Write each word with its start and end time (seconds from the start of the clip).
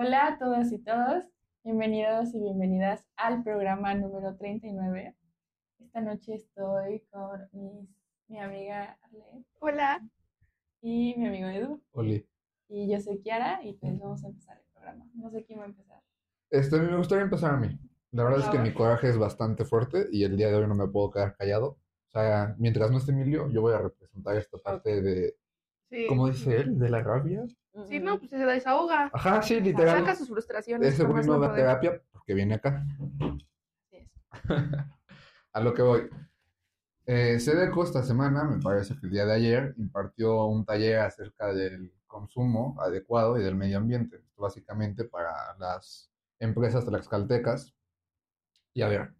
Hola 0.00 0.28
a 0.28 0.38
todas 0.38 0.72
y 0.72 0.78
todos, 0.78 1.24
bienvenidos 1.62 2.34
y 2.34 2.40
bienvenidas 2.40 3.04
al 3.16 3.42
programa 3.42 3.92
número 3.94 4.34
39. 4.34 5.14
Esta 5.78 6.00
noche 6.00 6.36
estoy 6.36 7.00
con 7.10 7.40
mis- 7.52 7.86
mi 8.28 8.38
amiga 8.40 8.98
Arlette 9.02 9.44
Hola. 9.58 10.00
y 10.80 11.14
mi 11.18 11.26
amigo 11.26 11.48
Edu. 11.48 11.82
Oli. 11.92 12.26
Y 12.68 12.90
yo 12.90 12.98
soy 13.00 13.20
Kiara 13.20 13.60
y 13.62 13.74
pues 13.74 13.98
vamos 13.98 14.24
a 14.24 14.28
empezar 14.28 14.56
el 14.56 14.64
programa. 14.72 15.04
No 15.14 15.30
sé 15.30 15.44
quién 15.44 15.58
va 15.58 15.64
a 15.64 15.66
empezar. 15.66 16.00
Este, 16.48 16.80
me 16.80 16.96
gustaría 16.96 17.24
empezar 17.24 17.54
a 17.54 17.56
mí. 17.58 17.78
La 18.12 18.24
verdad 18.24 18.40
es 18.40 18.46
que 18.48 18.56
A 18.58 18.62
mi 18.62 18.72
coraje 18.72 19.08
es 19.10 19.18
bastante 19.18 19.66
fuerte 19.66 20.06
y 20.10 20.24
el 20.24 20.36
día 20.38 20.48
de 20.48 20.54
hoy 20.54 20.66
no 20.66 20.74
me 20.74 20.88
puedo 20.88 21.10
quedar 21.10 21.36
callado. 21.36 21.78
O 22.08 22.10
sea, 22.10 22.54
mientras 22.58 22.90
no 22.90 22.96
esté 22.96 23.12
Emilio, 23.12 23.50
yo 23.50 23.60
voy 23.60 23.74
a 23.74 23.78
representar 23.82 24.36
esta 24.38 24.56
parte 24.56 25.02
de, 25.02 25.34
Sí. 25.90 26.06
¿cómo 26.08 26.28
dice 26.28 26.56
él? 26.56 26.78
¿De 26.78 26.88
la 26.88 27.02
rabia? 27.02 27.44
Sí, 27.88 28.00
no, 28.00 28.18
pues 28.18 28.30
se 28.30 28.36
desahoga. 28.36 29.10
Ajá, 29.12 29.42
sí, 29.42 29.60
literal. 29.60 30.00
Saca 30.00 30.14
sus 30.16 30.28
frustraciones. 30.28 30.98
Güey 30.98 31.12
más 31.12 31.26
no 31.26 31.52
terapia 31.52 32.02
porque 32.12 32.34
viene 32.34 32.54
acá. 32.54 32.84
Así 33.86 33.96
es. 33.96 34.10
A 35.52 35.60
lo 35.60 35.74
que 35.74 35.82
voy. 35.82 36.08
Eh, 37.06 37.36
esta 37.36 38.02
semana, 38.02 38.44
me 38.44 38.60
parece 38.60 38.94
que 38.98 39.06
el 39.06 39.12
día 39.12 39.24
de 39.24 39.34
ayer, 39.34 39.74
impartió 39.78 40.44
un 40.44 40.64
taller 40.64 41.00
acerca 41.00 41.52
del 41.52 41.92
consumo 42.06 42.76
adecuado 42.80 43.38
y 43.38 43.42
del 43.42 43.56
medio 43.56 43.78
ambiente. 43.78 44.22
Básicamente 44.36 45.04
para 45.04 45.32
las 45.58 46.12
empresas 46.38 46.84
tlaxcaltecas. 46.84 47.74
Y 48.74 48.82
a 48.82 48.88
ver, 48.88 49.14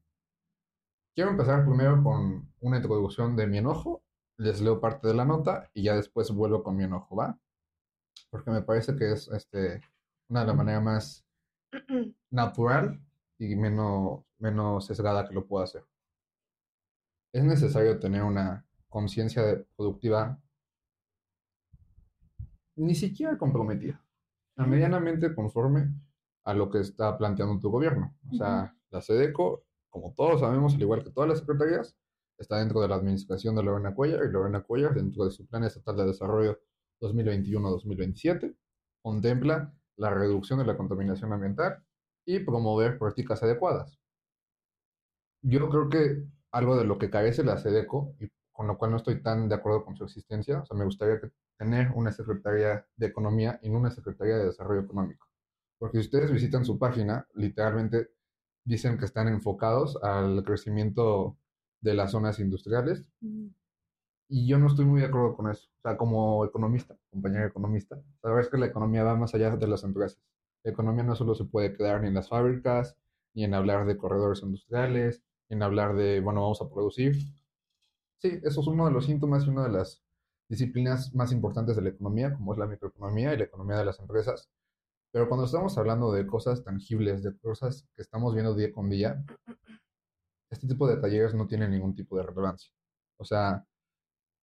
quiero 1.15 1.30
empezar 1.30 1.65
primero 1.65 2.02
con 2.02 2.52
una 2.60 2.77
introducción 2.77 3.37
de 3.37 3.46
mi 3.46 3.59
enojo. 3.59 4.02
Les 4.37 4.60
leo 4.60 4.80
parte 4.80 5.09
de 5.09 5.15
la 5.15 5.24
nota 5.24 5.69
y 5.74 5.82
ya 5.82 5.95
después 5.95 6.30
vuelvo 6.30 6.62
con 6.62 6.77
mi 6.77 6.85
enojo, 6.85 7.16
¿va? 7.16 7.38
Porque 8.30 8.50
me 8.50 8.62
parece 8.62 8.96
que 8.96 9.12
es 9.12 9.28
este, 9.28 9.82
una 10.28 10.41
de 10.41 10.46
las 10.46 10.56
maneras 10.56 10.82
más 10.82 11.24
natural 12.30 13.01
y 13.38 13.56
menos, 13.56 14.24
menos 14.38 14.87
sesgada 14.87 15.26
que 15.26 15.35
lo 15.35 15.46
puedo 15.46 15.65
hacer. 15.65 15.85
Es 17.32 17.45
necesario 17.45 17.98
tener 17.98 18.23
una 18.23 18.66
conciencia 18.88 19.65
productiva. 19.76 20.40
Ni 22.76 22.95
siquiera 22.95 23.37
comprometida, 23.38 24.02
sea, 24.57 24.66
medianamente 24.66 25.35
conforme 25.35 25.95
a 26.45 26.54
lo 26.54 26.70
que 26.70 26.80
está 26.80 27.16
planteando 27.16 27.60
tu 27.60 27.70
gobierno. 27.70 28.15
O 28.30 28.35
sea, 28.35 28.74
la 28.90 29.01
SEDECO, 29.01 29.65
como 29.88 30.15
todos 30.15 30.40
sabemos, 30.40 30.74
al 30.74 30.82
igual 30.82 31.04
que 31.04 31.10
todas 31.10 31.29
las 31.29 31.38
secretarías, 31.40 31.96
está 32.38 32.59
dentro 32.59 32.80
de 32.80 32.88
la 32.88 32.96
administración 32.96 33.54
de 33.54 33.63
Lorena 33.63 33.95
Cuellar 33.95 34.24
y 34.24 34.32
Lorena 34.32 34.63
Cuellar, 34.63 34.95
dentro 34.95 35.24
de 35.24 35.30
su 35.30 35.46
Plan 35.46 35.65
Estatal 35.65 35.96
de 35.96 36.07
Desarrollo 36.07 36.59
2021-2027, 37.01 38.56
contempla 39.02 39.74
la 39.96 40.10
reducción 40.10 40.59
de 40.59 40.66
la 40.66 40.76
contaminación 40.76 41.32
ambiental 41.32 41.84
y 42.26 42.40
promover 42.40 42.98
políticas 42.98 43.42
adecuadas. 43.42 43.98
Yo 45.42 45.68
creo 45.68 45.88
que 45.88 46.24
algo 46.52 46.76
de 46.76 46.84
lo 46.84 46.98
que 46.98 47.10
carece 47.10 47.45
la 47.45 47.57
SEDECO, 47.57 48.15
y 48.20 48.29
con 48.52 48.66
lo 48.66 48.76
cual 48.76 48.90
no 48.90 48.96
estoy 48.98 49.23
tan 49.23 49.48
de 49.48 49.54
acuerdo 49.54 49.84
con 49.84 49.96
su 49.96 50.04
existencia, 50.04 50.60
o 50.60 50.66
sea, 50.66 50.76
me 50.76 50.84
gustaría 50.84 51.20
tener 51.59 51.92
una 51.95 52.12
Secretaría 52.12 52.87
de 52.96 53.07
Economía 53.07 53.59
y 53.62 53.70
no 53.70 53.79
una 53.79 53.90
Secretaría 53.90 54.37
de 54.37 54.46
Desarrollo 54.46 54.82
Económico. 54.82 55.29
Porque 55.79 55.98
si 55.98 56.04
ustedes 56.04 56.30
visitan 56.30 56.64
su 56.64 56.79
página, 56.79 57.26
literalmente 57.35 58.10
dicen 58.64 58.98
que 58.98 59.07
están 59.07 59.29
enfocados 59.29 59.96
al 60.02 60.45
crecimiento 60.45 61.38
de 61.80 61.95
las 61.95 62.10
zonas 62.10 62.38
industriales 62.38 63.07
y 64.31 64.47
yo 64.47 64.59
no 64.59 64.69
estoy 64.69 64.84
muy 64.84 65.00
de 65.00 65.09
acuerdo 65.09 65.36
con 65.36 65.50
eso. 65.50 65.69
O 65.78 65.82
sea, 65.82 65.97
como 65.97 66.44
economista, 66.44 66.97
compañero 67.10 67.47
economista, 67.47 67.97
la 67.97 68.31
verdad 68.31 68.41
es 68.44 68.48
que 68.48 68.59
la 68.59 68.66
economía 68.66 69.03
va 69.03 69.16
más 69.16 69.34
allá 69.34 69.56
de 69.56 69.66
las 69.66 69.82
empresas. 69.82 70.22
La 70.62 70.70
economía 70.70 71.03
no 71.03 71.16
solo 71.16 71.34
se 71.34 71.44
puede 71.44 71.75
quedar 71.76 72.00
ni 72.00 72.09
en 72.09 72.14
las 72.14 72.28
fábricas, 72.28 72.97
ni 73.34 73.44
en 73.44 73.54
hablar 73.54 73.86
de 73.86 73.97
corredores 73.97 74.42
industriales, 74.42 75.25
ni 75.48 75.56
en 75.56 75.64
hablar 75.64 75.97
de, 75.97 76.20
bueno, 76.20 76.42
vamos 76.42 76.62
a 76.62 76.70
producir. 76.70 77.16
Sí, 78.19 78.41
eso 78.44 78.60
es 78.60 78.66
uno 78.69 78.86
de 78.86 78.92
los 78.92 79.06
síntomas 79.06 79.46
y 79.46 79.50
una 79.50 79.64
de 79.64 79.72
las 79.72 80.00
disciplinas 80.48 81.12
más 81.14 81.32
importantes 81.32 81.74
de 81.74 81.82
la 81.82 81.88
economía, 81.88 82.32
como 82.32 82.52
es 82.52 82.58
la 82.58 82.66
microeconomía 82.66 83.34
y 83.34 83.38
la 83.38 83.44
economía 83.44 83.78
de 83.78 83.84
las 83.84 83.98
empresas. 83.98 84.48
Pero 85.10 85.28
cuando 85.28 85.46
estamos 85.46 85.76
hablando 85.76 86.12
de 86.12 86.24
cosas 86.24 86.62
tangibles, 86.62 87.24
de 87.24 87.36
cosas 87.38 87.88
que 87.96 88.02
estamos 88.02 88.32
viendo 88.34 88.54
día 88.54 88.72
con 88.72 88.88
día, 88.88 89.24
este 90.50 90.69
tipo 90.69 90.86
de 90.86 90.98
talleres 90.98 91.34
no 91.34 91.48
tienen 91.48 91.72
ningún 91.72 91.96
tipo 91.96 92.16
de 92.16 92.22
relevancia. 92.22 92.72
O 93.16 93.24
sea, 93.24 93.64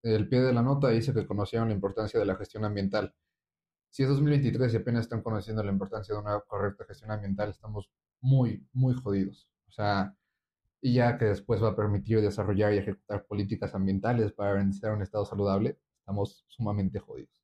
el 0.04 0.28
pie 0.30 0.42
de 0.42 0.54
la 0.54 0.62
nota 0.62 0.90
dice 0.90 1.14
que 1.14 1.26
conocieron 1.28 1.70
la 1.70 1.76
importancia 1.76 2.20
de 2.20 2.26
la 2.26 2.36
gestión 2.36 2.66
ambiental. 2.66 3.14
Si 3.90 4.04
es 4.04 4.10
2023 4.10 4.74
y 4.74 4.78
apenas 4.78 5.04
están 5.04 5.22
conociendo 5.24 5.64
la 5.64 5.72
importancia 5.72 6.16
de 6.16 6.22
una 6.22 6.40
correcta 6.42 6.86
gestión 6.86 7.12
ambiental, 7.12 7.50
estamos 7.50 7.90
muy, 8.22 8.66
muy 8.74 8.94
jodidos. 8.96 9.50
O 9.68 9.72
sea, 9.72 10.16
y 10.82 10.94
ya 10.96 11.18
que 11.18 11.26
después 11.26 11.62
va 11.64 11.70
a 11.70 11.76
permitir 11.76 12.22
desarrollar 12.22 12.74
y 12.74 12.78
ejecutar 12.78 13.26
políticas 13.26 13.74
ambientales 13.76 14.32
para 14.34 14.52
garantizar 14.54 14.94
un 14.94 15.02
estado 15.02 15.26
saludable, 15.26 15.80
estamos 16.00 16.46
sumamente 16.48 17.00
jodidos. 17.00 17.44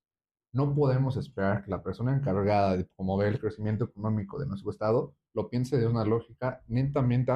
No 0.54 0.74
podemos 0.76 1.18
esperar 1.18 1.64
que 1.64 1.72
la 1.72 1.84
persona 1.84 2.16
encargada 2.16 2.78
de 2.78 2.86
promover 2.86 3.30
el 3.30 3.40
crecimiento 3.40 3.86
económico 3.86 4.40
de 4.40 4.46
nuestro 4.48 4.72
estado 4.72 5.16
lo 5.34 5.50
piense 5.50 5.78
de 5.78 5.88
una 5.88 6.06
lógica 6.06 6.64
netamente, 6.68 7.34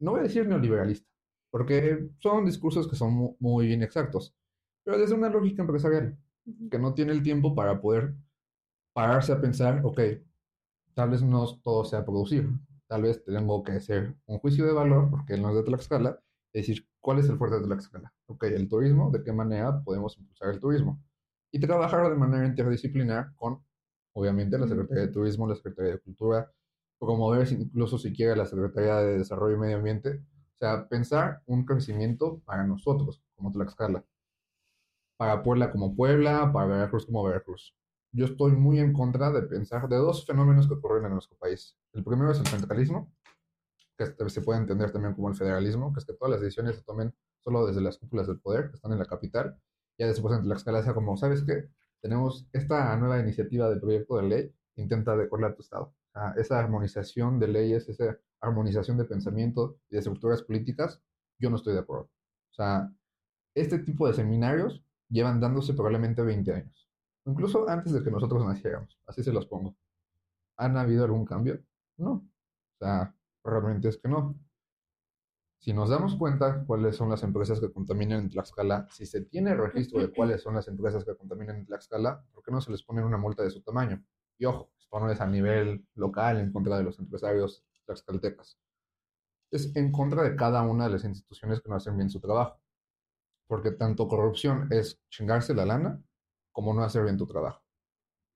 no 0.00 0.12
voy 0.12 0.20
a 0.20 0.22
decir 0.24 0.46
neoliberalista, 0.46 1.08
porque 1.50 2.10
son 2.18 2.44
discursos 2.44 2.88
que 2.88 2.96
son 2.96 3.12
mu- 3.14 3.36
muy 3.38 3.72
inexactos, 3.72 4.34
pero 4.90 5.02
desde 5.02 5.14
una 5.14 5.28
lógica 5.28 5.62
empresarial, 5.62 6.18
que 6.68 6.76
no 6.80 6.94
tiene 6.94 7.12
el 7.12 7.22
tiempo 7.22 7.54
para 7.54 7.80
poder 7.80 8.12
pararse 8.92 9.32
a 9.32 9.40
pensar, 9.40 9.82
ok, 9.84 10.00
tal 10.94 11.10
vez 11.10 11.22
no 11.22 11.46
todo 11.62 11.84
sea 11.84 12.04
producir, 12.04 12.48
tal 12.88 13.02
vez 13.02 13.24
tengo 13.24 13.62
que 13.62 13.70
hacer 13.70 14.16
un 14.26 14.38
juicio 14.40 14.66
de 14.66 14.72
valor, 14.72 15.08
porque 15.08 15.36
no 15.36 15.50
es 15.50 15.54
de 15.54 15.62
Tlaxcala, 15.62 16.18
es 16.52 16.66
decir, 16.66 16.88
¿cuál 16.98 17.20
es 17.20 17.28
el 17.28 17.38
fuerte 17.38 17.60
de 17.60 17.66
Tlaxcala? 17.66 18.12
Ok, 18.26 18.42
el 18.46 18.68
turismo, 18.68 19.12
¿de 19.12 19.22
qué 19.22 19.32
manera 19.32 19.80
podemos 19.84 20.18
impulsar 20.18 20.48
el 20.48 20.58
turismo? 20.58 21.00
Y 21.52 21.60
trabajar 21.60 22.10
de 22.10 22.16
manera 22.16 22.44
interdisciplinar 22.44 23.32
con, 23.36 23.62
obviamente, 24.12 24.58
la 24.58 24.66
Secretaría 24.66 25.04
de 25.04 25.12
Turismo, 25.12 25.46
la 25.46 25.54
Secretaría 25.54 25.92
de 25.92 26.00
Cultura, 26.00 26.50
promover 26.98 27.46
incluso 27.52 27.96
siquiera 27.96 28.34
la 28.34 28.44
Secretaría 28.44 28.96
de 28.96 29.18
Desarrollo 29.18 29.54
y 29.54 29.60
Medio 29.60 29.76
Ambiente, 29.76 30.24
o 30.54 30.58
sea, 30.58 30.88
pensar 30.88 31.42
un 31.46 31.64
crecimiento 31.64 32.40
para 32.44 32.64
nosotros, 32.64 33.22
como 33.36 33.52
Tlaxcala, 33.52 34.04
para 35.20 35.42
Puebla 35.42 35.70
como 35.70 35.94
Puebla, 35.94 36.50
para 36.50 36.66
Veracruz 36.66 37.04
como 37.04 37.22
Veracruz. 37.22 37.76
Yo 38.10 38.24
estoy 38.24 38.52
muy 38.52 38.78
en 38.78 38.94
contra 38.94 39.30
de 39.30 39.42
pensar 39.42 39.86
de 39.86 39.96
dos 39.96 40.24
fenómenos 40.24 40.66
que 40.66 40.72
ocurren 40.72 41.04
en 41.04 41.12
nuestro 41.12 41.36
país. 41.36 41.76
El 41.92 42.02
primero 42.02 42.30
es 42.30 42.38
el 42.38 42.46
centralismo, 42.46 43.12
que 43.98 44.30
se 44.30 44.40
puede 44.40 44.60
entender 44.60 44.92
también 44.92 45.12
como 45.12 45.28
el 45.28 45.34
federalismo, 45.34 45.92
que 45.92 45.98
es 46.00 46.06
que 46.06 46.14
todas 46.14 46.30
las 46.30 46.40
decisiones 46.40 46.76
se 46.76 46.84
tomen 46.84 47.14
solo 47.44 47.66
desde 47.66 47.82
las 47.82 47.98
cúpulas 47.98 48.28
del 48.28 48.40
poder, 48.40 48.70
que 48.70 48.76
están 48.76 48.92
en 48.92 48.98
la 48.98 49.04
capital. 49.04 49.60
Ya 49.98 50.06
después 50.06 50.34
en 50.34 50.42
Tlaxcala 50.42 50.82
sea 50.82 50.94
como, 50.94 51.14
¿sabes 51.18 51.44
qué? 51.44 51.68
Tenemos 52.00 52.48
esta 52.54 52.96
nueva 52.96 53.20
iniciativa 53.20 53.68
de 53.68 53.78
proyecto 53.78 54.16
de 54.16 54.22
ley 54.22 54.54
intenta 54.76 55.12
adecuarla 55.12 55.48
a 55.48 55.54
tu 55.54 55.60
estado. 55.60 55.94
Sea, 56.14 56.32
esa 56.38 56.58
armonización 56.58 57.38
de 57.38 57.48
leyes, 57.48 57.86
esa 57.90 58.16
armonización 58.40 58.96
de 58.96 59.04
pensamiento 59.04 59.76
y 59.90 59.96
de 59.96 59.98
estructuras 59.98 60.42
políticas, 60.42 61.02
yo 61.38 61.50
no 61.50 61.56
estoy 61.56 61.74
de 61.74 61.80
acuerdo. 61.80 62.04
O 62.04 62.54
sea, 62.54 62.90
este 63.54 63.80
tipo 63.80 64.08
de 64.08 64.14
seminarios 64.14 64.82
llevan 65.10 65.40
dándose 65.40 65.74
probablemente 65.74 66.22
20 66.22 66.52
años. 66.52 66.88
Incluso 67.26 67.68
antes 67.68 67.92
de 67.92 68.02
que 68.02 68.10
nosotros 68.10 68.44
naciéramos. 68.44 68.98
Así 69.06 69.22
se 69.22 69.32
los 69.32 69.46
pongo. 69.46 69.76
¿Han 70.56 70.76
habido 70.76 71.04
algún 71.04 71.24
cambio? 71.24 71.62
No. 71.98 72.12
O 72.12 72.78
sea, 72.78 73.14
realmente 73.44 73.88
es 73.88 73.98
que 73.98 74.08
no. 74.08 74.34
Si 75.58 75.74
nos 75.74 75.90
damos 75.90 76.16
cuenta 76.16 76.64
cuáles 76.64 76.96
son 76.96 77.10
las 77.10 77.22
empresas 77.22 77.60
que 77.60 77.70
contaminan 77.70 78.20
en 78.20 78.30
Tlaxcala, 78.30 78.86
si 78.90 79.04
se 79.04 79.20
tiene 79.22 79.54
registro 79.54 80.00
de 80.00 80.10
cuáles 80.10 80.40
son 80.42 80.54
las 80.54 80.66
empresas 80.68 81.04
que 81.04 81.14
contaminan 81.14 81.56
en 81.56 81.66
Tlaxcala, 81.66 82.24
¿por 82.32 82.42
qué 82.42 82.50
no 82.50 82.62
se 82.62 82.70
les 82.70 82.82
pone 82.82 83.04
una 83.04 83.18
multa 83.18 83.42
de 83.42 83.50
su 83.50 83.60
tamaño? 83.60 84.02
Y 84.38 84.46
ojo, 84.46 84.70
esto 84.78 84.98
no 84.98 85.10
es 85.10 85.20
a 85.20 85.26
nivel 85.26 85.86
local 85.94 86.38
en 86.38 86.50
contra 86.50 86.78
de 86.78 86.84
los 86.84 86.98
empresarios 86.98 87.62
tlaxcaltecas. 87.84 88.58
Es 89.50 89.76
en 89.76 89.92
contra 89.92 90.22
de 90.22 90.34
cada 90.34 90.62
una 90.62 90.84
de 90.84 90.92
las 90.92 91.04
instituciones 91.04 91.60
que 91.60 91.68
no 91.68 91.76
hacen 91.76 91.96
bien 91.96 92.08
su 92.08 92.20
trabajo. 92.20 92.58
Porque 93.50 93.72
tanto 93.72 94.06
corrupción 94.06 94.68
es 94.70 95.02
chingarse 95.10 95.54
la 95.54 95.66
lana 95.66 96.00
como 96.52 96.72
no 96.72 96.84
hacer 96.84 97.02
bien 97.02 97.18
tu 97.18 97.26
trabajo. 97.26 97.64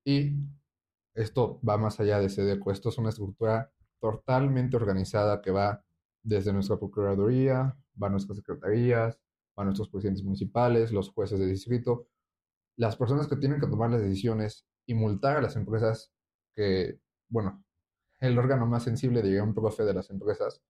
Y 0.05 0.33
esto 1.15 1.61
va 1.63 1.79
más 1.79 2.01
allá 2.01 2.19
de 2.19 2.29
SEDECO. 2.29 2.73
Esto 2.73 2.89
es 2.89 2.99
una 2.99 3.11
estructura 3.11 3.73
totalmente 4.01 4.77
organizada 4.77 5.41
que 5.41 5.53
va 5.53 5.85
desde 6.21 6.53
nuestra 6.53 6.79
Procuraduría, 6.79 7.79
va 8.03 8.09
a 8.09 8.11
nuestras 8.11 8.39
secretarías, 8.39 9.17
va 9.57 9.63
a 9.63 9.67
nuestros 9.67 9.89
presidentes 9.89 10.25
municipales, 10.25 10.91
los 10.91 11.11
jueces 11.11 11.39
de 11.39 11.47
distrito, 11.47 12.09
las 12.77 12.97
personas 12.97 13.29
que 13.29 13.37
tienen 13.37 13.61
que 13.61 13.69
tomar 13.69 13.91
las 13.91 14.03
decisiones 14.03 14.67
y 14.85 14.95
multar 14.95 15.37
a 15.37 15.43
las 15.43 15.55
empresas 15.55 16.13
que, 16.57 16.99
bueno, 17.29 17.65
el 18.19 18.37
órgano 18.37 18.67
más 18.67 18.83
sensible, 18.83 19.23
diría 19.23 19.45
un 19.45 19.55
profe 19.55 19.85
de 19.85 19.95
las 19.95 20.11
empresas, 20.11 20.61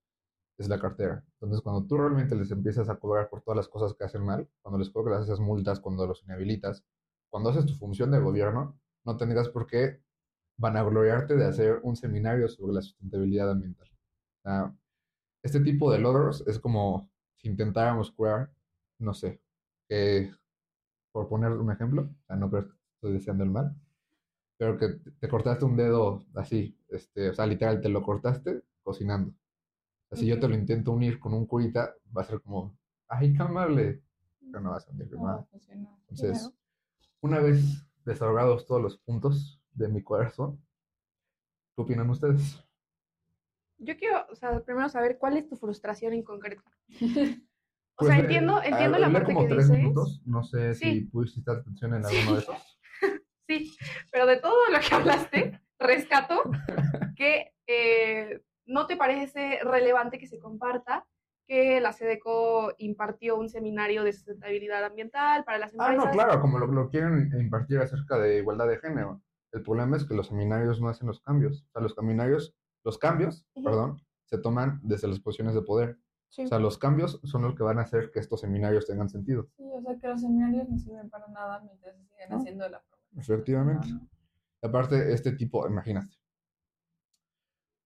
es 0.57 0.69
la 0.69 0.79
cartera. 0.79 1.23
Entonces, 1.33 1.61
cuando 1.61 1.85
tú 1.85 1.97
realmente 1.97 2.35
les 2.35 2.51
empiezas 2.51 2.89
a 2.89 2.95
cobrar 2.95 3.29
por 3.29 3.41
todas 3.41 3.57
las 3.57 3.67
cosas 3.67 3.93
que 3.93 4.03
hacen 4.05 4.23
mal, 4.23 4.47
cuando 4.61 4.79
les 4.79 4.89
cobras 4.89 5.23
esas 5.23 5.39
multas, 5.39 5.79
cuando 5.79 6.07
los 6.07 6.23
inhabilitas, 6.23 6.83
cuando 7.29 7.49
haces 7.49 7.65
tu 7.65 7.73
función 7.73 8.11
de 8.11 8.19
gobierno, 8.19 8.79
no 9.03 9.17
tendrás 9.17 9.49
por 9.49 9.67
qué 9.67 10.01
vanagloriarte 10.57 11.35
de 11.35 11.45
hacer 11.45 11.79
un 11.83 11.95
seminario 11.95 12.47
sobre 12.47 12.73
la 12.73 12.81
sustentabilidad 12.81 13.51
ambiental. 13.51 13.89
Este 15.43 15.59
tipo 15.59 15.91
de 15.91 15.99
logros 15.99 16.43
es 16.47 16.59
como 16.59 17.09
si 17.37 17.49
intentáramos 17.49 18.11
curar, 18.11 18.51
no 18.99 19.13
sé, 19.13 19.41
que, 19.89 20.31
por 21.11 21.27
poner 21.27 21.51
un 21.51 21.71
ejemplo, 21.71 22.09
o 22.27 22.35
no 22.35 22.49
creo 22.49 22.67
que 22.67 22.73
estoy 22.95 23.13
deseando 23.13 23.43
el 23.43 23.51
mal, 23.51 23.75
pero 24.57 24.77
que 24.77 24.99
te 25.19 25.27
cortaste 25.27 25.65
un 25.65 25.75
dedo 25.75 26.25
así, 26.35 26.77
este, 26.87 27.29
o 27.29 27.33
sea, 27.33 27.45
literal, 27.45 27.81
te 27.81 27.89
lo 27.89 28.01
cortaste 28.01 28.63
cocinando. 28.83 29.33
Si 30.11 30.25
yo 30.27 30.39
te 30.39 30.47
lo 30.47 30.55
intento 30.55 30.91
unir 30.91 31.19
con 31.19 31.33
un 31.33 31.45
curita, 31.45 31.93
va 32.15 32.21
a 32.21 32.25
ser 32.25 32.41
como, 32.41 32.77
ay, 33.07 33.33
qué 33.33 33.41
amable, 33.43 34.01
pero 34.39 34.61
no 34.61 34.71
va 34.71 34.77
a 34.77 34.85
de 34.93 35.05
No, 35.17 35.23
nada. 35.23 35.43
funciona. 35.51 35.89
Entonces, 36.09 36.39
Claro. 36.39 36.55
una 37.21 37.39
vez 37.39 37.85
desahogados 38.05 38.65
todos 38.65 38.81
los 38.81 38.97
puntos 38.99 39.61
de 39.73 39.87
mi 39.89 40.01
corazón, 40.03 40.63
¿qué 41.75 41.81
opinan 41.81 42.09
ustedes? 42.09 42.63
Yo 43.77 43.97
quiero, 43.97 44.25
o 44.31 44.35
sea, 44.35 44.61
primero 44.63 44.87
saber 44.87 45.17
cuál 45.17 45.35
es 45.37 45.47
tu 45.49 45.55
frustración 45.57 46.13
en 46.13 46.23
concreto. 46.23 46.63
O 47.97 47.99
Pues, 48.03 48.09
sea, 48.09 48.17
eh, 48.17 48.21
entiendo, 48.23 48.61
entiendo 48.61 48.97
la 48.97 49.09
parte 49.09 49.33
como 49.33 49.47
que 49.47 49.53
tres 49.53 49.69
dices. 49.69 49.81
minutos, 49.81 50.21
no 50.25 50.43
sé 50.43 50.73
si 50.75 50.79
Sí. 50.99 51.01
pudiste 51.05 51.35
prestar 51.41 51.61
atención 51.61 51.93
en 51.93 52.03
Sí. 52.03 52.17
alguno 52.17 52.35
de 52.35 52.41
esos. 52.41 52.79
Sí, 53.47 53.73
pero 54.11 54.25
de 54.25 54.37
todo 54.41 54.69
lo 54.69 54.79
que 54.81 54.95
hablaste, 54.95 55.61
rescato 55.79 56.41
que 57.15 57.53
eh, 57.67 58.41
no 58.65 58.87
te 58.87 58.97
parece 58.97 59.59
relevante 59.63 60.17
que 60.17 60.27
se 60.27 60.39
comparta 60.39 61.05
que 61.47 61.79
la 61.79 61.93
SEDECO 61.93 62.73
impartió 62.79 63.37
un 63.37 63.49
seminario 63.49 64.03
de 64.03 64.13
sustentabilidad 64.13 64.83
ambiental 64.83 65.43
para 65.43 65.59
las 65.59 65.71
Ah, 65.77 65.89
empresas. 65.91 66.05
no, 66.05 66.11
claro, 66.11 66.41
como 66.41 66.57
lo, 66.57 66.65
lo 66.67 66.89
quieren 66.89 67.29
impartir 67.39 67.79
acerca 67.79 68.17
de 68.17 68.39
igualdad 68.39 68.67
de 68.67 68.77
género. 68.79 69.21
El 69.51 69.61
problema 69.61 69.95
es 69.95 70.05
que 70.05 70.15
los 70.15 70.27
seminarios 70.27 70.81
no 70.81 70.89
hacen 70.89 71.07
los 71.07 71.21
cambios. 71.21 71.63
O 71.67 71.71
sea, 71.71 71.81
los 71.83 71.93
seminarios, 71.93 72.55
los 72.83 72.97
cambios, 72.97 73.45
perdón, 73.63 74.01
se 74.25 74.39
toman 74.39 74.79
desde 74.83 75.07
las 75.07 75.19
posiciones 75.19 75.53
de 75.53 75.61
poder. 75.61 75.97
Sí. 76.29 76.43
O 76.43 76.47
sea, 76.47 76.57
los 76.59 76.77
cambios 76.79 77.21
son 77.23 77.43
los 77.43 77.53
que 77.55 77.61
van 77.63 77.77
a 77.77 77.83
hacer 77.83 78.09
que 78.11 78.19
estos 78.19 78.41
seminarios 78.41 78.87
tengan 78.87 79.07
sentido. 79.07 79.47
Sí, 79.55 79.63
o 79.71 79.81
sea 79.81 79.95
que 79.99 80.07
los 80.07 80.19
seminarios 80.21 80.67
no 80.67 80.77
sirven 80.79 81.09
para 81.11 81.27
nada 81.27 81.61
mientras 81.61 81.95
se 81.95 82.03
siguen 82.05 82.29
No. 82.31 82.37
haciendo 82.37 82.67
la. 82.69 82.83
Efectivamente. 83.17 83.87
No, 83.89 83.99
no. 83.99 84.09
Aparte, 84.63 85.13
este 85.13 85.31
tipo, 85.33 85.65
imagínate. 85.67 86.17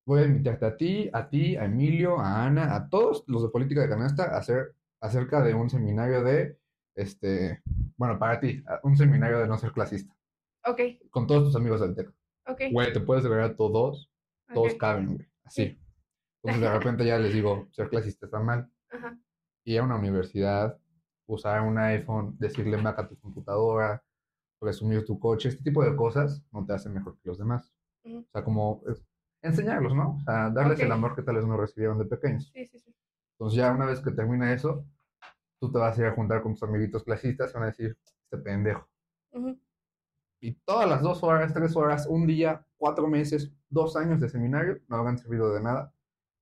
Voy 0.09 0.21
a 0.21 0.25
invitarte 0.25 0.65
a 0.65 0.75
ti, 0.75 1.07
a 1.13 1.29
ti, 1.29 1.55
a 1.55 1.65
Emilio, 1.65 2.19
a 2.19 2.43
Ana, 2.43 2.75
a 2.75 2.89
todos 2.89 3.23
los 3.27 3.43
de 3.43 3.49
política 3.49 3.81
de 3.81 3.89
canasta 3.89 4.23
a 4.33 4.39
hacer 4.39 4.73
acerca 5.01 5.43
de 5.43 5.53
un 5.53 5.69
seminario 5.69 6.23
de, 6.23 6.57
este, 6.95 7.61
bueno, 7.95 8.17
para 8.17 8.39
ti, 8.39 8.63
a- 8.65 8.79
un 8.81 8.97
seminario 8.97 9.37
de 9.37 9.47
no 9.47 9.55
ser 9.59 9.71
clasista, 9.71 10.11
Ok, 10.65 10.81
con 11.11 11.27
todos 11.27 11.43
tus 11.43 11.55
amigos 11.55 11.81
del 11.81 11.93
TEC. 11.93 12.11
ok. 12.47 12.61
Güey, 12.71 12.91
te 12.91 13.01
puedes 13.01 13.23
agregar 13.23 13.55
todos, 13.55 14.09
todos 14.51 14.73
ok, 14.73 14.79
caben, 14.79 15.13
güey, 15.13 15.27
así. 15.43 15.79
Entonces 16.41 16.63
de 16.63 16.73
repente 16.79 17.05
ya 17.05 17.19
les 17.19 17.31
digo, 17.31 17.67
ser 17.71 17.87
clasista 17.89 18.25
está 18.25 18.39
mal. 18.39 18.67
ajá, 18.89 19.15
Ir 19.63 19.77
a 19.79 19.83
una 19.83 19.95
universidad, 19.97 20.75
usar 21.27 21.61
un 21.61 21.77
iPhone, 21.77 22.35
decirle 22.39 22.77
Mac 22.77 22.97
a 22.97 23.07
tu 23.07 23.15
computadora, 23.19 24.03
presumir 24.59 25.05
tu 25.05 25.19
coche, 25.19 25.49
este 25.49 25.63
tipo 25.63 25.83
de 25.83 25.95
cosas 25.95 26.43
no 26.51 26.65
te 26.65 26.73
hacen 26.73 26.95
mejor 26.95 27.13
que 27.21 27.29
los 27.29 27.37
demás. 27.37 27.71
O 28.03 28.25
sea, 28.31 28.43
como 28.43 28.81
enseñarlos, 29.41 29.95
¿no? 29.95 30.17
O 30.17 30.19
sea, 30.21 30.49
darles 30.49 30.79
el 30.79 30.91
amor 30.91 31.15
que 31.15 31.21
tal 31.21 31.35
vez 31.35 31.45
no 31.45 31.57
recibieron 31.57 31.97
de 31.97 32.05
pequeños. 32.05 32.51
Sí, 32.53 32.65
sí, 32.65 32.79
sí. 32.79 32.95
Entonces 33.33 33.57
ya 33.57 33.71
una 33.71 33.85
vez 33.85 34.01
que 34.01 34.11
termina 34.11 34.53
eso, 34.53 34.85
tú 35.59 35.71
te 35.71 35.77
vas 35.77 35.97
a 35.97 36.01
ir 36.01 36.07
a 36.07 36.11
juntar 36.13 36.41
con 36.41 36.53
tus 36.53 36.63
amiguitos 36.63 37.03
clasistas 37.03 37.51
y 37.51 37.53
van 37.53 37.63
a 37.63 37.67
decir, 37.67 37.97
este 38.23 38.37
pendejo. 38.37 38.87
Y 40.41 40.53
todas 40.65 40.89
las 40.89 41.01
dos 41.01 41.23
horas, 41.23 41.53
tres 41.53 41.75
horas, 41.75 42.07
un 42.07 42.25
día, 42.27 42.65
cuatro 42.77 43.07
meses, 43.07 43.51
dos 43.69 43.95
años 43.95 44.19
de 44.19 44.29
seminario 44.29 44.79
no 44.87 44.97
habrán 44.97 45.17
servido 45.17 45.53
de 45.53 45.61
nada 45.61 45.93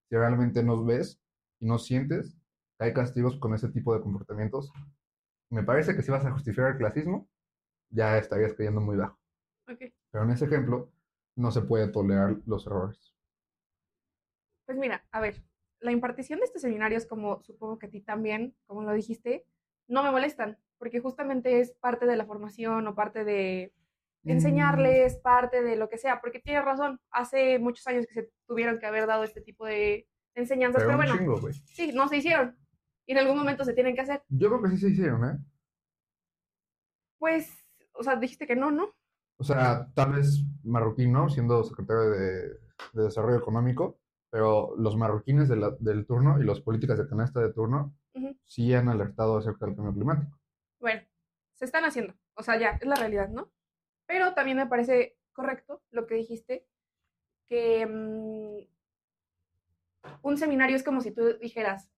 si 0.09 0.15
realmente 0.15 0.63
nos 0.63 0.85
ves 0.85 1.19
y 1.59 1.65
no 1.65 1.77
sientes 1.77 2.38
que 2.77 2.85
hay 2.85 2.94
castigos 2.94 3.38
con 3.38 3.53
ese 3.53 3.69
tipo 3.69 3.94
de 3.94 4.01
comportamientos. 4.01 4.71
Me 5.49 5.63
parece 5.63 5.95
que 5.95 6.01
si 6.01 6.11
vas 6.11 6.25
a 6.25 6.31
justificar 6.31 6.71
el 6.71 6.77
clasismo, 6.77 7.27
ya 7.89 8.17
estarías 8.17 8.53
cayendo 8.53 8.81
muy 8.81 8.97
bajo. 8.97 9.19
ok. 9.67 9.79
Pero 10.11 10.23
en 10.23 10.31
ese 10.31 10.45
ejemplo, 10.45 10.91
no 11.37 11.51
se 11.51 11.61
puede 11.61 11.87
tolerar 11.87 12.35
los 12.45 12.67
errores. 12.67 13.15
Pues 14.65 14.77
mira, 14.77 15.05
a 15.11 15.21
ver, 15.21 15.41
la 15.79 15.93
impartición 15.93 16.39
de 16.39 16.45
estos 16.45 16.61
seminarios, 16.61 17.05
como 17.05 17.41
supongo 17.43 17.79
que 17.79 17.85
a 17.85 17.89
ti 17.89 18.01
también, 18.01 18.53
como 18.65 18.83
lo 18.83 18.91
dijiste, 18.91 19.45
no 19.87 20.03
me 20.03 20.11
molestan, 20.11 20.57
porque 20.77 20.99
justamente 20.99 21.61
es 21.61 21.71
parte 21.71 22.05
de 22.05 22.17
la 22.17 22.25
formación 22.25 22.85
o 22.87 22.95
parte 22.95 23.23
de 23.23 23.73
Mm, 24.27 24.31
enseñarles, 24.31 25.17
parte 25.17 25.63
de 25.63 25.77
lo 25.77 25.89
que 25.89 25.97
sea, 25.97 26.19
porque 26.19 26.39
tienes 26.39 26.65
razón, 26.65 26.99
hace 27.11 27.59
muchos 27.59 27.87
años 27.87 28.05
que 28.05 28.13
se 28.13 28.29
tuvieron 28.45 28.79
que 28.79 28.85
haber 28.85 29.07
dado 29.07 29.23
este 29.23 29.41
tipo 29.41 29.65
de 29.65 30.07
enseñanzas, 30.35 30.83
Pero 30.83 30.97
bueno, 30.97 31.17
chingo, 31.17 31.39
sí, 31.51 31.91
no 31.93 32.07
se 32.07 32.17
hicieron. 32.17 32.57
Y 33.05 33.13
en 33.13 33.19
algún 33.19 33.37
momento 33.37 33.63
se 33.63 33.73
tienen 33.73 33.95
que 33.95 34.01
hacer. 34.01 34.21
Yo 34.27 34.49
creo 34.49 34.61
que 34.61 34.69
sí 34.69 34.77
se 34.77 34.89
hicieron, 34.89 35.23
¿eh? 35.23 35.37
Pues, 37.19 37.49
o 37.93 38.03
sea, 38.03 38.17
dijiste 38.17 38.45
que 38.45 38.55
no, 38.55 38.69
¿no? 38.69 38.93
O 39.37 39.43
sea, 39.43 39.87
tal 39.93 40.13
vez 40.13 40.43
marroquín, 40.63 41.11
¿no? 41.13 41.29
Siendo 41.29 41.63
secretario 41.63 42.09
de, 42.09 42.47
de 42.93 43.03
Desarrollo 43.03 43.37
Económico, 43.37 43.99
pero 44.29 44.75
los 44.77 44.95
marroquines 44.97 45.47
de 45.47 45.55
la- 45.57 45.75
del 45.79 46.05
turno 46.05 46.39
y 46.41 46.43
las 46.45 46.59
políticas 46.59 46.97
de 46.97 47.07
canasta 47.07 47.39
de 47.39 47.53
turno 47.53 47.93
sí 48.45 48.73
han 48.73 48.89
alertado 48.89 49.37
acerca 49.37 49.65
del 49.65 49.75
cambio 49.75 49.93
climático. 49.93 50.37
Bueno, 50.79 51.01
se 51.53 51.65
están 51.65 51.85
haciendo. 51.85 52.13
O 52.35 52.41
sea, 52.43 52.57
ya, 52.59 52.71
es 52.81 52.87
la 52.87 52.95
realidad, 52.95 53.29
¿no? 53.29 53.51
Pero 54.07 54.33
también 54.33 54.57
me 54.57 54.67
parece 54.67 55.17
correcto 55.33 55.81
lo 55.91 56.07
que 56.07 56.15
dijiste, 56.15 56.65
que 57.47 57.85
mm, 57.85 58.67
un 60.23 60.37
seminario 60.37 60.75
es 60.75 60.83
como 60.83 61.01
si 61.01 61.11
tú 61.11 61.37
dijeras, 61.39 61.89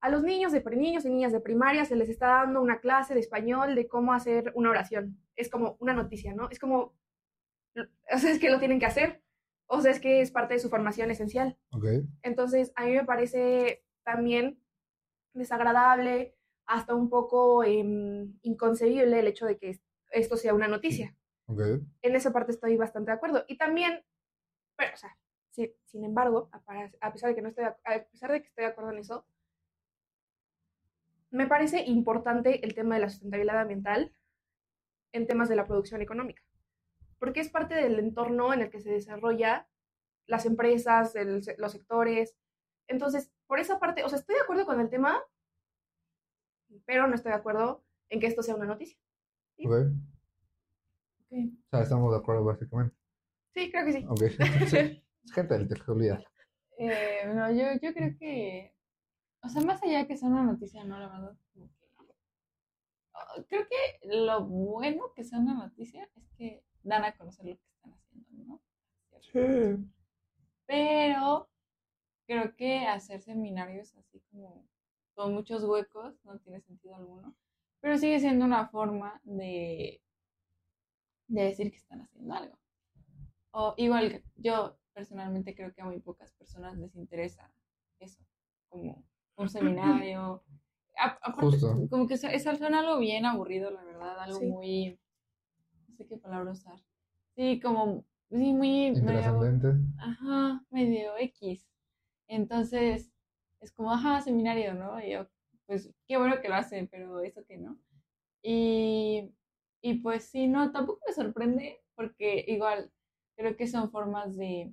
a 0.00 0.10
los 0.10 0.22
niños 0.22 0.52
de 0.52 0.62
niños 0.76 1.04
y 1.04 1.10
niñas 1.10 1.32
de 1.32 1.40
primaria 1.40 1.84
se 1.84 1.96
les 1.96 2.08
está 2.08 2.26
dando 2.28 2.60
una 2.62 2.80
clase 2.80 3.14
de 3.14 3.20
español 3.20 3.74
de 3.74 3.88
cómo 3.88 4.12
hacer 4.12 4.52
una 4.54 4.70
oración. 4.70 5.18
Es 5.36 5.48
como 5.50 5.76
una 5.80 5.92
noticia, 5.94 6.34
¿no? 6.34 6.48
Es 6.50 6.58
como, 6.58 6.94
o 7.76 8.18
sea, 8.18 8.30
es 8.30 8.38
que 8.38 8.50
lo 8.50 8.58
tienen 8.58 8.78
que 8.78 8.86
hacer. 8.86 9.22
O 9.68 9.80
sea, 9.80 9.90
es 9.90 9.98
que 10.00 10.20
es 10.20 10.30
parte 10.30 10.54
de 10.54 10.60
su 10.60 10.68
formación 10.68 11.10
esencial. 11.10 11.58
¿Ok? 11.72 11.84
Entonces, 12.22 12.72
a 12.76 12.84
mí 12.84 12.92
me 12.92 13.04
parece 13.04 13.84
también 14.04 14.60
desagradable, 15.34 16.34
hasta 16.66 16.94
un 16.94 17.08
poco 17.10 17.64
em, 17.64 18.38
inconcebible 18.42 19.18
el 19.20 19.26
hecho 19.26 19.46
de 19.46 19.58
que 19.58 19.80
esto 20.10 20.36
sea 20.36 20.54
una 20.54 20.68
noticia. 20.68 21.16
¿Ok? 21.46 21.60
En 22.02 22.16
esa 22.16 22.32
parte 22.32 22.52
estoy 22.52 22.76
bastante 22.76 23.10
de 23.10 23.16
acuerdo. 23.16 23.44
Y 23.48 23.56
también, 23.56 24.04
pero, 24.76 24.94
o 24.94 24.96
sea, 24.96 25.16
sin 25.50 26.04
embargo, 26.04 26.48
a, 26.52 26.60
a 27.00 27.12
pesar 27.12 27.30
de 27.30 27.34
que 27.36 27.42
no 27.42 27.48
estoy, 27.48 27.64
ac- 27.64 27.78
a 27.84 28.04
pesar 28.10 28.30
de 28.32 28.40
que 28.42 28.48
estoy 28.48 28.64
de 28.64 28.70
acuerdo 28.70 28.90
en 28.92 28.98
eso, 28.98 29.26
me 31.30 31.46
parece 31.46 31.82
importante 31.84 32.64
el 32.64 32.74
tema 32.74 32.94
de 32.94 33.02
la 33.02 33.08
sustentabilidad 33.08 33.60
ambiental 33.60 34.14
en 35.12 35.26
temas 35.26 35.48
de 35.48 35.56
la 35.56 35.66
producción 35.66 36.02
económica, 36.02 36.42
porque 37.18 37.40
es 37.40 37.48
parte 37.48 37.74
del 37.74 37.98
entorno 37.98 38.52
en 38.52 38.60
el 38.60 38.70
que 38.70 38.80
se 38.80 38.90
desarrolla 38.90 39.68
las 40.26 40.46
empresas, 40.46 41.14
el 41.16 41.42
los 41.58 41.72
sectores. 41.72 42.36
Entonces, 42.88 43.32
por 43.46 43.58
esa 43.58 43.78
parte, 43.78 44.04
o 44.04 44.08
sea, 44.08 44.18
estoy 44.18 44.34
de 44.34 44.42
acuerdo 44.42 44.66
con 44.66 44.80
el 44.80 44.90
tema, 44.90 45.22
pero 46.84 47.06
no 47.06 47.14
estoy 47.14 47.32
de 47.32 47.38
acuerdo 47.38 47.84
en 48.08 48.20
que 48.20 48.26
esto 48.26 48.42
sea 48.42 48.56
una 48.56 48.66
noticia. 48.66 48.98
¿Ok? 49.64 49.72
Ok. 51.20 51.32
O 51.32 51.70
sea, 51.70 51.82
estamos 51.82 52.12
de 52.12 52.18
acuerdo 52.18 52.44
básicamente. 52.44 52.96
Sí, 53.54 53.70
creo 53.70 53.86
que 53.86 53.92
sí. 53.92 54.06
¿Ok? 54.08 54.22
Sí. 54.68 55.02
Es 55.24 55.32
gente 55.32 55.58
del 55.58 55.82
olvida. 55.86 56.22
Eh, 56.78 57.22
no, 57.34 57.50
yo, 57.52 57.72
yo 57.80 57.94
creo 57.94 58.14
que, 58.18 58.75
o 59.46 59.48
sea, 59.48 59.62
más 59.62 59.82
allá 59.82 59.98
de 59.98 60.06
que 60.06 60.16
sea 60.16 60.28
una 60.28 60.42
noticia, 60.42 60.84
no, 60.84 60.98
la 60.98 61.08
verdad, 61.08 61.36
oh, 63.12 63.44
creo 63.48 63.66
que 63.68 64.08
lo 64.08 64.44
bueno 64.44 65.12
que 65.14 65.24
sea 65.24 65.38
una 65.38 65.54
noticia 65.54 66.08
es 66.16 66.28
que 66.36 66.64
dan 66.82 67.04
a 67.04 67.16
conocer 67.16 67.46
lo 67.46 67.56
que 67.56 67.66
están 67.68 67.92
haciendo, 67.92 68.44
¿no? 68.44 68.62
Sí. 69.20 69.88
Pero 70.66 71.48
creo 72.26 72.56
que 72.56 72.86
hacer 72.86 73.22
seminarios 73.22 73.94
así 73.96 74.20
como 74.30 74.66
con 75.14 75.32
muchos 75.32 75.62
huecos 75.64 76.24
no 76.24 76.38
tiene 76.40 76.60
sentido 76.60 76.96
alguno, 76.96 77.34
pero 77.80 77.96
sigue 77.96 78.18
siendo 78.18 78.44
una 78.44 78.68
forma 78.68 79.20
de, 79.24 80.02
de 81.28 81.42
decir 81.42 81.70
que 81.70 81.78
están 81.78 82.02
haciendo 82.02 82.34
algo. 82.34 82.58
O 83.52 83.74
igual 83.76 84.22
yo 84.34 84.76
personalmente 84.92 85.54
creo 85.54 85.72
que 85.72 85.82
a 85.82 85.84
muy 85.84 86.00
pocas 86.00 86.32
personas 86.32 86.76
les 86.76 86.96
interesa 86.96 87.50
eso, 88.00 88.22
como 88.68 89.04
un 89.36 89.48
seminario. 89.48 90.42
A- 90.98 91.18
aparte, 91.22 91.58
Justo. 91.58 91.88
como 91.90 92.06
que 92.06 92.14
es, 92.14 92.42
suena 92.42 92.80
algo 92.80 92.98
bien 92.98 93.26
aburrido, 93.26 93.70
la 93.70 93.84
verdad, 93.84 94.18
algo 94.20 94.40
Sí. 94.40 94.46
muy, 94.46 94.98
no 95.88 95.96
sé 95.96 96.06
qué 96.06 96.16
palabra 96.16 96.52
usar. 96.52 96.78
Sí, 97.34 97.60
como, 97.60 98.04
sí, 98.30 98.52
muy... 98.52 98.92
medio-. 99.02 99.40
Ajá, 99.98 100.64
medio 100.70 101.16
X. 101.18 101.68
Entonces, 102.28 103.12
es 103.60 103.72
como, 103.72 103.92
ajá, 103.92 104.20
seminario, 104.22 104.74
¿no? 104.74 105.00
Y 105.00 105.12
yo, 105.12 105.26
pues, 105.66 105.92
qué 106.06 106.16
bueno 106.16 106.40
que 106.40 106.48
lo 106.48 106.54
hacen, 106.54 106.88
pero 106.88 107.20
eso 107.20 107.44
que 107.44 107.58
no. 107.58 107.78
Y, 108.42 109.32
y 109.82 109.94
pues 110.00 110.24
sí, 110.24 110.46
no, 110.46 110.70
tampoco 110.72 111.00
me 111.06 111.12
sorprende, 111.12 111.80
porque 111.94 112.44
igual, 112.48 112.90
creo 113.36 113.56
que 113.56 113.66
son 113.66 113.90
formas 113.90 114.36
de, 114.36 114.72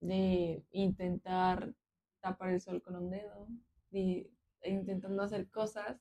de 0.00 0.62
intentar 0.72 1.74
tapar 2.20 2.50
el 2.50 2.60
sol 2.60 2.82
con 2.82 2.96
un 2.96 3.10
dedo, 3.10 3.48
de, 3.92 4.30
intentando 4.64 5.22
hacer 5.22 5.48
cosas 5.50 6.00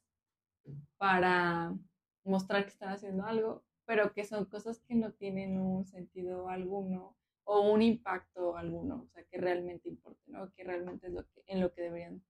para 0.97 1.75
mostrar 2.23 2.63
que 2.63 2.69
están 2.69 2.93
haciendo 2.93 3.25
algo, 3.25 3.63
pero 3.85 4.13
que 4.13 4.23
son 4.23 4.45
cosas 4.45 4.79
que 4.79 4.95
no 4.95 5.11
tienen 5.11 5.59
un 5.59 5.85
sentido 5.85 6.49
alguno 6.49 7.17
o 7.43 7.71
un 7.71 7.81
impacto 7.81 8.55
alguno, 8.55 9.03
o 9.03 9.07
sea, 9.09 9.23
que 9.25 9.37
realmente 9.37 9.89
importe, 9.89 10.21
¿no? 10.27 10.51
Que 10.53 10.63
realmente 10.63 11.07
es 11.07 11.13
lo 11.13 11.23
que, 11.23 11.43
en 11.47 11.59
lo 11.59 11.73
que 11.73 11.81
deberían 11.81 12.23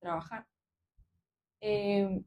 trabajar. 0.00 0.46
Eh, 1.60 2.22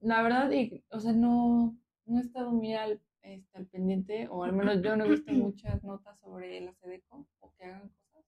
la 0.00 0.22
verdad, 0.22 0.50
y, 0.50 0.84
o 0.90 1.00
sea, 1.00 1.12
no, 1.12 1.76
no 2.04 2.18
he 2.18 2.20
estado 2.20 2.50
muy 2.52 2.74
al, 2.74 3.00
este, 3.22 3.56
al 3.56 3.66
pendiente, 3.66 4.28
o 4.28 4.44
al 4.44 4.52
menos 4.52 4.82
yo 4.82 4.96
no 4.96 5.04
he 5.04 5.10
visto 5.10 5.32
muchas 5.32 5.82
notas 5.82 6.18
sobre 6.20 6.60
la 6.60 6.74
SEDECO 6.74 7.26
o 7.40 7.52
que 7.54 7.64
hagan 7.64 7.90
cosas. 8.12 8.24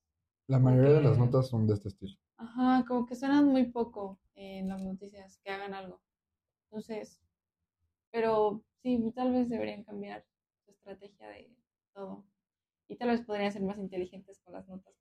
La 0.47 0.59
mayoría 0.59 0.93
de 0.93 1.03
las 1.03 1.19
notas 1.19 1.49
son 1.49 1.67
de 1.67 1.75
este 1.75 1.89
estilo. 1.89 2.17
Ajá, 2.39 2.85
como 2.87 3.07
que 3.07 3.15
suenan 3.17 3.47
muy 3.47 3.65
poco 3.71 4.19
en 4.35 4.69
las 4.69 4.83
noticias 4.83 5.39
que 5.43 5.51
hagan 5.51 5.75
algo. 5.75 6.01
Entonces, 6.65 7.23
pero 8.11 8.63
sí, 8.83 9.13
tal 9.15 9.33
vez 9.33 9.49
deberían 9.49 9.85
cambiar 9.85 10.25
su 10.65 10.71
estrategia 10.73 11.29
de 11.29 11.55
todo. 11.95 12.25
Y 12.89 12.97
tal 12.97 13.09
vez 13.09 13.23
podrían 13.23 13.53
ser 13.53 13.63
más 13.63 13.79
inteligentes 13.79 14.41
con 14.41 14.55
las 14.55 14.69
notas 14.69 14.95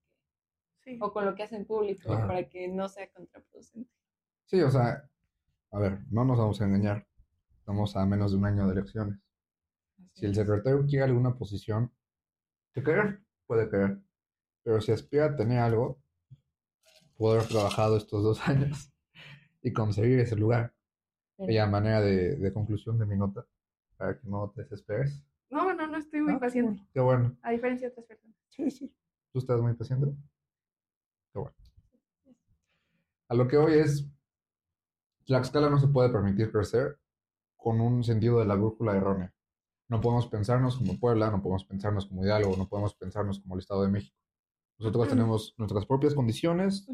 que, 0.82 0.92
Sí. 0.94 1.00
o 1.02 1.12
con 1.12 1.26
lo 1.26 1.36
que 1.36 1.44
hacen 1.44 1.66
público 1.66 2.10
para 2.10 2.48
que 2.48 2.68
no 2.68 2.88
sea 2.88 3.12
contraproducente. 3.12 3.92
Sí, 4.46 4.62
o 4.62 4.70
sea, 4.72 5.10
a 5.72 5.80
ver, 5.80 6.00
no 6.10 6.24
nos 6.24 6.38
vamos 6.38 6.62
a 6.62 6.66
engañar. 6.66 7.08
Estamos 7.60 7.96
a 7.96 8.06
menos 8.06 8.32
de 8.32 8.38
un 8.38 8.46
año 8.46 8.68
de 8.68 8.74
elecciones. 8.74 9.20
Así 9.98 10.10
Si 10.20 10.26
el 10.26 10.32
es. 10.32 10.38
secretario 10.38 10.86
quiere 10.86 11.06
alguna 11.06 11.36
posición, 11.36 11.92
que 12.74 12.84
querer, 12.84 13.24
puede 13.48 13.70
querer. 13.70 14.00
Pero 14.64 14.80
si 14.82 14.92
aspira 14.92 15.26
a 15.26 15.36
tener 15.36 15.60
algo, 15.60 16.00
puede 17.18 17.38
haber 17.38 17.48
trabajado 17.50 17.98
estos 17.98 18.24
dos 18.24 18.40
años 18.48 18.92
y 19.62 19.74
conseguir 19.74 20.20
ese 20.20 20.36
lugar. 20.36 20.74
Pero- 21.38 21.52
Y 21.52 21.58
a 21.58 21.66
manera 21.68 22.02
de, 22.02 22.36
de 22.36 22.54
conclusión 22.54 22.98
de 22.98 23.06
mi 23.06 23.18
nota, 23.18 23.46
para 23.98 24.18
que 24.20 24.28
no 24.28 24.52
te 24.56 24.62
desesperes. 24.64 25.22
No, 25.50 25.74
no, 25.74 25.88
no 25.88 25.98
estoy 25.98 26.22
muy 26.22 26.34
Ah, 26.36 26.40
paciente. 26.40 26.72
bueno, 26.72 26.90
Qué 26.94 27.00
bueno. 27.02 27.38
A 27.44 27.52
diferencia 27.52 27.88
de 27.88 27.92
otras 27.94 28.06
personas. 28.08 28.36
Sí, 28.50 28.72
sí. 28.72 28.94
¿Tú 29.32 29.40
estás 29.40 29.60
muy 29.62 29.74
paciente? 29.74 30.08
Qué 31.34 31.40
bueno. 31.40 31.56
A 33.28 33.36
lo 33.36 33.48
que 33.48 33.58
hoy 33.58 33.74
es, 33.80 34.08
Tlaxcala 35.26 35.70
no 35.70 35.80
se 35.80 35.88
puede 35.88 36.10
permitir 36.10 36.52
crecer 36.52 37.00
con 37.58 37.82
un 37.82 38.04
sentido 38.04 38.40
de 38.40 38.46
la 38.46 38.56
brújula 38.56 38.96
errónea. 38.96 39.34
No 39.88 40.00
podemos 40.02 40.28
pensarnos 40.28 40.78
como 40.78 41.00
Puebla, 41.00 41.30
no 41.32 41.42
podemos 41.42 41.66
pensarnos 41.66 42.06
como 42.06 42.24
Hidalgo, 42.24 42.56
no 42.58 42.68
podemos 42.68 42.94
pensarnos 42.96 43.40
como 43.40 43.56
el 43.56 43.60
Estado 43.60 43.84
de 43.84 43.90
México. 43.92 44.16
Nosotros 44.78 45.10
tenemos 45.10 45.56
nuestras 45.58 45.86
propias 45.86 46.14
condiciones, 46.14 46.88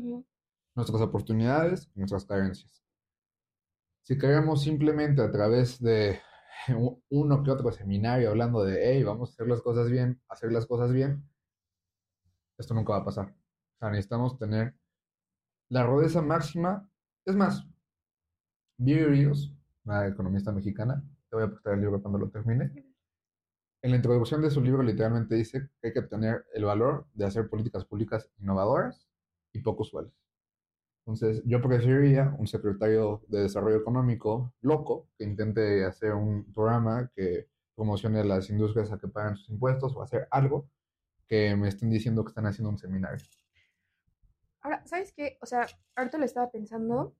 nuestras 0.75 1.01
oportunidades 1.01 1.89
nuestras 1.95 2.25
carencias. 2.25 2.83
Si 4.03 4.17
queremos 4.17 4.63
simplemente 4.63 5.21
a 5.21 5.31
través 5.31 5.79
de 5.79 6.19
uno 7.09 7.43
que 7.43 7.51
otro 7.51 7.71
seminario 7.71 8.29
hablando 8.29 8.63
de, 8.63 8.79
hey, 8.83 9.03
vamos 9.03 9.29
a 9.29 9.33
hacer 9.33 9.47
las 9.47 9.61
cosas 9.61 9.89
bien, 9.89 10.21
hacer 10.27 10.51
las 10.51 10.65
cosas 10.65 10.91
bien, 10.91 11.27
esto 12.57 12.73
nunca 12.73 12.93
va 12.93 12.99
a 12.99 13.05
pasar. 13.05 13.27
O 13.29 13.79
sea, 13.79 13.89
necesitamos 13.89 14.37
tener 14.37 14.75
la 15.69 15.85
rudeza 15.85 16.21
máxima. 16.21 16.87
Es 17.25 17.35
más, 17.35 17.65
Vivi 18.77 19.05
Ríos, 19.05 19.53
una 19.85 20.07
economista 20.07 20.51
mexicana, 20.51 21.03
te 21.29 21.35
voy 21.35 21.45
a 21.45 21.49
prestar 21.49 21.73
el 21.73 21.81
libro 21.81 22.01
cuando 22.01 22.19
lo 22.19 22.29
termine. 22.29 22.90
En 23.83 23.91
la 23.91 23.97
introducción 23.97 24.41
de 24.41 24.51
su 24.51 24.61
libro 24.61 24.83
literalmente 24.83 25.33
dice 25.33 25.69
que 25.81 25.87
hay 25.87 25.93
que 25.93 26.03
tener 26.03 26.45
el 26.53 26.65
valor 26.65 27.07
de 27.13 27.25
hacer 27.25 27.49
políticas 27.49 27.83
públicas 27.83 28.29
innovadoras 28.37 29.07
y 29.53 29.59
poco 29.59 29.81
usuales. 29.81 30.13
Entonces, 30.99 31.41
yo 31.45 31.61
preferiría 31.61 32.35
un 32.37 32.45
secretario 32.45 33.23
de 33.27 33.41
Desarrollo 33.41 33.77
Económico 33.77 34.53
loco 34.61 35.09
que 35.17 35.23
intente 35.23 35.83
hacer 35.83 36.13
un 36.13 36.51
programa 36.53 37.09
que 37.15 37.47
promocione 37.75 38.19
a 38.19 38.23
las 38.23 38.51
industrias 38.51 38.91
a 38.91 38.99
que 38.99 39.07
paguen 39.07 39.35
sus 39.35 39.49
impuestos 39.49 39.95
o 39.95 40.03
hacer 40.03 40.27
algo 40.29 40.69
que 41.27 41.55
me 41.55 41.69
estén 41.69 41.89
diciendo 41.89 42.23
que 42.23 42.29
están 42.29 42.45
haciendo 42.45 42.69
un 42.69 42.77
seminario. 42.77 43.25
Ahora, 44.61 44.85
¿sabes 44.85 45.11
qué? 45.11 45.39
O 45.41 45.47
sea, 45.47 45.65
ahorita 45.95 46.19
lo 46.19 46.25
estaba 46.25 46.51
pensando 46.51 47.15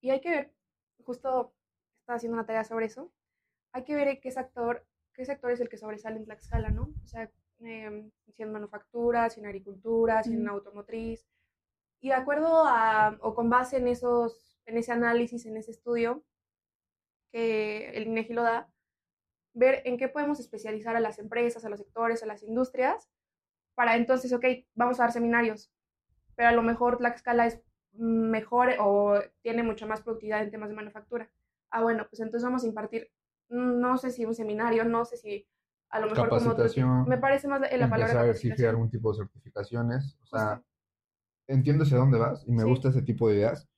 y 0.00 0.10
hay 0.10 0.20
que 0.20 0.30
ver, 0.30 0.54
justo 1.02 1.52
estaba 1.98 2.18
haciendo 2.18 2.36
una 2.36 2.46
tarea 2.46 2.62
sobre 2.62 2.86
eso, 2.86 3.12
hay 3.72 3.82
que 3.82 3.96
ver 3.96 4.20
qué 4.20 4.30
sector, 4.30 4.86
qué 5.18 5.24
sector 5.24 5.50
es 5.50 5.60
el 5.60 5.68
que 5.68 5.76
sobresale 5.76 6.16
en 6.16 6.24
Tlaxcala, 6.24 6.70
¿no? 6.70 6.94
O 7.04 7.06
sea, 7.08 7.28
em, 7.58 8.08
si 8.36 8.42
en 8.44 8.52
manufactura, 8.52 9.28
si 9.28 9.40
en 9.40 9.46
agricultura, 9.46 10.22
si 10.22 10.32
en 10.32 10.48
automotriz. 10.48 11.26
Y 12.00 12.10
de 12.10 12.14
acuerdo 12.14 12.62
a, 12.64 13.18
o 13.20 13.34
con 13.34 13.50
base 13.50 13.78
en 13.78 13.88
esos, 13.88 14.56
en 14.64 14.78
ese 14.78 14.92
análisis, 14.92 15.44
en 15.44 15.56
ese 15.56 15.72
estudio 15.72 16.22
que 17.32 17.90
el 17.90 18.06
INEGI 18.06 18.32
lo 18.32 18.44
da, 18.44 18.70
ver 19.54 19.82
en 19.86 19.98
qué 19.98 20.06
podemos 20.06 20.38
especializar 20.38 20.94
a 20.94 21.00
las 21.00 21.18
empresas, 21.18 21.64
a 21.64 21.68
los 21.68 21.80
sectores, 21.80 22.22
a 22.22 22.26
las 22.26 22.44
industrias, 22.44 23.10
para 23.74 23.96
entonces, 23.96 24.32
ok, 24.32 24.44
vamos 24.76 25.00
a 25.00 25.02
dar 25.02 25.12
seminarios, 25.12 25.72
pero 26.36 26.48
a 26.48 26.52
lo 26.52 26.62
mejor 26.62 26.98
Tlaxcala 26.98 27.46
es 27.48 27.60
mejor 27.92 28.76
o 28.78 29.20
tiene 29.42 29.64
mucha 29.64 29.84
más 29.84 30.00
productividad 30.02 30.44
en 30.44 30.52
temas 30.52 30.68
de 30.68 30.76
manufactura. 30.76 31.28
Ah, 31.70 31.82
bueno, 31.82 32.06
pues 32.08 32.20
entonces 32.20 32.44
vamos 32.44 32.62
a 32.62 32.68
impartir, 32.68 33.10
no 33.48 33.96
sé 33.98 34.10
si 34.10 34.24
un 34.24 34.34
seminario, 34.34 34.84
no 34.84 35.04
sé 35.04 35.16
si 35.16 35.46
a 35.90 36.00
lo 36.00 36.06
mejor 36.08 36.28
como 36.28 36.40
otro- 36.40 36.50
Capacitación, 36.56 37.08
me 37.08 37.18
parece 37.18 37.48
más 37.48 37.60
la, 37.60 37.74
la 37.76 37.88
palabra 37.90 38.20
a 38.20 38.26
exigir 38.26 38.50
capacitación. 38.50 38.70
algún 38.70 38.90
tipo 38.90 39.12
de 39.12 39.18
certificaciones. 39.18 40.18
O 40.22 40.26
sea, 40.26 40.56
Justo. 40.56 40.66
entiendo 41.48 41.84
hacia 41.84 41.96
dónde 41.96 42.18
vas 42.18 42.44
y 42.46 42.52
me 42.52 42.62
Sí. 42.62 42.68
gusta 42.68 42.88
ese 42.90 43.02
tipo 43.02 43.28
de 43.28 43.36
ideas, 43.36 43.68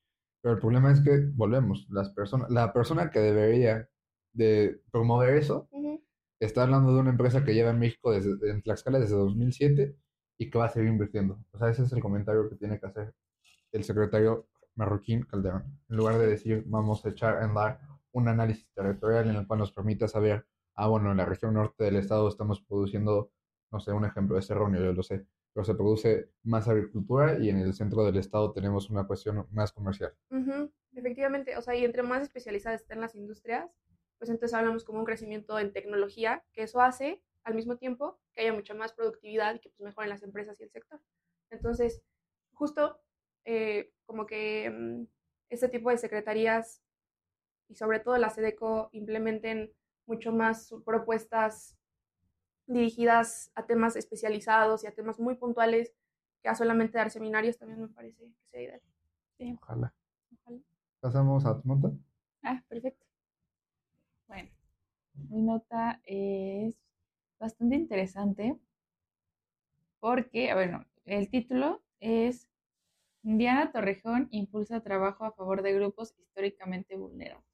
pero 0.42 0.54
el 0.54 0.60
problema 0.60 0.90
es 0.90 1.00
que 1.02 1.20
volvemos, 1.34 1.86
las 1.90 2.10
personas, 2.10 2.50
la 2.50 2.72
persona 2.72 3.10
que 3.10 3.20
debería 3.20 3.88
de 4.32 4.80
promover 4.90 5.34
eso 5.36 5.68
Ujú. 5.70 6.02
está 6.40 6.62
hablando 6.64 6.94
de 6.94 7.00
una 7.00 7.10
empresa 7.10 7.44
que 7.44 7.54
lleva 7.54 7.70
en 7.70 7.78
México 7.78 8.12
desde 8.12 8.50
en 8.50 8.62
Tlaxcala 8.62 8.98
desde 8.98 9.14
2007 9.16 9.96
y 10.38 10.50
que 10.50 10.58
va 10.58 10.64
a 10.66 10.70
seguir 10.70 10.88
invirtiendo. 10.88 11.38
O 11.52 11.58
sea, 11.58 11.68
ese 11.68 11.82
es 11.82 11.92
el 11.92 12.00
comentario 12.00 12.48
que 12.48 12.56
tiene 12.56 12.80
que 12.80 12.86
hacer 12.86 13.14
el 13.72 13.84
secretario 13.84 14.48
Marroquín 14.74 15.22
Calderón. 15.24 15.78
En 15.88 15.96
lugar 15.96 16.18
de 16.18 16.26
decir, 16.26 16.64
vamos 16.66 17.04
a 17.04 17.10
echar 17.10 17.36
a 17.36 17.44
andar 17.44 17.80
un 18.12 18.29
análisis 18.29 18.69
territorial 18.75 19.29
en 19.29 19.37
el 19.37 19.47
cual 19.47 19.61
nos 19.61 19.73
permita 19.73 20.09
saber, 20.09 20.47
ah, 20.75 20.88
bueno, 20.88 21.11
en 21.11 21.17
la 21.17 21.25
región 21.25 21.55
norte 21.55 21.85
del 21.85 21.97
estado 21.97 22.29
estamos 22.29 22.61
produciendo, 22.61 23.33
no 23.71 23.81
sé, 23.81 23.93
un 23.93 24.05
ejemplo, 24.05 24.38
es 24.38 24.50
erróneo, 24.50 24.83
yo 24.83 24.93
lo 24.93 25.02
sé, 25.02 25.26
pero 25.52 25.64
se 25.64 25.75
produce 25.75 26.31
más 26.43 26.69
agricultura 26.69 27.38
y 27.38 27.49
en 27.50 27.59
el 27.59 27.75
centro 27.75 28.05
del 28.05 28.17
estado 28.17 28.52
tenemos 28.52 28.90
una 28.90 29.07
cuestión 29.07 29.47
más 29.50 29.73
comercial. 29.73 30.14
Efectivamente, 30.95 31.57
o 31.57 31.62
sea, 31.62 31.76
y 31.76 31.85
entre 31.85 32.02
más 32.02 32.23
especializadas 32.23 32.83
estén 32.83 33.00
las 33.00 33.14
industrias, 33.14 33.71
pues 34.19 34.31
entonces 34.31 34.55
hablamos 34.55 34.85
como 34.85 34.99
un 34.99 35.05
crecimiento 35.05 35.59
en 35.59 35.73
tecnología, 35.73 36.45
que 36.52 36.62
eso 36.62 36.81
hace 36.81 37.23
al 37.45 37.55
mismo 37.55 37.76
tiempo 37.76 38.21
que 38.35 38.43
haya 38.43 38.52
mucha 38.52 38.75
más 38.75 38.93
productividad 38.93 39.55
y 39.55 39.61
que 39.61 39.71
pues 39.71 39.81
mejoren 39.81 40.11
las 40.11 40.23
empresas 40.23 40.61
y 40.61 40.64
el 40.64 40.71
sector. 40.71 41.00
Entonces, 41.50 42.02
justo 42.52 43.00
eh, 43.45 43.93
como 44.05 44.26
que 44.26 44.71
mm, 44.71 45.07
este 45.49 45.69
tipo 45.69 45.90
de 45.90 45.99
secretarías 45.99 46.83
y 47.70 47.76
sobre 47.76 48.00
todo 48.00 48.18
la 48.18 48.30
SEDECO 48.30 48.90
implementen 48.92 49.72
mucho 50.06 50.32
más 50.32 50.74
propuestas 50.84 51.78
dirigidas 52.66 53.50
a 53.54 53.64
temas 53.66 53.96
especializados 53.96 54.84
y 54.84 54.88
a 54.88 54.94
temas 54.94 55.18
muy 55.20 55.36
puntuales 55.36 55.94
que 56.42 56.48
a 56.48 56.54
solamente 56.54 56.98
dar 56.98 57.10
seminarios 57.10 57.58
también 57.58 57.80
me 57.80 57.88
parece 57.88 58.24
que 58.24 58.48
sea 58.50 58.60
ideal. 58.62 58.82
Sí, 59.38 59.56
Ojalá. 59.62 59.94
ojalá. 60.40 60.60
Pasamos 61.00 61.46
a 61.46 61.60
tu 61.60 61.68
nota. 61.68 61.92
Ah, 62.42 62.62
perfecto. 62.68 63.04
Bueno, 64.26 64.50
mi 65.28 65.42
nota 65.42 66.00
es 66.04 66.76
bastante 67.38 67.76
interesante 67.76 68.58
porque, 70.00 70.52
bueno, 70.54 70.84
el 71.04 71.30
título 71.30 71.82
es 72.00 72.48
Diana 73.22 73.70
Torrejón 73.72 74.28
impulsa 74.30 74.82
trabajo 74.82 75.24
a 75.24 75.32
favor 75.32 75.62
de 75.62 75.74
grupos 75.74 76.14
históricamente 76.18 76.96
vulnerados. 76.96 77.50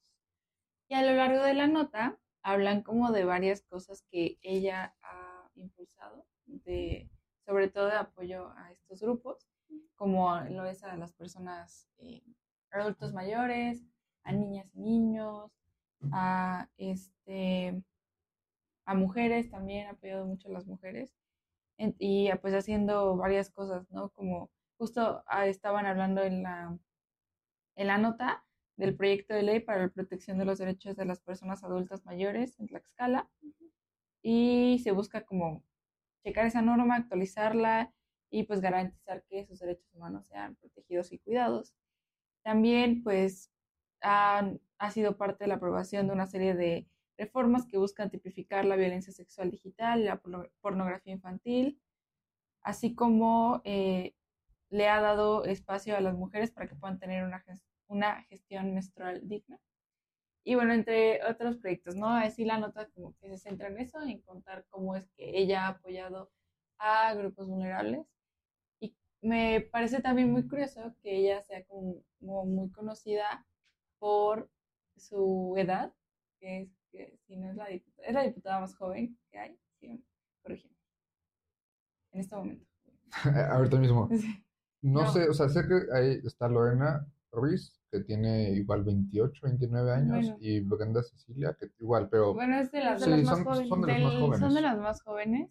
Y 0.89 0.95
a 0.95 1.01
lo 1.03 1.13
largo 1.13 1.43
de 1.43 1.53
la 1.53 1.67
nota 1.67 2.17
hablan 2.43 2.81
como 2.81 3.11
de 3.11 3.25
varias 3.25 3.61
cosas 3.63 4.03
que 4.11 4.37
ella 4.41 4.95
ha 5.01 5.49
impulsado, 5.55 6.25
de, 6.45 7.09
sobre 7.45 7.69
todo 7.69 7.87
de 7.87 7.95
apoyo 7.97 8.49
a 8.57 8.71
estos 8.71 9.01
grupos, 9.01 9.47
como 9.95 10.39
lo 10.41 10.65
es 10.65 10.83
a 10.83 10.95
las 10.95 11.13
personas 11.13 11.89
eh, 11.97 12.23
adultos 12.71 13.13
mayores, 13.13 13.83
a 14.23 14.31
niñas 14.31 14.69
y 14.75 14.79
niños, 14.79 15.51
a 16.11 16.69
este 16.77 17.83
a 18.85 18.95
mujeres 18.95 19.49
también, 19.51 19.87
ha 19.87 19.91
apoyado 19.91 20.25
mucho 20.25 20.47
a 20.49 20.51
las 20.51 20.65
mujeres 20.65 21.13
en- 21.77 21.95
y 21.99 22.29
pues 22.41 22.53
haciendo 22.55 23.15
varias 23.17 23.49
cosas, 23.51 23.89
¿no? 23.91 24.09
Como 24.11 24.49
justo 24.77 25.23
ah, 25.27 25.47
estaban 25.47 25.85
hablando 25.85 26.23
en 26.23 26.43
la 26.43 26.77
en 27.75 27.87
la 27.87 27.97
nota 27.97 28.45
del 28.77 28.95
proyecto 28.95 29.33
de 29.33 29.43
ley 29.43 29.59
para 29.59 29.81
la 29.81 29.89
protección 29.89 30.37
de 30.37 30.45
los 30.45 30.59
derechos 30.59 30.95
de 30.95 31.05
las 31.05 31.19
personas 31.19 31.63
adultas 31.63 32.05
mayores 32.05 32.59
en 32.59 32.67
Tlaxcala 32.67 33.29
y 34.21 34.79
se 34.83 34.91
busca 34.91 35.25
como 35.25 35.63
checar 36.23 36.45
esa 36.45 36.61
norma, 36.61 36.95
actualizarla 36.95 37.93
y 38.29 38.43
pues 38.43 38.61
garantizar 38.61 39.23
que 39.29 39.45
sus 39.45 39.59
derechos 39.59 39.93
humanos 39.93 40.27
sean 40.27 40.55
protegidos 40.55 41.11
y 41.11 41.19
cuidados. 41.19 41.73
También 42.43 43.03
pues 43.03 43.51
han, 44.01 44.61
ha 44.77 44.91
sido 44.91 45.17
parte 45.17 45.45
de 45.45 45.47
la 45.47 45.55
aprobación 45.55 46.07
de 46.07 46.13
una 46.13 46.27
serie 46.27 46.53
de 46.53 46.87
reformas 47.17 47.65
que 47.65 47.77
buscan 47.77 48.11
tipificar 48.11 48.65
la 48.65 48.75
violencia 48.75 49.11
sexual 49.11 49.49
digital 49.49 50.01
y 50.01 50.03
la 50.03 50.21
pornografía 50.61 51.13
infantil, 51.13 51.81
así 52.61 52.93
como 52.93 53.61
eh, 53.63 54.13
le 54.69 54.87
ha 54.87 55.01
dado 55.01 55.45
espacio 55.45 55.97
a 55.97 56.01
las 56.01 56.15
mujeres 56.15 56.51
para 56.51 56.67
que 56.67 56.75
puedan 56.75 56.99
tener 56.99 57.23
una, 57.23 57.43
una 57.87 58.23
gestión 58.23 58.73
menstrual 58.73 59.27
digna. 59.27 59.59
Y 60.43 60.55
bueno, 60.55 60.73
entre 60.73 61.23
otros 61.25 61.57
proyectos, 61.57 61.95
¿no? 61.95 62.07
Así 62.07 62.45
la 62.45 62.57
nota 62.57 62.87
como 62.89 63.15
que 63.17 63.29
se 63.29 63.37
centra 63.37 63.67
en 63.67 63.79
eso, 63.79 64.01
en 64.01 64.21
contar 64.21 64.65
cómo 64.69 64.95
es 64.95 65.09
que 65.17 65.37
ella 65.37 65.65
ha 65.65 65.69
apoyado 65.69 66.31
a 66.77 67.13
grupos 67.15 67.47
vulnerables. 67.47 68.07
Y 68.79 68.95
me 69.21 69.61
parece 69.61 70.01
también 70.01 70.31
muy 70.31 70.47
curioso 70.47 70.95
que 71.01 71.17
ella 71.17 71.41
sea 71.43 71.65
como, 71.65 72.01
muy 72.19 72.71
conocida 72.71 73.45
por 73.99 74.49
su 74.95 75.53
edad, 75.57 75.93
que 76.39 76.61
es 76.61 76.69
que 76.91 77.17
si 77.27 77.35
no 77.35 77.49
es 77.49 77.55
la 77.55 77.67
diputada, 77.67 78.07
es 78.07 78.13
la 78.13 78.23
diputada 78.23 78.59
más 78.61 78.75
joven 78.75 79.17
que 79.29 79.37
hay, 79.37 79.59
sí, 79.79 80.01
en 82.17 82.21
este 82.21 82.35
momento. 82.35 82.65
Ahorita 83.51 83.77
mismo. 83.77 84.09
No, 84.79 85.11
sé, 85.11 85.27
o 85.27 85.33
sea, 85.33 85.49
sé 85.49 85.67
que 85.67 85.91
ahí 85.91 86.21
está 86.23 86.47
Lorena 86.47 87.05
Ruiz, 87.31 87.76
que 87.91 88.01
tiene 88.01 88.51
igual 88.51 88.83
28, 88.83 89.41
29 89.43 89.91
años, 89.91 90.33
y 90.39 90.59
Brenda 90.59 91.01
Cecilia, 91.03 91.55
que 91.59 91.71
igual, 91.79 92.09
pero... 92.09 92.33
Bueno, 92.33 92.59
es 92.59 92.71
de 92.71 92.81
las, 92.81 93.07
más 93.07 93.43
jóvenes. 93.43 93.69
Son 93.69 93.81
de 93.81 93.87
las 93.87 94.01
más 94.01 94.13
jóvenes. 94.13 94.39
Son 94.39 94.53
de 94.53 94.61
las 94.61 94.77
más 94.77 95.01
jóvenes, 95.01 95.49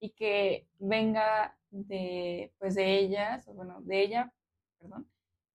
y 0.00 0.10
que 0.10 0.66
venga 0.78 1.56
de, 1.70 2.52
pues 2.58 2.74
de 2.74 2.98
ellas, 2.98 3.46
o 3.48 3.54
bueno, 3.54 3.80
de 3.82 4.02
ella, 4.02 4.32
perdón, 4.78 5.06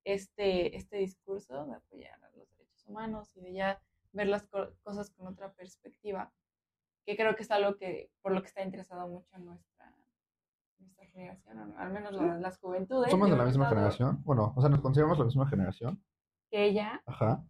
este, 0.04 0.78
este 0.78 0.98
discurso 0.98 1.66
de 1.66 1.76
apoyar 1.76 2.24
a 2.24 2.30
los 2.38 2.50
derechos 2.52 2.86
humanos 2.88 3.36
y 3.36 3.42
de 3.42 3.54
ya 3.54 3.82
ver 4.14 4.28
las 4.28 4.48
cosas 4.84 5.10
con 5.12 5.28
otra 5.28 5.52
perspectiva, 5.54 6.32
que 7.06 7.16
creo 7.16 7.36
que 7.36 7.44
es 7.44 7.52
algo 7.52 7.76
que, 7.76 8.10
por 8.22 8.32
lo 8.32 8.42
que 8.42 8.48
está 8.48 8.64
interesado 8.64 9.08
mucho 9.08 9.38
nuestra, 9.40 9.94
nuestra 10.80 11.06
generación, 11.08 11.76
al 11.78 11.92
menos 11.92 12.14
las, 12.14 12.58
juventudes. 12.58 13.12
¿Somos 13.12 13.30
de 13.30 13.38
la 13.38 13.46
misma 13.46 13.68
generación? 13.68 14.24
Bueno, 14.24 14.54
o 14.56 14.62
sea, 14.62 14.70
¿nos 14.70 14.82
consideramos 14.82 15.20
la 15.20 15.26
misma 15.26 15.48
generación? 15.48 16.02
Que 16.50 16.66
ella. 16.66 17.02
Ajá. 17.06 17.44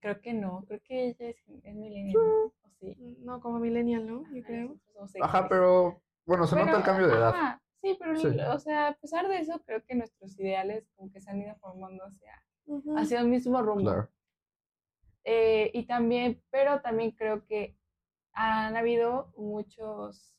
Creo 0.00 0.20
que 0.20 0.34
no, 0.34 0.64
creo 0.66 0.80
que 0.84 1.08
ella 1.08 1.28
es, 1.28 1.36
es 1.62 1.74
millennial. 1.74 2.16
No, 3.20 3.40
como 3.40 3.58
millennial, 3.58 4.06
¿no? 4.06 4.24
Yo 4.34 4.42
creo. 4.42 4.76
Ajá, 5.22 5.48
pero 5.48 6.02
bueno, 6.26 6.46
se 6.46 6.56
nota 6.56 6.76
el 6.76 6.82
cambio 6.82 7.08
de 7.08 7.14
edad. 7.14 7.58
Sí, 7.80 7.96
pero, 7.98 8.18
o 8.54 8.58
sea, 8.58 8.88
a 8.88 8.94
pesar 8.94 9.28
de 9.28 9.38
eso, 9.38 9.60
creo 9.66 9.84
que 9.84 9.94
nuestros 9.94 10.38
ideales 10.38 10.88
como 10.94 11.10
que 11.12 11.20
se 11.20 11.30
han 11.30 11.40
ido 11.40 11.54
formando 11.56 12.04
hacia, 12.04 12.32
hacia 12.96 13.20
el 13.20 13.28
mismo 13.28 13.60
rumbo. 13.60 13.90
Claro. 13.90 14.10
Eh, 15.24 15.70
y 15.74 15.86
también, 15.86 16.42
pero 16.50 16.80
también 16.80 17.10
creo 17.12 17.44
que 17.46 17.76
han 18.32 18.76
habido 18.76 19.32
muchos, 19.36 20.38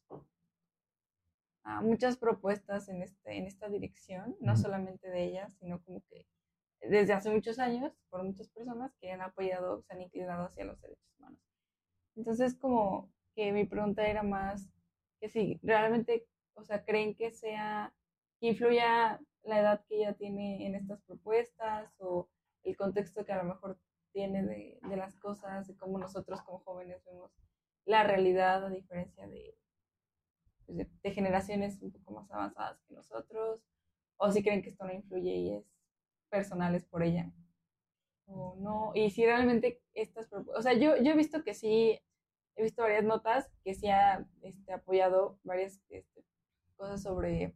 ah, 1.64 1.82
muchas 1.82 2.18
propuestas 2.18 2.90
en, 2.90 3.02
este, 3.02 3.38
en 3.38 3.46
esta 3.46 3.70
dirección, 3.70 4.36
no 4.40 4.56
solamente 4.58 5.10
de 5.10 5.24
ellas, 5.24 5.56
sino 5.60 5.82
como 5.84 6.02
que 6.10 6.28
desde 6.90 7.14
hace 7.14 7.30
muchos 7.30 7.60
años, 7.60 7.94
por 8.10 8.24
muchas 8.24 8.50
personas 8.50 8.94
que 9.00 9.12
han 9.12 9.22
apoyado, 9.22 9.82
se 9.82 9.94
han 9.94 10.02
inclinado 10.02 10.46
hacia 10.46 10.66
los 10.66 10.80
derechos 10.82 11.10
humanos. 11.18 11.40
Entonces, 12.16 12.56
como 12.56 13.12
que 13.36 13.52
mi 13.52 13.66
pregunta 13.66 14.08
era 14.08 14.24
más 14.24 14.70
que 15.20 15.30
si 15.30 15.60
realmente, 15.64 16.28
o 16.56 16.64
sea, 16.64 16.84
creen 16.84 17.16
que 17.16 17.32
sea, 17.32 17.94
que 18.40 18.48
influya 18.48 19.20
la 19.44 19.60
edad 19.60 19.86
que 19.88 19.98
ella 19.98 20.14
tiene 20.14 20.66
en 20.66 20.76
estas 20.76 21.02
propuestas 21.04 21.94
o 22.00 22.30
el 22.64 22.76
contexto 22.76 23.26
que 23.26 23.34
a 23.34 23.44
lo 23.44 23.44
mejor 23.44 23.78
tiene 24.12 24.44
de, 24.44 24.80
de 24.82 24.98
las 24.98 25.16
cosas, 25.18 25.68
de 25.68 25.76
cómo 25.76 25.98
nosotros 25.98 26.42
como 26.42 26.60
jóvenes 26.60 27.04
vemos 27.06 27.32
la 27.86 28.04
realidad 28.04 28.66
a 28.66 28.70
diferencia 28.70 29.28
de, 29.28 29.58
pues, 30.66 30.88
de, 31.02 31.12
generaciones 31.12 31.82
un 31.82 31.92
poco 31.92 32.14
más 32.14 32.32
avanzadas 32.32 32.82
que 32.88 32.96
nosotros, 32.96 33.62
o 34.18 34.32
si 34.32 34.42
creen 34.42 34.62
que 34.62 34.70
esto 34.70 34.86
no 34.86 34.94
influye 34.94 35.36
y 35.36 35.54
es 35.56 35.75
personal, 36.30 36.76
es 36.76 36.86
por 36.86 37.04
ella, 37.04 37.32
o 38.28 38.56
no, 38.60 38.92
y 38.96 39.10
si 39.12 39.26
realmente 39.26 39.82
estas 39.94 40.28
propuestas, 40.28 40.60
o 40.60 40.62
sea, 40.62 40.74
yo, 40.74 40.98
yo 40.98 41.12
he 41.12 41.16
visto 41.16 41.44
que 41.44 41.54
sí, 41.54 42.00
he 42.56 42.64
visto 42.64 42.82
varias 42.82 43.04
notas 43.04 43.52
que 43.64 43.76
sí 43.76 43.88
ha 43.88 44.26
este, 44.42 44.74
apoyado 44.74 45.40
varias 45.44 45.82
este, 45.90 46.24
cosas 46.76 47.04
sobre 47.04 47.54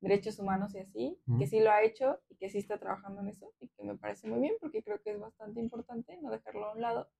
derechos 0.00 0.38
humanos 0.38 0.74
y 0.74 0.78
así, 0.78 1.18
que 1.38 1.46
sí 1.46 1.60
lo 1.60 1.70
ha 1.70 1.82
hecho 1.82 2.20
y 2.30 2.36
que 2.36 2.48
sí 2.48 2.58
está 2.58 2.78
trabajando 2.78 3.20
en 3.20 3.28
eso 3.28 3.52
y 3.60 3.68
que 3.68 3.84
me 3.84 3.98
parece 3.98 4.28
muy 4.28 4.40
bien 4.40 4.54
porque 4.58 4.82
creo 4.82 5.00
que 5.02 5.10
es 5.10 5.20
bastante 5.20 5.60
importante 5.60 6.16
no 6.22 6.30
dejarlo 6.30 6.66
a 6.66 6.72
un 6.72 6.80
lado. 6.80 7.10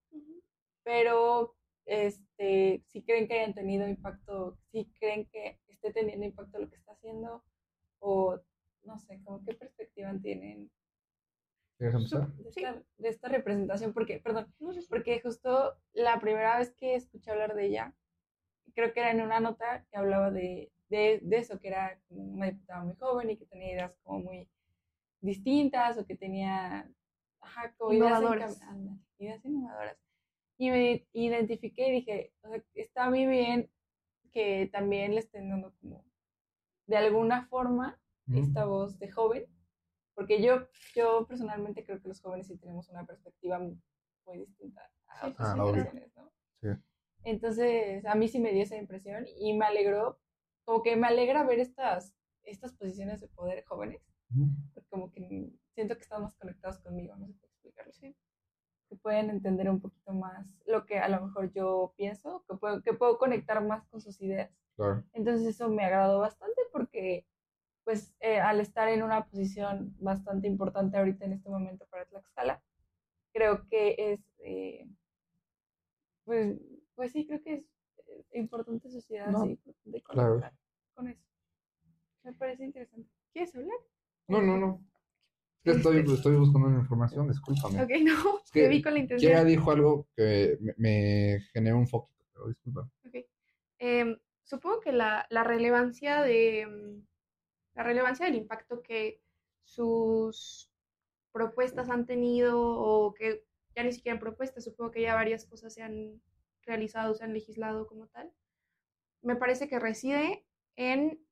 Pero 0.83 1.55
este, 1.85 2.83
si 2.87 3.03
creen 3.03 3.29
que 3.29 3.35
hayan 3.35 3.55
tenido 3.55 3.87
impacto, 3.87 4.57
si 4.73 4.87
creen 4.99 5.27
que 5.27 5.61
esté 5.69 5.93
teniendo 5.93 6.25
impacto 6.25 6.59
lo 6.59 6.71
que 6.71 6.77
está 6.77 6.93
haciendo 6.93 7.45
o 7.99 8.41
no 8.85 8.99
sé, 8.99 9.21
como 9.25 9.45
qué 9.45 9.55
perspectiva 9.55 10.13
tienen 10.23 10.71
de 11.81 11.89
esta, 11.89 12.83
de 12.99 13.09
esta, 13.09 13.29
representación, 13.29 13.95
porque, 13.95 14.21
perdón, 14.21 14.53
porque 14.91 15.21
justo 15.23 15.79
la 15.95 16.21
primera 16.21 16.59
vez 16.59 16.75
que 16.75 16.95
escuché 16.95 17.31
hablar 17.31 17.55
de 17.55 17.67
ella, 17.67 17.95
creo 18.75 18.93
que 18.93 19.01
era 19.01 19.13
en 19.13 19.23
una 19.23 19.41
nota 19.41 19.87
que 19.91 19.97
hablaba 19.97 20.31
de, 20.31 20.71
de, 20.91 21.21
de, 21.23 21.39
eso, 21.39 21.59
que 21.59 21.69
era 21.69 21.99
una 22.11 22.51
diputada 22.51 22.85
muy 22.85 22.95
joven 22.97 23.31
y 23.31 23.37
que 23.39 23.47
tenía 23.47 23.73
ideas 23.73 23.95
como 24.03 24.21
muy 24.21 24.49
distintas 25.21 25.99
o 25.99 26.07
que 26.07 26.17
tenía 26.17 26.91
ajá, 27.41 27.75
como 27.77 27.93
innovadoras. 27.93 28.61
Ideas, 29.19 29.45
innovadoras. 29.45 29.97
Y 30.59 30.71
me 30.71 31.07
identifiqué 31.13 31.89
y 31.89 31.93
dije, 31.93 32.33
o 32.43 32.49
sea, 32.49 32.63
está 32.75 33.09
muy 33.09 33.27
bien 33.27 33.71
que 34.33 34.69
también 34.73 35.15
le 35.15 35.21
estén 35.21 35.49
dando 35.49 35.73
como, 35.81 36.05
de 36.87 36.97
alguna 36.97 37.47
forma, 37.47 38.00
esta 38.35 38.65
voz 38.65 38.99
de 38.99 39.11
joven, 39.11 39.47
porque 40.15 40.43
yo, 40.43 40.69
yo 40.95 41.27
personalmente 41.27 41.85
creo 41.85 42.01
que 42.01 42.09
los 42.09 42.21
jóvenes 42.21 42.47
sí 42.47 42.57
tenemos 42.57 42.89
una 42.89 43.05
perspectiva 43.05 43.59
muy, 43.59 44.39
distinta 44.39 44.89
a 45.07 45.29
otras 45.29 45.49
ah, 45.49 45.55
generaciones, 45.55 46.17
¿no? 46.17 46.31
Sí. 46.61 46.69
Entonces, 47.25 48.07
a 48.07 48.15
mí 48.15 48.29
sí 48.29 48.39
me 48.39 48.53
dio 48.53 48.63
esa 48.63 48.77
impresión 48.77 49.27
y 49.41 49.57
me 49.57 49.67
alegró 49.67 50.21
como 50.65 50.83
que 50.83 50.95
me 50.95 51.09
alegra 51.09 51.45
ver 51.45 51.59
estas, 51.59 52.15
estas 52.45 52.73
posiciones 52.75 53.21
de 53.21 53.29
poder 53.29 53.65
jóvenes, 53.65 54.03
porque 54.73 54.89
como 54.89 55.11
que 55.11 55.51
siento 55.75 55.97
que 55.97 56.03
están 56.03 56.23
más 56.23 56.37
conectados 56.37 56.79
conmigo, 56.79 57.17
no 57.17 57.27
sé 57.27 57.35
cómo 57.41 57.53
explicarlo, 57.53 57.93
¿sí? 57.93 58.15
que 58.91 58.97
pueden 58.97 59.31
entender 59.31 59.71
un 59.71 59.81
poquito 59.81 60.13
más 60.13 60.53
lo 60.67 60.85
que 60.85 60.99
a 60.99 61.09
lo 61.09 61.25
mejor 61.27 61.53
yo 61.53 61.95
pienso, 61.97 62.45
que 62.49 62.57
puedo, 62.57 62.83
que 62.83 62.93
puedo 62.93 63.19
conectar 63.19 63.65
más 63.65 63.87
con 63.87 64.01
sus 64.01 64.21
ideas. 64.21 64.51
Claro. 64.75 65.05
Entonces 65.13 65.47
eso 65.47 65.69
me 65.69 65.85
agradó 65.85 66.19
bastante 66.19 66.61
porque 66.73 67.25
pues 67.91 68.15
eh, 68.21 68.39
al 68.39 68.61
estar 68.61 68.89
en 68.89 69.03
una 69.03 69.27
posición 69.27 69.97
bastante 69.99 70.47
importante 70.47 70.97
ahorita 70.97 71.25
en 71.25 71.33
este 71.33 71.49
momento 71.49 71.89
para 71.91 72.05
Tlaxcala, 72.05 72.63
creo 73.33 73.67
que 73.67 73.97
es, 73.99 74.21
eh, 74.45 74.89
pues, 76.25 76.57
pues 76.95 77.11
sí, 77.11 77.27
creo 77.27 77.43
que 77.43 77.55
es 77.55 77.65
eh, 78.07 78.25
importante 78.35 78.89
sociedad, 78.89 79.27
sí, 79.43 79.59
de 79.87 80.03
conectar 80.03 80.55
con 80.95 81.09
eso. 81.09 81.21
Me 82.23 82.33
parece 82.33 82.65
interesante. 82.65 83.11
¿Quieres 83.33 83.53
hablar? 83.57 83.79
No, 84.29 84.41
no, 84.41 84.57
no. 84.57 84.85
Estoy, 85.65 86.05
estoy 86.15 86.37
buscando 86.37 86.71
información, 86.71 87.27
discúlpame. 87.27 87.83
Ok, 87.83 87.91
no, 88.05 88.39
es 88.45 88.53
que 88.53 88.69
vi 88.69 88.83
con 88.83 88.95
la 88.95 89.01
intención. 89.01 89.33
Ella 89.33 89.43
dijo 89.43 89.69
algo 89.73 90.07
que 90.15 90.61
me, 90.77 91.41
generó 91.53 91.77
un 91.79 91.89
foquito, 91.89 92.25
pero 92.33 92.47
disculpa. 92.47 92.89
Ok. 93.05 93.17
Em, 93.79 94.17
supongo 94.45 94.79
que 94.79 94.93
la, 94.93 95.27
la 95.29 95.43
relevancia 95.43 96.23
de 96.23 96.69
mm, 96.69 97.10
la 97.81 97.87
relevancia 97.87 98.27
del 98.27 98.35
impacto 98.35 98.83
que 98.83 99.23
sus 99.65 100.71
propuestas 101.33 101.89
han 101.89 102.05
tenido 102.05 102.61
o 102.61 103.15
que 103.15 103.47
ya 103.75 103.83
ni 103.83 103.93
siquiera 103.93 104.21
propuestas, 104.21 104.65
supongo 104.65 104.91
que 104.91 105.01
ya 105.01 105.15
varias 105.15 105.47
cosas 105.47 105.73
se 105.73 105.83
han 105.83 106.21
realizado, 106.63 107.15
se 107.15 107.25
han 107.25 107.33
legislado 107.33 107.87
como 107.87 108.07
tal, 108.09 108.31
me 109.23 109.35
parece 109.35 109.67
que 109.67 109.79
reside 109.79 110.45
en 110.77 111.25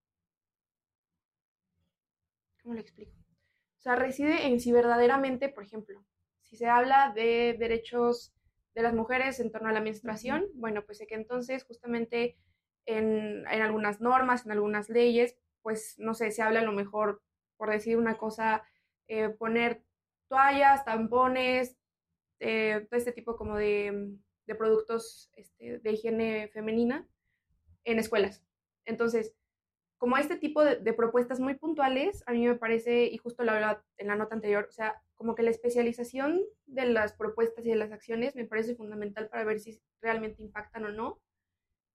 ¿Cómo 2.62 2.74
lo 2.74 2.80
explico? 2.80 3.12
O 3.12 3.80
sea, 3.80 3.96
reside 3.96 4.46
en 4.46 4.58
si 4.58 4.72
verdaderamente, 4.72 5.50
por 5.50 5.64
ejemplo, 5.64 6.02
si 6.42 6.56
se 6.56 6.66
habla 6.66 7.12
de 7.14 7.56
derechos 7.58 8.34
de 8.74 8.82
las 8.82 8.94
mujeres 8.94 9.38
en 9.40 9.52
torno 9.52 9.68
a 9.68 9.72
la 9.72 9.82
menstruación, 9.82 10.46
bueno, 10.54 10.84
pues 10.86 10.96
sé 10.98 11.06
que 11.06 11.14
entonces 11.14 11.64
justamente 11.64 12.38
en, 12.86 13.46
algunas 13.46 14.00
normas, 14.00 14.46
en 14.46 14.52
algunas 14.52 14.88
leyes, 14.88 15.36
pues 15.62 15.94
no 15.98 16.14
sé, 16.14 16.30
se 16.30 16.42
habla 16.42 16.60
a 16.60 16.64
lo 16.64 16.72
mejor, 16.72 17.22
por 17.56 17.70
decir 17.70 17.96
una 17.96 18.16
cosa, 18.16 18.62
eh, 19.08 19.28
poner 19.28 19.82
toallas, 20.28 20.84
tampones, 20.84 21.76
eh, 22.40 22.86
todo 22.88 22.98
este 22.98 23.12
tipo 23.12 23.36
como 23.36 23.56
de, 23.56 24.16
de 24.46 24.54
productos 24.54 25.30
este, 25.34 25.78
de 25.78 25.92
higiene 25.92 26.48
femenina 26.48 27.06
en 27.84 27.98
escuelas. 27.98 28.44
Entonces, 28.84 29.34
como 29.98 30.16
este 30.16 30.36
tipo 30.36 30.64
de, 30.64 30.92
propuestas 30.92 31.40
muy 31.40 31.54
puntuales, 31.54 32.22
a 32.26 32.32
mí 32.32 32.46
me 32.46 32.54
parece, 32.54 33.06
y 33.06 33.18
justo 33.18 33.42
lo 33.42 33.52
hablaba 33.52 33.84
en 33.96 34.06
la 34.06 34.14
nota 34.14 34.36
anterior, 34.36 34.66
o 34.68 34.72
sea, 34.72 35.02
como 35.16 35.34
que 35.34 35.42
la 35.42 35.50
especialización 35.50 36.40
de 36.66 36.86
las 36.86 37.12
propuestas 37.12 37.66
y 37.66 37.70
de 37.70 37.76
las 37.76 37.90
acciones 37.90 38.36
me 38.36 38.44
parece 38.44 38.76
fundamental 38.76 39.28
para 39.28 39.44
ver 39.44 39.58
si 39.58 39.82
realmente 40.00 40.40
impactan 40.40 40.84
o 40.84 40.92
no 40.92 41.20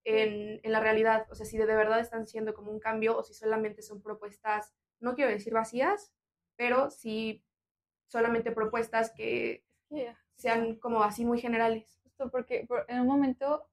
en, 0.05 0.59
en 0.63 0.71
la 0.71 0.79
realidad, 0.79 1.27
o 1.31 1.35
sea, 1.35 1.45
si 1.45 1.57
de 1.57 1.65
verdad 1.65 1.99
están 1.99 2.27
siendo 2.27 2.53
como 2.53 2.71
un 2.71 2.79
cambio 2.79 3.17
o 3.17 3.23
si 3.23 3.33
solamente 3.33 3.81
son 3.81 4.01
propuestas, 4.01 4.73
no 4.99 5.15
quiero 5.15 5.31
decir 5.31 5.53
vacías, 5.53 6.13
pero 6.55 6.89
sí 6.89 7.43
solamente 8.07 8.51
propuestas 8.51 9.11
que 9.11 9.65
sean 10.35 10.75
como 10.77 11.03
así 11.03 11.25
muy 11.25 11.39
generales. 11.39 11.99
Justo 12.03 12.29
porque 12.31 12.65
por- 12.67 12.85
en 12.89 13.01
un 13.01 13.07
momento 13.07 13.67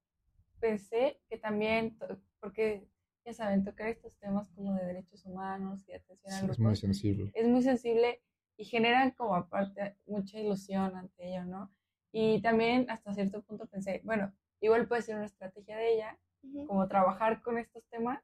pensé 0.61 1.21
que 1.29 1.39
también, 1.39 1.99
porque 2.41 2.87
ya 3.25 3.33
saben, 3.35 3.65
tocar 3.65 3.89
estos 3.89 4.17
temas 4.19 4.49
como 4.51 4.75
de 4.75 4.85
derechos 4.87 5.25
humanos 5.27 5.87
y 5.89 5.93
atención 5.93 6.33
a 6.33 6.37
Sí, 6.39 6.45
es 6.45 6.47
grupos 6.49 6.59
muy 6.61 6.77
sensible. 6.77 7.31
es 7.35 7.47
muy 7.49 7.63
sensible 7.63 8.23
y 8.57 8.65
generan 8.65 9.11
como 9.13 9.35
aparte 9.35 9.97
mucha 10.07 10.39
ilusión 10.39 10.95
ante 10.97 11.29
ello, 11.29 11.45
¿no? 11.45 11.71
Y 12.13 12.43
también 12.43 12.91
hasta 12.91 13.15
cierto 13.15 13.43
punto 13.43 13.67
pensé, 13.67 14.01
bueno, 14.05 14.33
igual 14.61 14.87
puede 14.89 15.03
ser 15.03 15.17
una 15.17 15.27
estrategia 15.27 15.77
de 15.77 15.95
ella, 15.95 16.19
como 16.67 16.87
trabajar 16.89 17.43
con 17.43 17.59
estos 17.59 17.85
temas 17.89 18.23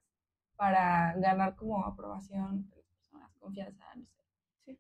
para 0.56 1.14
ganar 1.18 1.54
como 1.56 1.84
aprobación 1.84 2.68
de 2.70 2.76
las 2.76 2.86
personas, 2.86 3.30
confianza, 3.38 3.84
no 3.94 4.06
sé. 4.06 4.22
Sí. 4.64 4.78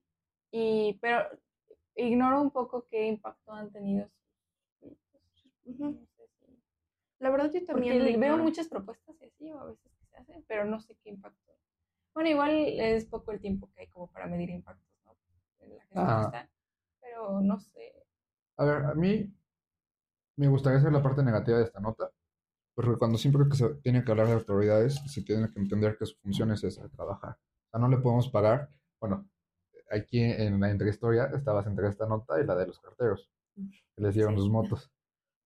Y, 0.50 0.98
pero 1.00 1.28
ignoro 1.94 2.40
un 2.40 2.50
poco 2.50 2.86
qué 2.88 3.06
impacto 3.06 3.52
han 3.52 3.70
tenido 3.70 4.08
sus 4.80 4.96
sé 5.64 6.28
si- 6.38 6.62
La 7.18 7.30
verdad 7.30 7.46
yo 7.46 7.52
porque 7.52 7.66
también 7.66 7.98
lo 7.98 8.04
veo 8.04 8.12
ignoro. 8.12 8.42
muchas 8.42 8.68
propuestas 8.68 9.16
y 9.20 9.24
así, 9.26 9.50
o 9.52 9.58
a 9.60 9.64
veces 9.66 9.90
que 9.98 10.06
se 10.06 10.16
hacen, 10.16 10.44
pero 10.48 10.64
no 10.64 10.80
sé 10.80 10.96
qué 11.02 11.10
impacto. 11.10 11.52
Bueno, 12.14 12.30
igual 12.30 12.52
es 12.80 13.04
poco 13.04 13.32
el 13.32 13.40
tiempo 13.40 13.70
que 13.74 13.82
hay 13.82 13.86
como 13.88 14.10
para 14.10 14.26
medir 14.26 14.48
impactos, 14.50 14.86
¿no? 15.04 15.14
En 15.60 15.76
la 15.76 15.82
gestión 15.82 16.04
Ah. 16.08 16.22
esta, 16.24 16.50
pero 17.00 17.40
no 17.42 17.58
sé. 17.58 17.92
A 18.56 18.64
ver, 18.64 18.84
a 18.86 18.94
mí 18.94 19.30
me 20.36 20.48
gustaría 20.48 20.78
hacer 20.78 20.92
la 20.92 21.02
parte 21.02 21.22
negativa 21.22 21.58
de 21.58 21.64
esta 21.64 21.80
nota, 21.80 22.10
porque 22.74 22.96
cuando 22.98 23.18
siempre 23.18 23.48
que 23.48 23.56
se 23.56 23.74
tiene 23.76 24.04
que 24.04 24.10
hablar 24.10 24.26
de 24.28 24.34
autoridades, 24.34 25.00
se 25.06 25.22
tiene 25.22 25.50
que 25.50 25.58
entender 25.60 25.96
que 25.98 26.06
su 26.06 26.16
función 26.18 26.50
es 26.52 26.62
esa, 26.64 26.88
trabajar. 26.88 27.32
O 27.32 27.70
sea, 27.70 27.80
no 27.80 27.88
le 27.88 27.98
podemos 27.98 28.28
pagar, 28.28 28.70
bueno, 29.00 29.28
aquí 29.90 30.20
en 30.20 30.60
la 30.60 30.70
entrehistoria 30.70 31.26
estabas 31.26 31.66
entre 31.66 31.88
esta 31.88 32.06
nota 32.06 32.40
y 32.40 32.44
la 32.44 32.54
de 32.56 32.66
los 32.66 32.78
carteros, 32.80 33.30
que 33.54 34.02
les 34.02 34.14
dieron 34.14 34.34
Sí. 34.34 34.40
sus 34.40 34.50
motos. 34.50 34.90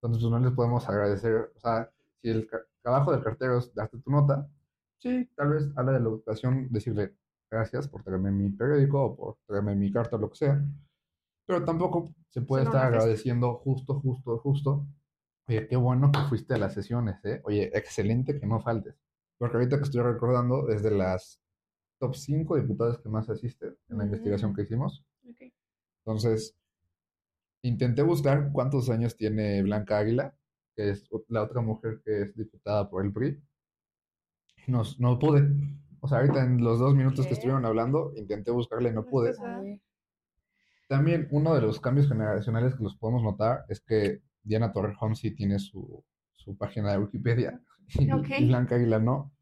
Entonces, 0.02 0.22
pues 0.22 0.30
no 0.32 0.38
les 0.40 0.52
podemos 0.54 0.88
agradecer, 0.88 1.52
o 1.54 1.60
sea, 1.60 1.90
si 2.22 2.30
el 2.30 2.48
trabajo 2.82 3.12
del 3.12 3.22
cartero 3.22 3.58
es 3.58 3.72
darte 3.74 3.98
tu 3.98 4.10
nota, 4.10 4.48
sí, 4.98 5.28
tal 5.36 5.50
vez 5.50 5.68
a 5.76 5.82
la 5.82 5.92
de 5.92 6.00
la 6.00 6.08
educación 6.08 6.68
decirle 6.70 7.14
gracias 7.50 7.86
por 7.88 8.02
traerme 8.02 8.30
mi 8.30 8.48
periódico 8.50 9.02
o 9.04 9.16
por 9.16 9.36
traerme 9.46 9.74
mi 9.76 9.92
carta, 9.92 10.16
lo 10.16 10.30
que 10.30 10.36
sea, 10.36 10.64
pero 11.50 11.64
tampoco 11.64 12.14
se 12.28 12.42
puede 12.42 12.62
estar 12.62 12.86
agradeciendo 12.86 13.54
justo, 13.56 13.98
justo, 14.00 14.38
justo. 14.38 14.86
Oye, 15.48 15.66
qué 15.66 15.74
bueno 15.74 16.12
que 16.12 16.20
fuiste 16.28 16.54
a 16.54 16.58
las 16.58 16.74
sesiones, 16.74 17.16
¿eh? 17.24 17.40
Oye, 17.42 17.76
excelente 17.76 18.38
que 18.38 18.46
no 18.46 18.60
faltes. 18.60 18.94
Porque 19.36 19.56
ahorita 19.56 19.78
que 19.78 19.82
estoy 19.82 20.02
recordando, 20.02 20.68
es 20.68 20.84
de 20.84 20.92
las 20.92 21.40
top 21.98 22.14
5 22.14 22.56
diputadas 22.56 22.98
que 22.98 23.08
más 23.08 23.28
asisten 23.30 23.76
en 23.88 23.98
la 23.98 24.04
investigación 24.04 24.52
Mm. 24.52 24.54
que 24.54 24.62
hicimos. 24.62 25.04
Entonces, 26.04 26.56
intenté 27.62 28.02
buscar 28.02 28.52
cuántos 28.52 28.88
años 28.88 29.16
tiene 29.16 29.60
Blanca 29.64 29.98
Águila, 29.98 30.32
que 30.76 30.90
es 30.90 31.08
la 31.26 31.42
otra 31.42 31.62
mujer 31.62 32.00
que 32.04 32.22
es 32.22 32.36
diputada 32.36 32.88
por 32.88 33.04
el 33.04 33.12
PRI. 33.12 33.42
No, 34.68 34.82
no 35.00 35.18
pude. 35.18 35.48
O 35.98 36.06
sea, 36.06 36.18
ahorita 36.18 36.44
en 36.44 36.62
los 36.62 36.78
dos 36.78 36.94
minutos 36.94 37.26
que 37.26 37.32
estuvieron 37.34 37.66
hablando, 37.66 38.12
intenté 38.14 38.52
buscarle 38.52 38.90
y 38.90 38.92
no 38.92 39.02
No 39.02 39.06
pude. 39.08 39.34
También 40.90 41.28
uno 41.30 41.54
de 41.54 41.60
los 41.60 41.78
cambios 41.78 42.08
generacionales 42.08 42.74
que 42.74 42.82
los 42.82 42.96
podemos 42.96 43.22
notar 43.22 43.64
es 43.68 43.80
que 43.80 44.22
Diana 44.42 44.72
Torrejón 44.72 45.14
sí 45.14 45.30
tiene 45.30 45.60
su, 45.60 46.04
su 46.34 46.58
página 46.58 46.90
de 46.90 46.98
Wikipedia 46.98 47.62
y, 47.94 48.06
Blanca 48.46 48.74
Águila 48.74 48.98
no. 48.98 49.32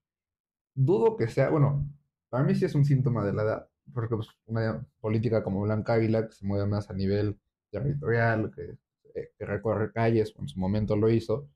Dudo 0.75 1.17
que 1.17 1.27
sea, 1.27 1.49
bueno, 1.49 1.89
para 2.29 2.45
mí 2.45 2.55
sí 2.55 2.67
es 2.67 2.75
un 2.75 2.85
síntoma 2.85 3.25
de 3.25 3.33
la 3.33 3.45
edad, 3.45 3.69
porque 3.95 4.15
pues, 4.15 4.29
una 4.45 4.87
política 5.01 5.43
como 5.43 5.63
Blanca 5.63 5.95
Águila, 5.95 6.27
que 6.27 6.35
se 6.35 6.45
mueve 6.45 6.67
más 6.67 6.91
a 6.91 6.93
nivel 6.93 7.41
territorial, 7.71 8.53
que, 8.55 8.77
eh, 9.15 9.31
que 9.39 9.47
recorre 9.47 9.91
calles, 9.91 10.35
o 10.37 10.43
en 10.43 10.49
su 10.49 10.61
momento 10.61 10.97
lo 10.97 11.09
hizo, 11.09 11.49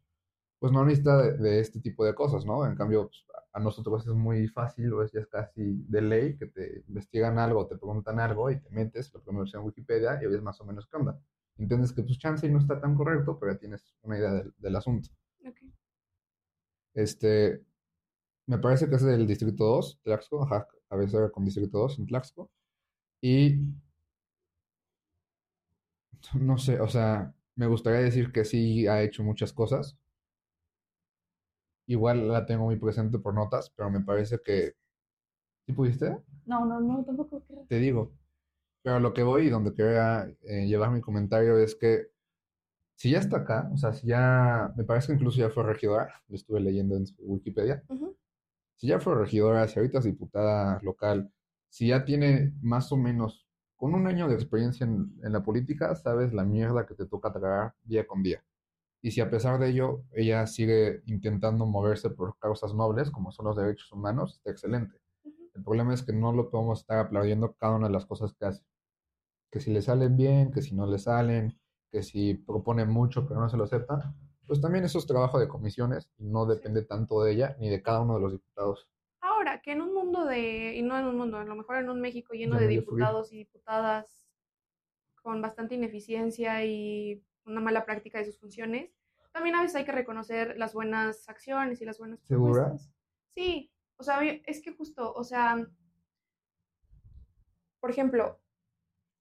pues 0.59 0.73
no 0.73 0.87
necesita 0.87 1.19
de, 1.19 1.37
de 1.37 1.61
este 1.61 1.81
tipo 1.81 2.07
de 2.07 2.15
cosas, 2.15 2.47
¿no? 2.47 2.65
En 2.65 2.77
cambio, 2.77 3.09
pues, 3.09 3.27
a 3.53 3.61
nosotros 3.61 4.07
es 4.07 4.13
muy 4.15 4.49
fácil, 4.49 4.93
o 4.95 5.03
es 5.03 5.13
ya 5.13 5.21
es 5.21 5.27
casi 5.27 5.85
de 5.89 6.03
ley, 6.03 6.37
que 6.37 6.47
te 6.47 6.85
investigan 6.89 7.39
algo, 7.39 7.67
te 7.67 7.77
preguntan 7.77 8.19
algo 8.21 8.51
y 8.51 8.61
te 8.61 8.71
metes, 8.71 9.13
lo 9.13 9.23
primero 9.23 9.45
es 9.45 9.55
en 9.55 9.61
Wikipedia 9.63 10.19
y 10.23 10.27
ves 10.27 10.43
más 10.43 10.61
o 10.61 10.65
menos 10.65 10.87
qué 10.87 10.97
onda. 10.97 11.21
Entiendes 11.59 11.93
que 11.93 12.03
pues 12.03 12.19
chance 12.19 12.49
no 12.49 12.59
está 12.59 12.81
tan 12.81 12.95
correcto, 12.95 13.39
pero 13.39 13.53
ya 13.53 13.59
tienes 13.59 13.95
una 14.03 14.19
idea 14.19 14.33
del, 14.33 14.55
del 14.59 14.77
asunto. 14.77 15.11
Este, 16.95 17.63
me 18.47 18.59
parece 18.59 18.89
que 18.89 18.97
es 18.97 19.03
del 19.03 19.27
Distrito 19.27 19.65
2, 19.65 20.01
Tlaxco, 20.03 20.45
ajá, 20.45 20.67
cabecera 20.89 21.31
con 21.31 21.45
Distrito 21.45 21.79
2 21.79 21.99
en 21.99 22.07
Tlaxco. 22.07 22.51
Y 23.23 23.61
no 26.35 26.59
sé, 26.59 26.81
o 26.81 26.89
sea, 26.89 27.35
me 27.57 27.67
gustaría 27.67 28.01
decir 28.01 28.33
que 28.33 28.45
sí 28.45 28.87
ha 28.87 29.03
hecho 29.03 29.23
muchas 29.23 29.53
cosas. 29.53 29.99
Igual 31.87 32.29
la 32.29 32.47
tengo 32.47 32.65
muy 32.65 32.77
presente 32.77 33.19
por 33.19 33.35
notas, 33.35 33.71
pero 33.77 33.91
me 33.91 34.01
parece 34.01 34.41
que... 34.45 34.75
¿Sí 35.67 35.73
pudiste? 35.73 36.17
No, 36.47 36.65
no, 36.65 36.81
no, 36.81 37.05
tampoco 37.05 37.43
creo. 37.47 37.65
Te 37.69 37.79
digo. 37.79 38.13
Pero 38.83 38.99
lo 38.99 39.15
que 39.15 39.23
voy 39.23 39.47
y 39.47 39.51
donde 39.51 39.75
quería 39.75 40.29
eh, 40.43 40.67
llevar 40.67 40.91
mi 40.91 41.01
comentario 41.01 41.57
es 41.59 41.77
que 41.77 42.09
si 42.97 43.11
ya 43.11 43.19
está 43.19 43.39
acá, 43.39 43.71
o 43.73 43.77
sea, 43.77 43.93
si 43.93 44.07
ya, 44.07 44.73
me 44.77 44.85
parece 44.85 45.09
que 45.09 45.15
incluso 45.15 45.39
ya 45.39 45.51
fue 45.51 45.65
regidora, 45.65 46.23
lo 46.29 46.37
estuve 46.37 46.61
leyendo 46.61 46.97
en 46.97 47.07
su 47.07 47.17
Wikipedia, 47.23 47.83
si 48.77 48.89
ya 48.89 49.01
fue 49.01 49.15
regidora, 49.15 49.67
si 49.67 49.79
ahorita 49.79 49.99
es 49.99 50.05
diputada 50.05 50.81
local, 50.83 51.33
si 51.69 51.89
ya 51.89 52.05
tiene 52.05 52.53
más 52.61 52.93
o 52.93 52.97
menos, 52.97 53.47
con 53.77 53.95
un 53.95 54.07
año 54.07 54.29
de 54.29 54.35
experiencia 54.35 54.85
en, 54.85 55.13
en 55.23 55.33
la 55.33 55.43
política, 55.43 55.95
sabes 55.97 56.33
la 56.33 56.45
mierda 56.45 56.87
que 56.87 56.95
te 56.95 57.07
toca 57.07 57.33
tragar 57.33 57.75
día 57.83 58.07
con 58.07 58.23
día. 58.23 58.45
Y 59.03 59.11
si 59.11 59.21
a 59.21 59.29
pesar 59.29 59.59
de 59.59 59.71
ello 59.71 60.05
ella 60.13 60.47
sigue 60.47 61.03
intentando 61.07 61.67
moverse 61.67 62.09
por 62.11 62.39
causas 62.39 62.73
nobles, 62.73 63.11
como 63.11 63.33
son 63.33 63.47
los 63.47 63.57
derechos 63.57 63.91
humanos, 63.93 64.35
está 64.35 64.53
excelente. 64.53 64.97
El 65.55 65.63
problema 65.63 65.93
es 65.93 66.03
que 66.03 66.13
no 66.13 66.33
lo 66.33 66.49
podemos 66.49 66.81
estar 66.81 66.99
aplaudiendo 66.99 67.53
cada 67.55 67.77
una 67.77 67.89
de 67.89 67.93
las 67.93 68.07
cosas 68.07 68.33
que 68.33 68.47
hace. 68.47 68.65
Que 69.51 69.61
si 69.61 69.73
le 69.73 69.83
salen 69.83 70.17
bien, 70.17 70.53
que 70.53 70.63
si 70.63 70.75
no 70.75 70.87
le 70.87 70.99
salen, 70.99 71.59
que 71.91 72.03
si 72.03 72.35
propone 72.35 72.87
mucho 72.87 73.27
pero 73.27 73.41
no 73.41 73.49
se 73.49 73.57
lo 73.57 73.65
acepta, 73.65 74.15
pues 74.47 74.61
también 74.61 74.85
eso 74.85 74.99
es 74.99 75.07
trabajo 75.07 75.39
de 75.39 75.49
comisiones 75.49 76.09
y 76.17 76.25
no 76.25 76.47
depende 76.47 76.83
tanto 76.83 77.23
de 77.23 77.33
ella 77.33 77.57
ni 77.59 77.69
de 77.69 77.83
cada 77.83 78.01
uno 78.01 78.15
de 78.15 78.21
los 78.21 78.33
diputados. 78.33 78.89
Ahora, 79.21 79.61
que 79.61 79.73
en 79.73 79.83
un 79.83 79.95
mundo 79.95 80.25
de, 80.25 80.77
y 80.77 80.83
no 80.83 80.99
en 80.99 81.07
un 81.07 81.17
mundo, 81.17 81.39
a 81.39 81.45
lo 81.45 81.57
mejor 81.57 81.77
en 81.77 81.91
un 81.91 82.01
México 82.01 82.35
lleno 82.35 82.55
de 82.55 82.67
medio 82.67 82.83
frío. 82.83 82.97
diputados 82.97 83.33
y 83.33 83.39
diputadas 83.39 84.29
con 85.23 85.43
bastante 85.43 85.75
ineficiencia 85.75 86.65
y 86.65 87.23
una 87.45 87.61
mala 87.61 87.85
práctica 87.85 88.19
de 88.19 88.25
sus 88.25 88.39
funciones, 88.39 88.91
también 89.33 89.57
a 89.57 89.63
veces 89.63 89.77
hay 89.77 89.85
que 89.85 89.93
reconocer 89.93 90.57
las 90.59 90.75
buenas 90.75 91.29
acciones 91.29 91.81
y 91.81 91.85
las 91.85 91.99
buenas 91.99 92.21
¿Segura? 92.21 92.65
propuestas. 92.65 92.93
Sí, 93.35 93.73
o 93.97 94.03
sea, 94.05 94.23
es 94.23 94.63
que 94.63 94.73
justo, 94.73 95.13
o 95.15 95.25
sea, 95.25 95.67
por 97.81 97.91
ejemplo, 97.91 98.39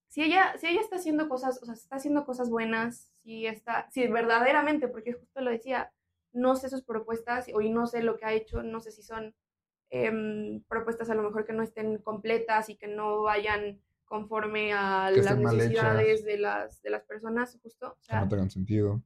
si 0.10 0.22
ella, 0.24 0.58
si 0.58 0.68
ella 0.68 0.82
está 0.82 0.98
haciendo 0.98 1.30
cosas, 1.30 1.62
o 1.64 1.66
sea, 1.66 1.74
está 1.74 1.96
haciendo 1.96 2.26
cosas 2.26 2.50
buenas, 2.50 3.14
si 3.24 3.48
está, 3.48 3.90
si 3.92 4.06
verdaderamente, 4.08 4.90
porque 4.90 5.14
justo 5.14 5.40
lo 5.40 5.50
decía, 5.50 5.94
no 6.34 6.56
sé 6.56 6.70
sus 6.70 6.84
propuestas, 6.84 7.48
hoy 7.54 7.70
no 7.70 7.88
sé 7.88 8.04
lo 8.04 8.18
que 8.18 8.26
ha 8.26 8.34
hecho, 8.34 8.64
no 8.64 8.82
sé 8.82 8.92
si 8.92 9.04
son 9.04 9.34
em, 9.90 10.62
propuestas 10.68 11.10
a 11.10 11.16
lo 11.16 11.24
mejor 11.24 11.46
que 11.46 11.54
no 11.54 11.64
estén 11.64 11.98
completas 12.00 12.70
y 12.70 12.76
que 12.76 12.88
no 12.88 13.22
vayan 13.22 13.82
conforme 14.12 14.74
a 14.74 15.10
las 15.10 15.38
necesidades 15.38 16.26
de 16.26 16.38
las, 16.38 16.82
de 16.82 16.90
las 16.90 17.06
personas, 17.06 17.58
justo. 17.64 17.94
O 17.94 17.96
Que 17.96 18.04
sea, 18.04 18.20
no 18.20 18.28
tengan 18.28 18.50
sentido. 18.50 19.02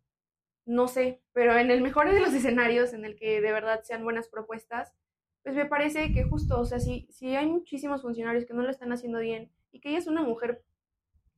no 0.66 0.88
sé, 0.88 1.22
pero 1.32 1.56
en 1.56 1.70
el 1.70 1.82
mejor 1.82 2.12
de 2.12 2.20
los 2.20 2.34
escenarios 2.34 2.92
en 2.92 3.06
el 3.06 3.16
que 3.16 3.40
de 3.40 3.52
verdad 3.52 3.84
sean 3.84 4.04
buenas 4.04 4.28
propuestas, 4.30 4.96
pues 5.44 5.56
me 5.56 5.68
parece 5.68 6.12
que 6.12 6.24
justo, 6.24 6.60
o 6.60 6.66
sea, 6.66 6.80
si, 6.80 7.08
si 7.12 7.36
hay 7.36 7.46
muchísimos 7.46 8.02
funcionarios 8.02 8.46
que 8.48 8.56
no 8.56 8.64
lo 8.64 8.72
están 8.72 8.92
haciendo 8.92 9.20
bien 9.20 9.52
y 9.72 9.80
que 9.80 9.90
ella 9.90 10.00
es 10.00 10.08
una 10.08 10.24
mujer 10.24 10.64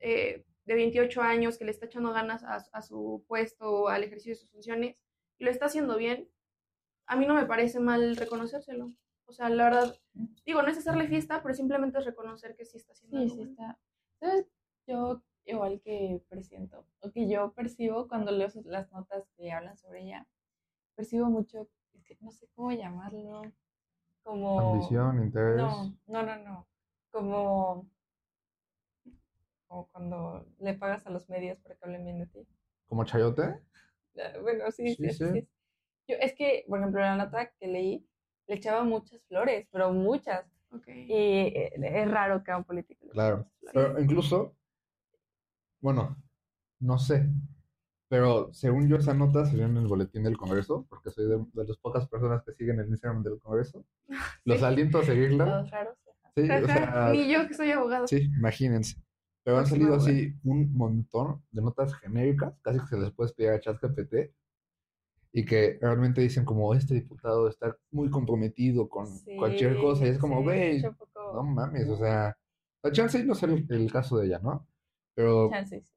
eh, 0.00 0.46
de 0.64 0.74
28 0.74 1.20
años 1.20 1.58
que 1.58 1.66
le 1.66 1.70
está 1.72 1.84
echando 1.84 2.10
ganas 2.14 2.42
a, 2.44 2.64
a 2.72 2.80
su 2.80 3.22
puesto 3.28 3.70
o 3.70 3.88
al 3.88 4.02
ejercicio 4.02 4.32
de 4.32 4.40
sus 4.40 4.50
funciones 4.50 4.96
y 5.36 5.44
lo 5.44 5.50
está 5.50 5.66
haciendo 5.66 5.98
bien, 5.98 6.26
a 7.06 7.16
mí 7.16 7.26
no 7.26 7.34
me 7.34 7.44
parece 7.44 7.80
mal 7.80 8.16
reconocérselo. 8.16 8.94
O 9.28 9.32
sea, 9.32 9.50
la 9.50 9.64
verdad, 9.64 9.96
digo, 10.46 10.62
no 10.62 10.68
es 10.68 10.78
hacerle 10.78 11.06
fiesta, 11.06 11.42
pero 11.42 11.54
simplemente 11.54 11.98
es 11.98 12.06
reconocer 12.06 12.56
que 12.56 12.64
sí 12.64 12.78
está 12.78 12.92
haciendo 12.92 13.18
Sí, 13.18 13.22
algo 13.24 13.34
sí 13.36 13.42
está. 13.42 13.78
¿Sabes? 14.20 14.46
Yo, 14.86 15.22
igual 15.44 15.80
que 15.82 16.22
presiento, 16.30 16.86
o 17.00 17.10
que 17.12 17.28
yo 17.28 17.52
percibo 17.52 18.08
cuando 18.08 18.32
leo 18.32 18.48
las 18.64 18.90
notas 18.90 19.28
que 19.36 19.52
hablan 19.52 19.76
sobre 19.76 20.04
ella, 20.04 20.26
percibo 20.94 21.26
mucho, 21.26 21.68
es 21.92 22.02
que 22.04 22.16
no 22.20 22.30
sé 22.30 22.48
cómo 22.54 22.72
llamarlo, 22.72 23.42
como... 24.22 24.72
Ambición, 24.72 25.22
interés. 25.22 25.56
No, 25.58 25.94
no, 26.06 26.22
no, 26.22 26.36
no. 26.38 26.68
Como, 27.10 27.90
como 29.66 29.88
cuando 29.88 30.46
le 30.58 30.72
pagas 30.74 31.06
a 31.06 31.10
los 31.10 31.28
medios 31.28 31.58
para 31.60 31.74
que 31.76 31.84
hablen 31.84 32.04
bien 32.04 32.18
de 32.20 32.26
ti. 32.26 32.48
¿Como 32.86 33.04
chayote? 33.04 33.60
Ah, 34.16 34.38
Bueno, 34.40 34.70
sí, 34.70 34.94
Sí, 34.94 35.10
sí, 35.10 35.12
sí. 35.12 35.32
sí. 35.32 35.48
Yo, 36.08 36.16
es 36.18 36.34
que, 36.34 36.64
por 36.66 36.78
ejemplo, 36.78 37.00
la 37.00 37.16
nota 37.16 37.50
que 37.60 37.66
leí, 37.68 38.06
le 38.48 38.54
echaba 38.56 38.82
muchas 38.82 39.24
flores, 39.26 39.66
pero 39.70 39.92
muchas. 39.92 40.44
Ok. 40.70 40.88
Y 40.88 41.12
eh, 41.12 41.72
es 41.76 42.10
raro 42.10 42.42
que 42.42 42.50
a 42.50 42.56
un 42.56 42.64
político 42.64 43.06
le 43.06 43.12
Claro. 43.12 43.48
Pero 43.72 44.00
incluso, 44.00 44.56
bueno, 45.80 46.16
no 46.80 46.98
sé, 46.98 47.28
pero 48.08 48.52
según 48.54 48.88
yo 48.88 48.96
esa 48.96 49.12
nota 49.14 49.44
salió 49.44 49.66
en 49.66 49.76
el 49.76 49.86
boletín 49.86 50.24
del 50.24 50.36
Congreso, 50.38 50.86
porque 50.88 51.10
soy 51.10 51.26
de, 51.26 51.44
de 51.52 51.64
las 51.64 51.76
pocas 51.76 52.08
personas 52.08 52.42
que 52.42 52.52
siguen 52.54 52.80
el 52.80 52.88
Instagram 52.88 53.22
del 53.22 53.38
Congreso. 53.38 53.84
Los 54.44 54.62
aliento 54.62 54.98
a 54.98 55.04
seguirla. 55.04 55.44
Todos 55.44 55.70
raros. 55.70 55.98
Sí, 56.34 56.42
o 56.42 56.66
sea, 56.66 57.10
Ni 57.12 57.30
yo 57.30 57.46
que 57.46 57.54
soy 57.54 57.70
abogado. 57.70 58.06
sí, 58.06 58.30
imagínense. 58.36 58.96
Pero 59.44 59.58
han 59.58 59.64
Próxima 59.64 59.86
salido 59.88 59.94
así 59.96 60.34
un 60.44 60.72
montón 60.74 61.42
de 61.50 61.62
notas 61.62 61.94
genéricas, 61.94 62.54
casi 62.62 62.80
que 62.80 62.86
se 62.86 62.98
les 62.98 63.10
puede 63.12 63.32
pedir 63.32 63.50
a 63.50 63.60
ChatGPT, 63.60 64.32
y 65.32 65.44
que 65.44 65.78
realmente 65.80 66.20
dicen 66.20 66.44
como 66.44 66.72
este 66.74 66.94
diputado 66.94 67.48
está 67.48 67.76
muy 67.90 68.10
comprometido 68.10 68.88
con 68.88 69.06
cualquier 69.36 69.74
Sí, 69.74 69.80
cosa, 69.80 70.06
y 70.06 70.08
es 70.10 70.18
como, 70.18 70.38
sí, 70.38 70.44
güey, 70.44 70.82
poco- 70.82 71.32
no 71.34 71.42
mames, 71.44 71.88
o 71.88 71.96
sea, 71.96 72.36
la 72.82 72.92
chance 72.92 73.22
no 73.24 73.32
es 73.34 73.42
el, 73.42 73.66
el 73.68 73.92
caso 73.92 74.16
de 74.18 74.26
ella, 74.26 74.38
¿no? 74.38 74.66
Pero 75.14 75.50
chances. 75.50 75.92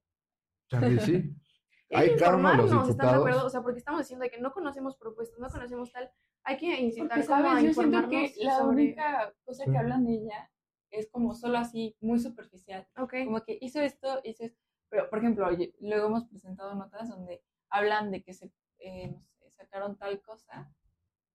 chance 0.69 0.99
sí. 1.05 1.13
Hay 1.93 2.15
que 2.15 2.23
Hay 2.23 2.57
de 2.57 2.57
los 2.57 2.89
¿estás 2.89 3.11
de 3.11 3.17
acuerdo? 3.17 3.19
O 3.19 3.23
diputados. 3.25 3.51
sea, 3.51 3.61
porque 3.61 3.79
estamos 3.79 3.99
diciendo 4.01 4.25
que 4.31 4.39
no 4.39 4.51
conocemos 4.53 4.95
propuestas, 4.95 5.37
no 5.39 5.49
conocemos 5.49 5.91
tal. 5.91 6.09
Hay 6.43 6.57
que 6.57 6.79
incitar 6.81 7.09
Porque, 7.09 7.27
como 7.27 7.35
a 7.35 7.49
¿sabes? 7.49 7.63
Yo 7.65 7.73
siento 7.73 8.09
que 8.09 8.33
la 8.37 8.57
sobre... 8.57 8.69
única 8.83 9.33
cosa 9.43 9.65
Sí. 9.65 9.71
que 9.71 9.77
hablan 9.77 10.05
de 10.05 10.13
ella 10.13 10.49
es 10.89 11.09
como 11.11 11.35
solo 11.35 11.57
así, 11.57 11.95
muy 11.99 12.19
superficial. 12.19 12.87
Ok. 12.97 13.13
Como 13.25 13.41
que 13.43 13.57
hizo 13.61 13.81
esto, 13.81 14.21
hizo 14.23 14.45
esto. 14.45 14.57
Pero, 14.89 15.09
por 15.09 15.19
ejemplo, 15.19 15.45
oye, 15.47 15.73
luego 15.81 16.07
hemos 16.07 16.25
presentado 16.27 16.73
notas 16.75 17.09
donde 17.09 17.43
hablan 17.69 18.09
de 18.11 18.23
que 18.23 18.33
se, 18.33 18.49
eh, 18.81 19.07
no 19.09 19.21
sé, 19.39 19.51
sacaron 19.51 19.97
tal 19.97 20.21
cosa 20.21 20.73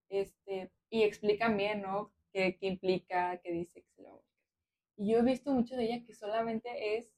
este, 0.09 0.71
y 0.89 1.03
explican 1.03 1.57
bien, 1.57 1.81
¿no? 1.81 2.11
¿Qué, 2.33 2.57
qué 2.59 2.67
implica, 2.67 3.39
qué 3.41 3.51
dice, 3.51 3.81
que 3.81 3.89
se 3.95 4.01
lo 4.03 4.23
Y 4.97 5.11
yo 5.11 5.19
he 5.19 5.23
visto 5.23 5.51
mucho 5.53 5.75
de 5.75 5.85
ella 5.85 6.05
que 6.05 6.13
solamente 6.13 6.97
es 6.97 7.11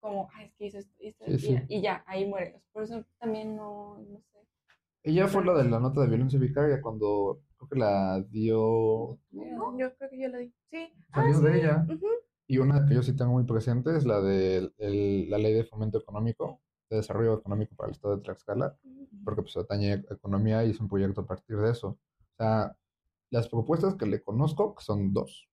como, 0.00 0.28
ah, 0.34 0.44
es 0.44 0.54
que 0.54 0.66
hizo 0.66 0.78
esto, 0.78 0.94
esto, 1.00 1.24
Sí, 1.26 1.32
y, 1.34 1.38
sí. 1.38 1.58
y 1.68 1.82
ya, 1.82 2.04
ahí 2.06 2.26
muere. 2.26 2.62
Por 2.72 2.84
eso 2.84 3.04
también 3.18 3.56
no, 3.56 3.98
no 3.98 4.20
sé. 4.20 4.38
Ella 5.02 5.28
fue 5.28 5.44
la 5.44 5.54
de 5.54 5.68
la 5.70 5.80
nota 5.80 6.00
de 6.00 6.08
violencia 6.08 6.38
vicaria 6.38 6.80
cuando 6.82 7.40
creo 7.56 7.68
que 7.68 7.78
la 7.78 8.20
dio. 8.28 9.18
Yo 9.30 9.96
creo 9.96 10.10
que 10.10 10.18
yo 10.18 10.28
lo 10.28 10.38
di. 10.38 10.52
Sí. 10.70 10.92
Salió 11.14 11.36
ah, 11.36 11.40
de 11.40 11.52
sí. 11.52 11.58
ella. 11.60 11.86
Ujú. 11.88 12.06
Y 12.48 12.58
una 12.58 12.86
que 12.86 12.94
yo 12.94 13.02
sí 13.02 13.16
tengo 13.16 13.32
muy 13.32 13.44
presente 13.44 13.96
es 13.96 14.04
la 14.04 14.20
de 14.20 14.70
el- 14.78 15.30
la 15.30 15.38
ley 15.38 15.52
de 15.54 15.64
fomento 15.64 15.98
económico, 15.98 16.60
de 16.90 16.96
desarrollo 16.96 17.34
económico 17.34 17.74
para 17.74 17.88
el 17.88 17.94
estado 17.94 18.16
de 18.16 18.22
Tlaxcala, 18.22 18.76
porque 19.24 19.42
pues 19.42 19.56
atañe 19.56 19.92
a 19.92 20.14
economía 20.14 20.64
y 20.64 20.70
es 20.70 20.80
un 20.80 20.88
proyecto 20.88 21.22
a 21.22 21.26
partir 21.26 21.56
de 21.56 21.70
eso. 21.70 21.88
O 21.88 22.36
sea, 22.36 22.76
las 23.30 23.48
propuestas 23.48 23.94
que 23.94 24.06
le 24.06 24.22
conozco, 24.22 24.74
que 24.74 24.84
son 24.84 25.12
dos. 25.12 25.48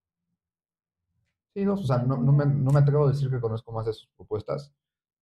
Sí, 1.54 1.64
dos. 1.64 1.82
O 1.82 1.86
sea, 1.86 2.00
no, 2.00 2.18
no, 2.18 2.32
me, 2.32 2.46
no 2.46 2.72
me 2.72 2.80
atrevo 2.80 3.06
a 3.06 3.10
decir 3.10 3.30
que 3.30 3.40
conozco 3.40 3.72
más 3.72 3.86
de 3.86 3.94
sus 3.94 4.10
propuestas. 4.16 4.74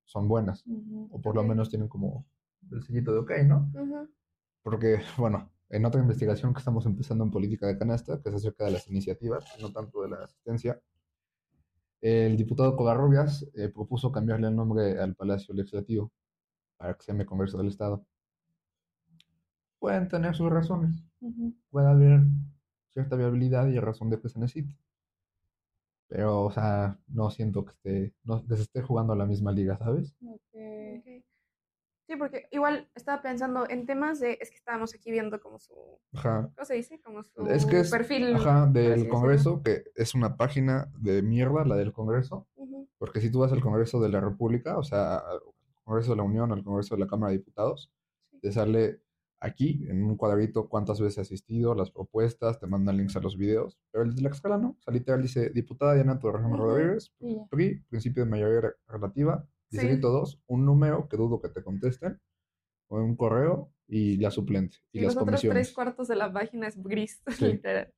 Son 0.05 0.27
buenas. 0.27 0.65
O 1.11 1.21
por 1.21 1.35
lo 1.35 1.43
menos 1.43 1.69
tienen 1.69 1.87
como 1.87 2.25
el 2.71 2.83
sellito 2.83 3.13
de 3.13 3.19
ok, 3.19 3.31
¿no? 3.45 3.71
Ujú. 3.73 4.09
Porque, 4.61 5.01
bueno, 5.17 5.49
en 5.69 5.85
otra 5.85 6.01
investigación 6.01 6.53
que 6.53 6.59
estamos 6.59 6.85
empezando 6.85 7.23
en 7.23 7.31
política 7.31 7.67
de 7.67 7.77
canasta, 7.77 8.21
que 8.21 8.29
es 8.29 8.35
acerca 8.35 8.65
de 8.65 8.71
las 8.71 8.87
iniciativas, 8.89 9.45
no 9.61 9.71
tanto 9.71 10.01
de 10.01 10.09
la 10.09 10.17
asistencia, 10.17 10.81
el 12.01 12.37
diputado 12.37 12.75
Covarrubias 12.75 13.45
eh, 13.55 13.69
propuso 13.69 14.11
cambiarle 14.11 14.47
el 14.47 14.55
nombre 14.55 14.99
al 14.99 15.15
Palacio 15.15 15.53
Legislativo 15.53 16.11
para 16.77 16.95
que 16.95 17.03
se 17.03 17.11
llame 17.11 17.25
Congreso 17.25 17.57
del 17.57 17.67
Estado. 17.69 18.05
Pueden 19.79 20.07
tener 20.07 20.35
sus 20.35 20.49
razones, 20.49 21.03
Ujú. 21.21 21.53
puede 21.69 21.89
haber 21.89 22.21
cierta 22.89 23.15
viabilidad 23.15 23.67
y 23.67 23.79
razón 23.79 24.09
de 24.09 24.19
que 24.19 24.29
se 24.29 24.39
necesite. 24.39 24.75
Pero, 26.07 26.43
o 26.45 26.51
sea, 26.51 26.99
no 27.07 27.31
siento 27.31 27.65
que, 27.65 27.71
esté, 27.71 28.13
no, 28.23 28.45
que 28.45 28.55
se 28.55 28.63
esté 28.63 28.81
jugando 28.81 29.13
a 29.13 29.15
la 29.15 29.25
misma 29.25 29.51
liga, 29.51 29.77
¿sabes? 29.77 30.13
Ok. 30.23 30.39
Ok. 30.99 31.30
Sí, 32.11 32.17
porque 32.17 32.47
igual 32.51 32.89
estaba 32.93 33.21
pensando 33.21 33.69
en 33.69 33.85
temas 33.85 34.19
de, 34.19 34.37
es 34.41 34.49
que 34.49 34.57
estábamos 34.57 34.93
aquí 34.93 35.11
viendo 35.11 35.39
como 35.39 35.59
su, 35.59 35.73
Ajá. 36.13 36.51
¿cómo 36.53 36.65
se 36.65 36.73
dice? 36.73 36.99
Como 36.99 37.23
su 37.23 37.45
Es 37.47 37.65
que 37.65 37.79
es 37.79 37.89
perfil. 37.89 38.35
ajá, 38.35 38.65
del. 38.69 39.07
Congreso, 39.07 39.61
que 39.63 39.85
es 39.95 40.13
una 40.13 40.35
página 40.35 40.91
de 40.99 41.21
mierda, 41.21 41.63
la 41.63 41.77
del 41.77 41.93
Congreso, 41.93 42.47
porque 42.97 43.21
si 43.21 43.31
tú 43.31 43.39
vas 43.39 43.53
al 43.53 43.61
Congreso 43.61 44.01
de 44.01 44.09
la 44.09 44.19
República, 44.19 44.77
o 44.77 44.83
sea, 44.83 45.19
al 45.19 45.39
Congreso 45.85 46.11
de 46.11 46.17
la 46.17 46.23
Unión, 46.23 46.51
al 46.51 46.65
Congreso 46.65 46.95
de 46.95 46.99
la 47.01 47.07
Cámara 47.07 47.31
de 47.31 47.37
Diputados, 47.37 47.89
Sí. 48.29 48.39
te 48.41 48.51
sale 48.51 49.01
aquí 49.39 49.85
en 49.89 50.03
un 50.03 50.17
cuadrito 50.17 50.67
cuántas 50.67 50.99
veces 50.99 51.19
has 51.19 51.27
asistido, 51.27 51.73
las 51.75 51.91
propuestas, 51.91 52.59
te 52.59 52.67
mandan 52.67 52.97
links 52.97 53.15
a 53.15 53.21
los 53.21 53.37
videos, 53.37 53.79
pero 53.89 54.03
el 54.03 54.13
de 54.13 54.21
la 54.21 54.29
escala 54.31 54.57
no, 54.57 54.71
o 54.71 54.81
sea, 54.81 54.93
literal 54.93 55.21
dice 55.21 55.49
diputada 55.51 55.93
Diana 55.93 56.19
Torrejón 56.19 56.53
Ujú. 56.55 56.61
Rodríguez, 56.61 57.13
Y 57.21 57.37
ya. 57.37 57.45
PRI, 57.49 57.79
principio 57.89 58.25
de 58.25 58.29
mayoría 58.29 58.59
re- 58.61 58.73
relativa, 58.89 59.47
2, 59.71 60.41
un 60.47 60.65
número 60.65 61.07
que 61.07 61.17
dudo 61.17 61.41
que 61.41 61.49
te 61.49 61.63
contesten, 61.63 62.19
o 62.89 62.97
un 62.97 63.15
correo 63.15 63.71
y 63.87 64.17
la 64.17 64.31
suplente 64.31 64.77
y 64.91 64.99
Y 64.99 65.01
las 65.01 65.15
los 65.15 65.21
otros 65.23 65.41
comisiones. 65.41 65.67
tres 65.67 65.73
cuartos 65.75 66.07
de 66.07 66.15
la 66.15 66.31
página 66.31 66.67
es 66.67 66.81
gris, 66.81 67.21
Sí. 67.45 67.45
literal. 67.53 67.93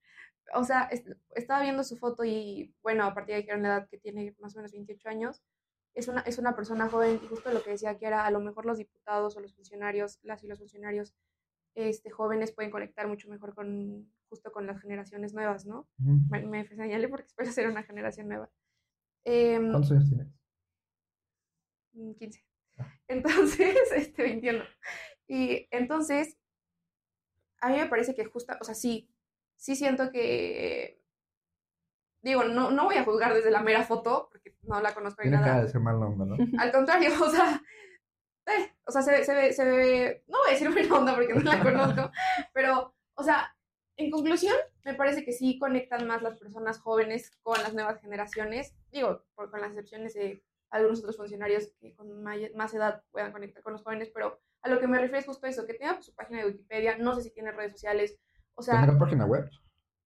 O 0.55 0.63
sea, 0.63 0.83
est- 0.91 1.07
estaba 1.36 1.63
viendo 1.63 1.83
su 1.83 1.97
foto 1.97 2.23
y, 2.23 2.75
bueno, 2.83 3.05
a 3.05 3.13
partir 3.13 3.36
de 3.36 3.41
dijeron 3.41 3.63
la 3.63 3.69
edad 3.69 3.88
que 3.89 3.97
tiene 3.97 4.36
más 4.39 4.53
o 4.55 4.59
menos 4.59 4.71
28 4.73 5.09
años, 5.09 5.41
es 5.95 6.07
una, 6.07 6.21
es 6.21 6.38
una 6.39 6.55
persona 6.55 6.89
joven 6.89 7.19
y 7.23 7.27
justo 7.27 7.51
lo 7.51 7.63
que 7.63 7.71
decía 7.71 7.97
que 7.97 8.05
era, 8.07 8.25
a 8.25 8.31
lo 8.31 8.39
mejor 8.39 8.65
los 8.65 8.77
diputados 8.77 9.36
o 9.38 9.39
los 9.39 9.53
funcionarios, 9.55 10.19
las 10.23 10.43
y 10.43 10.47
los 10.47 10.59
funcionarios 10.59 11.15
este, 11.75 12.12
jóvenes 12.12 12.51
pueden 12.51 12.71
conectar 12.71 13.07
mucho 13.07 13.29
mejor 13.29 13.55
con, 13.55 14.12
justo 14.29 14.51
con 14.51 14.67
las 14.67 14.79
generaciones 14.81 15.33
nuevas, 15.33 15.65
¿no? 15.65 15.88
Ujú. 15.99 16.19
Me, 16.29 16.45
me 16.45 16.65
señalé 16.67 17.07
porque 17.07 17.25
espero 17.27 17.51
ser 17.51 17.67
una 17.67 17.81
generación 17.83 18.27
nueva. 18.27 18.51
Em, 19.23 19.71
¿Cuántos 19.71 19.91
años 19.91 20.09
tienes? 20.09 20.27
Mm, 21.93 22.13
15. 22.13 22.43
Entonces, 23.08 23.91
este, 23.95 24.23
21. 24.23 24.63
Y 25.27 25.67
entonces, 25.71 26.38
a 27.62 27.69
mí 27.69 27.77
me 27.77 27.88
parece 27.88 28.13
que 28.13 28.25
justa, 28.25 28.58
o 28.60 28.63
sea, 28.65 28.75
sí, 28.75 29.10
sí 29.56 29.75
siento 29.75 30.12
que, 30.12 31.01
digo, 32.21 32.43
no, 32.43 32.71
no 32.71 32.86
voy 32.86 32.95
a 32.95 33.06
juzgar 33.06 33.34
desde 33.34 33.49
la 33.51 33.62
mera 33.62 33.84
foto, 33.84 34.27
porque 34.32 34.56
no 34.63 34.82
la 34.82 34.93
conozco 34.93 35.23
ni 35.23 35.32
nada. 35.32 35.62
de 35.63 35.69
ser 35.69 35.79
mal 35.82 35.95
onda, 35.95 36.25
¿no? 36.25 36.36
Al 36.60 36.71
contrario, 36.71 37.10
o 37.23 37.29
sea, 37.29 37.62
eh, 38.47 38.73
o 38.86 38.91
sea, 38.91 39.01
se, 39.01 39.12
ve- 39.12 39.23
se, 39.23 39.34
ve, 39.34 39.53
se 39.53 39.63
ve, 39.65 40.23
no 40.27 40.39
voy 40.39 40.49
a 40.49 40.51
decir 40.51 40.69
buena 40.71 40.95
onda 40.95 41.15
porque 41.15 41.34
no 41.34 41.41
la 41.41 41.63
conozco, 41.63 42.12
pero, 42.53 42.93
o 43.15 43.23
sea, 43.23 43.56
en 43.95 44.12
conclusión, 44.12 44.56
me 44.84 44.93
parece 44.95 45.23
que 45.23 45.32
sí 45.32 45.58
conectan 45.58 46.06
más 46.06 46.21
las 46.21 46.38
personas 46.38 46.79
jóvenes 46.79 47.32
con 47.43 47.62
las 47.62 47.73
nuevas 47.73 48.01
generaciones, 48.01 48.75
digo, 48.91 49.23
por, 49.36 49.49
con 49.51 49.62
las 49.62 49.69
excepciones 49.69 50.13
de 50.15 50.43
algunos 50.75 50.99
otros 50.99 51.17
funcionarios 51.17 51.71
que 51.79 51.93
con 51.95 52.21
más 52.23 52.73
edad 52.73 53.03
puedan 53.12 53.31
conectar 53.31 53.62
con 53.63 53.73
los 53.73 53.83
jóvenes, 53.83 54.09
pero 54.13 54.39
a 54.62 54.69
lo 54.69 54.79
que 54.79 54.88
me 54.88 54.97
refiero 54.97 55.19
es 55.19 55.25
justo 55.25 55.45
eso, 55.47 55.65
que 55.65 55.73
tenga 55.75 56.01
su 56.01 56.13
página 56.15 56.39
de 56.39 56.47
Wikipedia, 56.47 56.97
no 56.97 57.15
sé 57.15 57.21
si 57.21 57.31
tiene 57.31 57.51
redes 57.51 57.73
sociales, 57.73 58.17
o 58.55 58.62
sea, 58.62 58.83
¿Tiene 58.83 58.97
página 58.99 59.25
web? 59.25 59.49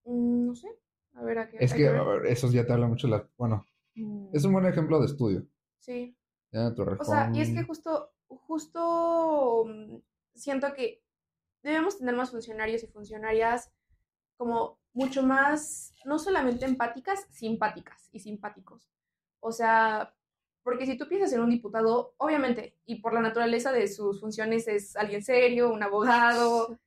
mm, 0.06 0.48
no 0.48 0.56
sé, 0.56 0.68
a 1.14 1.24
ver 1.24 1.40
a 1.40 1.50
qué. 1.50 1.58
Es 1.60 1.74
que, 1.74 1.84
ver. 1.84 1.96
a 1.98 2.04
ver, 2.04 2.26
eso 2.28 2.50
ya 2.52 2.66
te 2.66 2.74
habla 2.74 2.88
mucho. 2.88 3.08
La, 3.08 3.28
bueno, 3.38 3.66
Mm. 3.96 4.30
es 4.32 4.46
un 4.46 4.54
buen 4.54 4.66
ejemplo 4.68 5.00
de 5.00 5.08
estudio. 5.08 5.48
Sí. 5.80 6.16
Torrejón. 6.52 7.02
O 7.02 7.04
sea, 7.04 7.32
y 7.34 7.42
es 7.42 7.50
que 7.52 7.64
justo, 7.64 8.14
justo 8.28 9.66
mm, 9.68 9.98
siento 10.34 10.74
que 10.74 11.04
debemos 11.64 11.98
tener 11.98 12.16
más 12.16 12.32
funcionarios 12.32 12.84
y 12.84 12.88
funcionarias 12.88 13.72
como 14.38 14.80
mucho 14.94 15.24
más, 15.24 15.94
no 16.06 16.18
solamente 16.20 16.66
empáticas, 16.66 17.26
simpáticas 17.32 18.10
y 18.12 18.20
simpáticos. 18.20 18.90
O 19.40 19.52
sea, 19.52 20.16
porque 20.68 20.86
si 20.86 20.98
tú 20.98 21.08
piensas 21.08 21.32
en 21.32 21.40
un 21.40 21.50
diputado, 21.50 22.14
obviamente, 22.18 22.76
y 22.86 22.96
por 23.00 23.14
la 23.14 23.22
naturaleza 23.22 23.72
de 23.72 23.88
sus 23.88 24.20
funciones 24.20 24.68
es 24.68 24.98
alguien 24.98 25.24
serio, 25.24 25.72
un 25.72 25.82
abogado, 25.82 26.78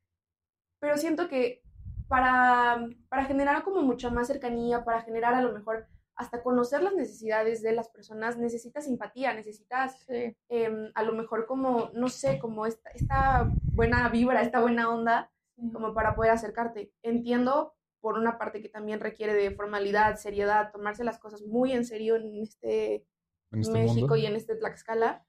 pero 0.78 0.98
siento 0.98 1.30
que 1.30 1.62
para, 2.06 2.86
para 3.08 3.24
generar 3.24 3.62
como 3.62 3.80
mucha 3.80 4.10
más 4.10 4.26
cercanía, 4.26 4.84
para 4.84 5.00
generar 5.00 5.32
a 5.32 5.40
lo 5.40 5.54
mejor 5.54 5.86
hasta 6.14 6.42
conocer 6.42 6.82
las 6.82 6.92
necesidades 6.92 7.62
de 7.62 7.72
las 7.72 7.88
personas, 7.88 8.36
necesitas 8.36 8.84
simpatía, 8.84 9.32
necesitas 9.32 10.04
Sí. 10.06 10.36
em, 10.50 10.92
a 10.94 11.02
lo 11.02 11.14
mejor 11.14 11.46
como, 11.46 11.88
no 11.94 12.10
sé, 12.10 12.38
como 12.38 12.66
esta, 12.66 12.90
esta 12.90 13.50
buena 13.72 14.10
vibra, 14.10 14.42
esta 14.42 14.60
buena 14.60 14.90
onda, 14.90 15.30
sí. 15.56 15.72
como 15.72 15.94
para 15.94 16.14
poder 16.14 16.32
acercarte. 16.32 16.92
Entiendo 17.02 17.72
por 18.02 18.18
una 18.18 18.36
parte 18.36 18.60
que 18.60 18.68
también 18.68 19.00
requiere 19.00 19.32
de 19.32 19.52
formalidad, 19.52 20.16
seriedad, 20.16 20.70
tomarse 20.70 21.02
las 21.02 21.18
cosas 21.18 21.40
muy 21.40 21.72
en 21.72 21.86
serio 21.86 22.16
en 22.16 22.42
este 22.42 23.06
en 23.52 23.60
este 23.60 23.72
México 23.72 24.00
mundo. 24.00 24.16
y 24.16 24.26
en 24.26 24.36
este 24.36 24.56
Tlaxcala, 24.56 25.26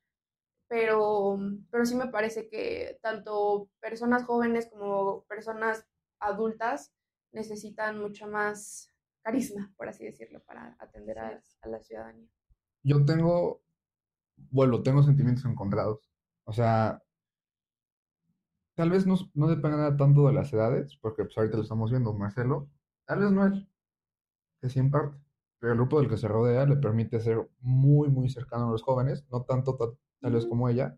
pero, 0.68 1.38
pero 1.70 1.86
sí 1.86 1.96
me 1.96 2.08
parece 2.08 2.48
que 2.48 3.00
tanto 3.02 3.70
personas 3.80 4.24
jóvenes 4.24 4.70
como 4.72 5.24
personas 5.26 5.86
adultas 6.20 6.94
necesitan 7.34 8.00
mucho 8.00 8.28
más 8.28 8.90
carisma, 9.24 9.74
por 9.78 9.88
así 9.90 10.06
decirlo, 10.06 10.42
para 10.44 10.76
atender 10.80 11.20
a, 11.20 11.42
Sí. 11.42 11.58
a 11.62 11.68
la 11.68 11.80
ciudadanía. 11.82 12.30
Yo 12.84 13.06
tengo, 13.06 13.62
bueno, 14.50 14.82
tengo 14.82 15.04
sentimientos 15.04 15.46
encontrados. 15.46 16.12
O 16.46 16.54
sea, 16.54 17.04
tal 18.76 18.90
vez 18.90 19.06
no, 19.06 19.16
no 19.34 19.48
dependa 19.48 19.96
tanto 19.98 20.26
de 20.28 20.34
las 20.34 20.52
edades, 20.54 20.98
porque 20.98 21.24
pues 21.26 21.38
ahorita 21.38 21.58
lo 21.58 21.64
estamos 21.64 21.92
viendo, 21.92 22.14
Marcelo, 22.14 22.70
tal 23.06 23.20
vez 23.20 23.32
no 23.32 23.46
él, 23.46 23.70
que 24.62 24.70
sí 24.70 24.80
en 24.80 24.90
parte, 24.92 25.18
el 25.62 25.76
grupo 25.76 26.00
del 26.00 26.10
que 26.10 26.18
se 26.18 26.28
rodea 26.28 26.66
le 26.66 26.78
permite 26.78 27.20
ser 27.20 27.48
muy, 27.60 28.10
muy 28.10 28.30
cercano 28.30 28.68
a 28.68 28.72
los 28.72 28.82
jóvenes, 28.84 29.26
no 29.32 29.44
tanto 29.44 29.76
ta- 29.76 29.92
tal 30.20 30.34
vez 30.34 30.46
como 30.46 30.68
ella, 30.70 30.98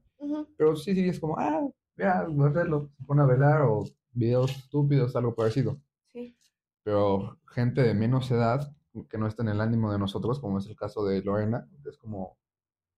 pero 0.58 0.76
sí, 0.76 0.94
sí, 0.96 1.08
es 1.10 1.20
como, 1.20 1.38
ah, 1.38 1.68
vea, 1.98 2.26
Marcelo, 2.30 2.90
se 2.98 3.04
pone 3.04 3.22
a 3.22 3.26
velar 3.26 3.62
o 3.64 3.84
videos 4.14 4.52
estúpidos, 4.58 5.16
algo 5.16 5.36
parecido. 5.36 5.80
Sí. 6.14 6.36
Pero 6.84 7.40
gente 7.48 7.82
de 7.82 7.94
menos 7.94 8.32
edad, 8.32 8.74
que 9.10 9.18
no 9.18 9.28
está 9.28 9.44
en 9.44 9.50
el 9.50 9.62
ánimo 9.62 9.92
de 9.92 10.00
nosotros, 10.00 10.40
como 10.40 10.60
es 10.60 10.68
el 10.68 10.76
caso 10.76 11.04
de 11.06 11.22
Lorena, 11.24 11.68
es 11.86 11.98
como, 11.98 12.38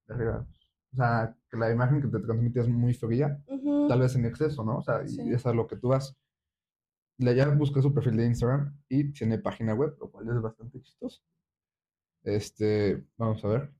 verga, 0.08 0.45
o 0.93 0.95
sea, 0.95 1.36
que 1.49 1.58
la 1.58 1.71
imagen 1.71 2.01
que 2.01 2.08
te 2.10 2.19
transmite 2.19 2.60
es 2.62 2.69
muy 2.69 2.93
fría, 2.93 3.41
tal 3.89 3.99
vez 3.99 4.15
en 4.15 4.25
exceso, 4.25 4.63
¿no? 4.63 4.78
O 4.78 4.82
sea, 4.84 5.04
y 5.04 5.10
Sí. 5.10 5.21
es 5.32 5.45
a 5.45 5.54
lo 5.54 5.65
que 5.67 5.78
tú 5.78 5.89
vas. 5.89 6.15
Le 7.17 7.34
ya 7.36 7.47
busqué 7.49 7.82
su 7.82 7.93
perfil 7.93 8.17
de 8.17 8.25
Instagram 8.28 8.78
y 8.89 9.12
tiene 9.13 9.39
página 9.39 9.73
web, 9.73 9.95
lo 9.99 10.12
cual 10.12 10.28
es 10.30 10.41
bastante 10.41 10.82
chistoso. 10.82 11.21
Este, 12.26 13.06
vamos 13.18 13.46
a 13.46 13.48
ver. 13.50 13.72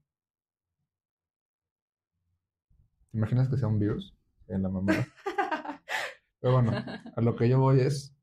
¿Te 3.12 3.18
imaginas 3.18 3.50
que 3.50 3.58
sea 3.58 3.68
un 3.68 3.80
virus? 3.80 4.16
En 4.48 4.62
la 4.62 4.70
mamá. 4.70 4.94
Pero 6.40 6.54
bueno, 6.54 6.72
a 7.16 7.22
lo 7.22 7.36
que 7.36 7.50
yo 7.50 7.60
voy 7.60 7.80
es. 7.80 8.16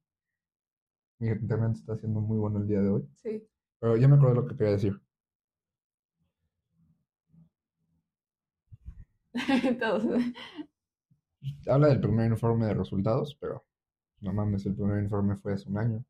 Mi 1.18 1.28
internet 1.28 1.72
está 1.74 1.94
haciendo 1.94 2.20
muy 2.20 2.38
bueno 2.38 2.60
el 2.60 2.68
día 2.68 2.80
de 2.80 2.88
hoy. 2.88 3.08
Sí. 3.16 3.48
Pero 3.80 3.96
ya 3.96 4.06
me 4.06 4.14
acuerdo 4.14 4.42
lo 4.42 4.46
que 4.46 4.56
quería 4.56 4.72
decir. 4.72 5.00
Todos. 9.80 10.04
Habla 11.66 11.88
del 11.88 12.00
primer 12.00 12.30
informe 12.30 12.66
de 12.66 12.74
resultados, 12.74 13.36
pero 13.40 13.64
no 14.20 14.32
mames, 14.32 14.66
el 14.66 14.76
primer 14.76 15.02
informe 15.02 15.36
fue 15.36 15.54
hace 15.54 15.68
un 15.68 15.78
año. 15.78 16.04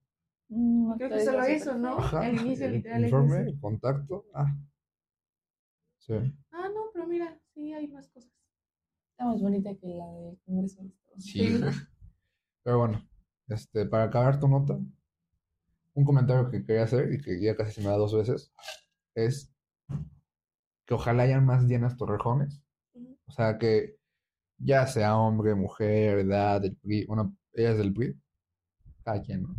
Mm, 0.55 0.93
Creo 0.99 1.09
que 1.09 1.25
solo 1.25 1.43
eso. 1.45 1.79
¿no? 1.79 1.99
Ajá, 1.99 2.29
El 2.29 2.41
inicio 2.41 2.67
el 2.67 2.73
literal 2.73 3.05
informe, 3.05 3.41
el 3.41 3.59
contacto. 3.59 4.27
Ah, 4.35 4.55
sí. 5.99 6.15
Ah, 6.51 6.69
no, 6.69 6.91
pero 6.93 7.07
mira, 7.07 7.39
sí 7.55 7.73
hay 7.73 7.89
más 7.89 8.09
cosas. 8.09 8.31
Está 9.13 9.25
más 9.25 9.41
bonita 9.41 9.75
que 9.75 9.89
la 9.89 10.07
del 10.13 10.39
Congreso 10.45 10.83
de 10.83 10.89
Estados 10.89 11.25
Sí. 11.25 11.61
Pero 12.65 12.79
bueno, 12.79 13.03
este, 13.49 13.87
para 13.87 14.05
acabar 14.05 14.39
tu 14.39 14.47
nota, 14.47 14.79
un 15.95 16.05
comentario 16.05 16.49
que 16.49 16.65
quería 16.65 16.85
hacer 16.85 17.13
y 17.13 17.21
que 17.21 17.41
ya 17.41 17.57
casi 17.57 17.73
se 17.73 17.81
me 17.81 17.89
da 17.89 17.97
dos 17.97 18.15
veces 18.15 18.53
es 19.17 19.53
que 20.87 20.95
ojalá 20.95 21.25
hayan 21.25 21.45
más 21.45 21.65
llenas 21.65 21.97
torrejones. 21.97 22.63
O 23.27 23.33
sea, 23.33 23.59
que 23.59 23.97
ya 24.59 24.87
sea 24.87 25.17
hombre, 25.17 25.55
mujer, 25.55 26.21
edad, 26.21 26.61
del 26.61 26.77
PRI, 26.77 27.07
bueno, 27.07 27.37
ella 27.53 27.73
es 27.73 27.79
del 27.79 27.93
PRI, 27.93 28.17
cada 29.03 29.23
quien, 29.23 29.43
¿no? 29.43 29.57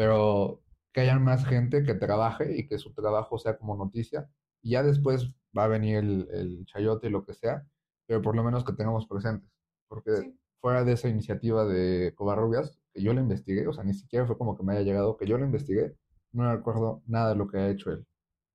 Pero 0.00 0.62
que 0.94 1.02
haya 1.02 1.18
más 1.18 1.44
gente 1.44 1.82
que 1.82 1.92
trabaje 1.92 2.56
y 2.56 2.66
que 2.66 2.78
su 2.78 2.94
trabajo 2.94 3.36
sea 3.36 3.58
como 3.58 3.76
noticia. 3.76 4.30
Y 4.62 4.70
ya 4.70 4.82
después 4.82 5.30
va 5.56 5.64
a 5.64 5.68
venir 5.68 5.96
el, 5.98 6.26
el 6.32 6.64
chayote 6.64 7.08
y 7.08 7.10
lo 7.10 7.22
que 7.26 7.34
sea, 7.34 7.66
pero 8.06 8.22
por 8.22 8.34
lo 8.34 8.42
menos 8.42 8.64
que 8.64 8.72
tengamos 8.72 9.06
presentes. 9.06 9.50
Porque 9.88 10.16
Sí. 10.16 10.38
fuera 10.58 10.84
de 10.84 10.92
esa 10.92 11.10
iniciativa 11.10 11.66
de 11.66 12.14
Covarrubias, 12.16 12.80
que 12.94 13.02
yo 13.02 13.12
la 13.12 13.20
investigué, 13.20 13.68
o 13.68 13.74
sea, 13.74 13.84
ni 13.84 13.92
siquiera 13.92 14.26
fue 14.26 14.38
como 14.38 14.56
que 14.56 14.62
me 14.62 14.72
haya 14.72 14.80
llegado, 14.84 15.18
que 15.18 15.26
yo 15.26 15.36
la 15.36 15.44
investigué, 15.44 15.94
no 16.32 16.50
recuerdo 16.56 17.02
nada 17.06 17.28
de 17.30 17.36
lo 17.36 17.46
que 17.46 17.58
ha 17.58 17.68
hecho 17.68 17.90
él. 17.90 18.06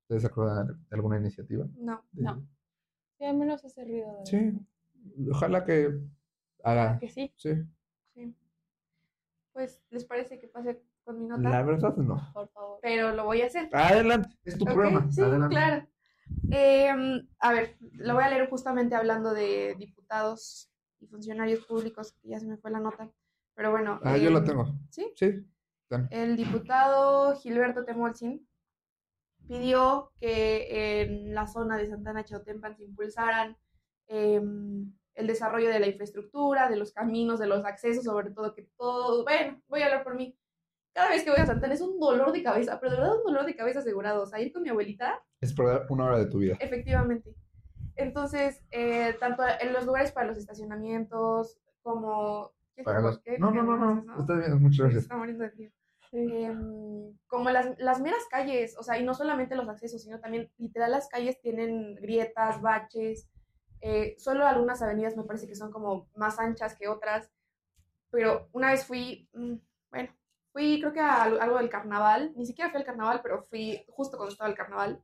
¿Ustedes 0.05 0.23
se 0.23 0.27
acuerdan 0.27 0.65
de 0.89 0.95
alguna 0.95 1.19
iniciativa? 1.19 1.67
No. 1.77 2.03
de- 2.11 2.23
No. 2.23 2.43
Sí, 3.19 3.23
al 3.25 3.37
menos 3.37 3.63
hace 3.63 3.85
ruido. 3.85 4.17
de 4.17 4.25
Sí, 4.25 5.29
ojalá 5.31 5.63
que 5.63 5.95
haga. 6.63 6.97
Que 6.97 7.07
sí, 7.09 7.31
Sí, 7.35 7.53
Sí. 8.15 8.35
Pues, 9.53 9.79
¿les 9.91 10.03
parece 10.05 10.39
que 10.39 10.47
pase 10.47 10.81
con 11.05 11.19
mi 11.19 11.27
nota? 11.27 11.49
la 11.49 11.63
verdad 11.63 11.95
no. 11.95 12.31
por 12.33 12.49
favor. 12.49 12.79
Pero 12.81 13.13
lo 13.13 13.25
voy 13.25 13.41
a 13.41 13.45
hacer. 13.45 13.69
Adelante, 13.71 14.29
es 14.43 14.57
tu 14.57 14.65
programa. 14.65 15.09
Sí, 15.11 15.21
Adelante. 15.21 15.55
claro. 15.55 15.87
Em, 16.51 17.27
a 17.39 17.53
ver, 17.53 17.77
lo 17.93 18.15
voy 18.15 18.23
a 18.23 18.29
leer 18.29 18.49
justamente 18.49 18.95
hablando 18.95 19.33
de 19.33 19.75
diputados 19.77 20.71
y 20.99 21.07
funcionarios 21.07 21.65
públicos, 21.65 22.13
que 22.13 22.29
ya 22.29 22.39
se 22.39 22.47
me 22.47 22.57
fue 22.57 22.71
la 22.71 22.79
nota. 22.79 23.11
Pero 23.53 23.71
bueno. 23.71 23.99
Ah, 24.03 24.17
yo 24.17 24.31
la 24.31 24.39
em, 24.39 24.45
tengo. 24.45 24.65
¿Sí? 24.89 25.11
Sí. 25.15 25.45
ten. 25.87 26.07
El 26.09 26.35
diputado 26.35 27.35
Gilberto 27.35 27.85
Temolsin 27.85 28.45
pidió 29.47 30.11
que 30.19 31.01
en 31.01 31.33
la 31.33 31.47
zona 31.47 31.77
de 31.77 31.87
Santana 31.87 32.23
Chautempan 32.23 32.75
se 32.75 32.83
impulsaran 32.83 33.55
em, 34.07 34.91
el 35.13 35.27
desarrollo 35.27 35.69
de 35.69 35.79
la 35.79 35.87
infraestructura, 35.87 36.69
de 36.69 36.75
los 36.75 36.91
caminos, 36.91 37.39
de 37.39 37.47
los 37.47 37.63
accesos, 37.65 38.03
sobre 38.03 38.31
todo 38.31 38.53
que 38.53 38.63
todo, 38.77 39.23
bueno, 39.23 39.61
voy 39.67 39.81
a 39.81 39.85
hablar 39.85 40.03
por 40.03 40.15
mí. 40.15 40.37
Cada 40.95 41.09
vez 41.09 41.23
que 41.23 41.29
voy 41.29 41.39
a 41.41 41.45
Santana 41.45 41.73
es 41.73 41.81
un 41.81 41.99
dolor 41.99 42.31
de 42.31 42.41
cabeza, 42.41 42.79
pero 42.79 42.93
de 42.93 42.97
verdad 42.97 43.17
un 43.17 43.25
dolor 43.25 43.45
de 43.45 43.55
cabeza 43.55 43.79
asegurado. 43.79 44.23
O 44.23 44.25
sea, 44.25 44.39
ir 44.39 44.51
con 44.53 44.63
mi 44.63 44.69
abuelita 44.69 45.21
Es 45.41 45.53
perder 45.53 45.85
una 45.89 46.05
hora 46.05 46.17
de 46.19 46.27
tu 46.27 46.39
vida. 46.39 46.55
Efectivamente. 46.59 47.35
Entonces, 47.97 48.63
eh, 48.71 49.13
tanto 49.19 49.43
en 49.59 49.73
los 49.73 49.85
lugares 49.85 50.11
para 50.13 50.27
los 50.27 50.37
estacionamientos 50.37 51.59
como... 51.83 52.51
¿qué 52.75 52.83
Para 52.83 53.01
los- 53.01 53.19
¿Qué? 53.19 53.37
No, 53.37 53.51
¿Qué 53.51 53.57
no, 53.61 53.77
no, 53.77 54.01
no. 54.01 54.13
es, 54.15 54.19
Está 54.21 54.33
bien, 54.35 54.61
muchas 54.61 54.79
gracias. 54.79 55.03
está 55.03 55.17
muriendo 55.17 55.43
de 55.43 55.49
frío. 55.51 55.71
Como 57.27 57.49
las, 57.49 57.77
las 57.77 57.99
meras 57.99 58.23
calles, 58.29 58.77
o 58.79 58.83
sea, 58.83 58.97
y 58.97 59.03
no 59.03 59.13
solamente 59.13 59.55
los 59.55 59.67
accesos, 59.67 60.01
sino 60.01 60.19
también 60.21 60.49
literal 60.57 60.91
las 60.91 61.09
calles 61.09 61.41
tienen 61.41 61.95
grietas, 61.95 62.61
baches, 62.61 63.29
eh, 63.81 64.15
solo 64.17 64.47
algunas 64.47 64.81
avenidas 64.81 65.17
me 65.17 65.23
parece 65.23 65.45
que 65.47 65.55
son 65.55 65.71
como 65.71 66.07
más 66.15 66.39
anchas 66.39 66.75
que 66.77 66.87
otras, 66.87 67.29
pero 68.11 68.47
una 68.53 68.71
vez 68.71 68.85
fui, 68.85 69.27
mm, 69.33 69.55
bueno, 69.91 70.09
fui 70.55 70.79
creo 70.79 70.93
que 70.93 71.01
a 71.01 71.23
al- 71.23 71.41
algo 71.41 71.57
del 71.57 71.69
carnaval, 71.69 72.31
ni 72.37 72.45
siquiera 72.45 72.69
fui 72.71 72.79
al 72.79 72.85
carnaval, 72.85 73.19
pero 73.21 73.43
fui 73.43 73.83
justo 73.89 74.15
cuando 74.15 74.31
estaba 74.31 74.49
el 74.49 74.55
carnaval. 74.55 75.03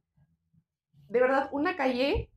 De 1.09 1.19
verdad, 1.19 1.49
una 1.51 1.75
calle 1.75 2.31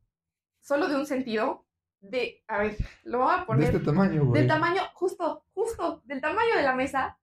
solo 0.60 0.88
de 0.88 0.96
un 0.96 1.06
sentido, 1.06 1.64
de, 2.00 2.42
a 2.48 2.58
ver, 2.58 2.76
lo 3.04 3.18
voy 3.20 3.32
a 3.32 3.38
De 3.38 3.46
poner 3.46 3.64
este 3.74 3.78
tamaño, 3.86 4.24
güey. 4.24 4.40
del 4.40 4.48
tamaño, 4.48 4.82
justo, 4.94 5.44
justo, 5.54 6.02
del 6.06 6.20
tamaño 6.20 6.56
de 6.56 6.62
la 6.62 6.74
mesa. 6.74 7.16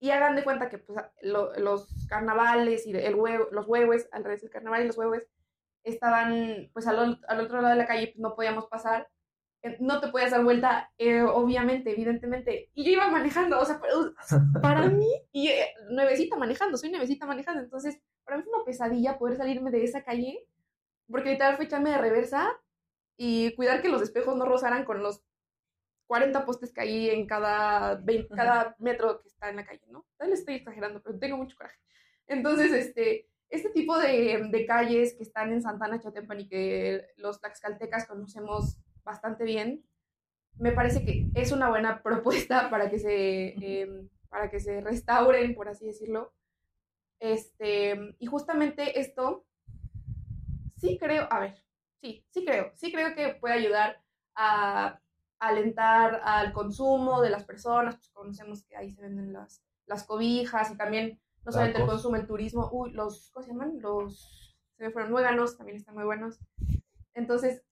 Y 0.00 0.10
hagan 0.10 0.36
de 0.36 0.44
cuenta 0.44 0.68
que 0.68 0.76
pues, 0.76 1.00
lo- 1.22 1.54
los 1.58 1.88
carnavales 2.06 2.86
y 2.86 2.94
el 2.94 3.14
huevo, 3.14 3.46
los 3.52 3.66
huevos, 3.66 4.06
al 4.12 4.22
revés, 4.22 4.42
el 4.42 4.50
carnaval 4.50 4.82
y 4.82 4.86
los 4.88 4.98
huevos, 4.98 5.22
estaban 5.82 6.68
pues 6.74 6.86
al, 6.86 7.18
al 7.26 7.40
otro 7.40 7.62
lado 7.62 7.72
de 7.74 7.80
la 7.80 7.86
calle, 7.86 8.08
pues 8.08 8.18
no 8.18 8.34
podíamos 8.34 8.66
pasar. 8.66 9.08
Eh, 9.64 9.76
No 9.80 10.00
te 10.00 10.08
podías 10.08 10.30
dar 10.30 10.44
vuelta, 10.44 10.92
eh, 10.98 11.22
obviamente, 11.22 11.90
evidentemente. 11.90 12.70
Y 12.74 12.84
yo 12.84 12.92
iba 12.92 13.08
manejando, 13.10 13.58
o 13.58 13.64
sea, 13.64 13.80
para 14.62 14.88
mí, 14.88 15.08
y 15.32 15.48
eh, 15.48 15.74
nuevecita 15.90 16.36
manejando, 16.36 16.76
soy 16.76 16.90
nuevecita 16.90 17.26
manejando, 17.26 17.62
entonces, 17.62 17.98
para 18.24 18.36
mí 18.36 18.44
fue 18.44 18.52
una 18.52 18.64
pesadilla 18.64 19.18
poder 19.18 19.36
salirme 19.36 19.70
de 19.70 19.84
esa 19.84 20.04
calle, 20.04 20.46
porque 21.08 21.30
literal 21.30 21.56
fue 21.56 21.64
echarme 21.64 21.90
de 21.90 21.98
reversa 21.98 22.50
y 23.16 23.54
cuidar 23.54 23.80
que 23.80 23.88
los 23.88 24.02
espejos 24.02 24.36
no 24.36 24.44
rozaran 24.44 24.84
con 24.84 25.02
los 25.02 25.22
40 26.06 26.44
postes 26.44 26.72
que 26.72 26.82
hay 26.82 27.10
en 27.10 27.26
cada, 27.26 27.94
20 27.96 28.34
cada 28.34 28.76
metro 28.78 29.22
que 29.22 29.28
está 29.28 29.48
en 29.48 29.56
la 29.56 29.64
calle, 29.64 29.84
¿no? 29.88 30.04
Tal 30.18 30.30
vez 30.30 30.40
estoy 30.40 30.56
exagerando, 30.56 31.02
pero 31.02 31.18
tengo 31.18 31.38
mucho 31.38 31.56
coraje. 31.56 31.78
Entonces, 32.26 32.72
este, 32.72 33.30
este 33.48 33.70
tipo 33.70 33.98
de, 33.98 34.48
de 34.50 34.66
calles 34.66 35.14
que 35.14 35.22
están 35.22 35.52
en 35.52 35.62
Santana, 35.62 36.00
Chotempan 36.00 36.40
y 36.40 36.48
que 36.48 37.06
los 37.16 37.40
tlaxcaltecas 37.40 38.06
conocemos 38.06 38.78
bastante 39.04 39.44
bien, 39.44 39.84
me 40.56 40.72
parece 40.72 41.04
que 41.04 41.30
es 41.34 41.52
una 41.52 41.68
buena 41.68 42.02
propuesta 42.02 42.70
para 42.70 42.90
que 42.90 42.98
se, 42.98 43.46
eh, 43.48 44.08
para 44.28 44.50
que 44.50 44.60
se 44.60 44.80
restauren, 44.80 45.54
por 45.54 45.68
así 45.68 45.86
decirlo. 45.86 46.32
Este, 47.20 48.16
y 48.18 48.26
justamente 48.26 48.98
esto, 48.98 49.46
sí 50.76 50.98
creo, 50.98 51.26
a 51.30 51.40
ver, 51.40 51.64
sí, 52.00 52.24
sí 52.30 52.44
creo, 52.44 52.72
sí 52.74 52.92
creo 52.92 53.14
que 53.14 53.34
puede 53.34 53.54
ayudar 53.54 54.02
a 54.34 55.00
alentar 55.38 56.20
al 56.24 56.52
consumo 56.52 57.20
de 57.20 57.30
las 57.30 57.44
personas, 57.44 57.96
pues 57.96 58.10
conocemos 58.10 58.64
que 58.64 58.76
ahí 58.76 58.90
se 58.90 59.02
venden 59.02 59.32
las, 59.32 59.62
las 59.86 60.04
cobijas 60.04 60.70
y 60.70 60.76
también 60.76 61.20
no 61.44 61.52
solamente 61.52 61.80
el 61.80 61.86
consumo, 61.86 62.16
el 62.16 62.26
turismo, 62.26 62.70
uy, 62.72 62.92
los, 62.92 63.30
¿cómo 63.30 63.44
se 63.44 63.52
llaman? 63.52 63.78
Los, 63.80 64.56
se 64.76 64.84
me 64.84 64.90
fueron 64.90 65.12
muéganos, 65.12 65.56
también 65.56 65.76
están 65.76 65.94
muy 65.94 66.04
buenos. 66.04 66.40
Entonces, 67.12 67.62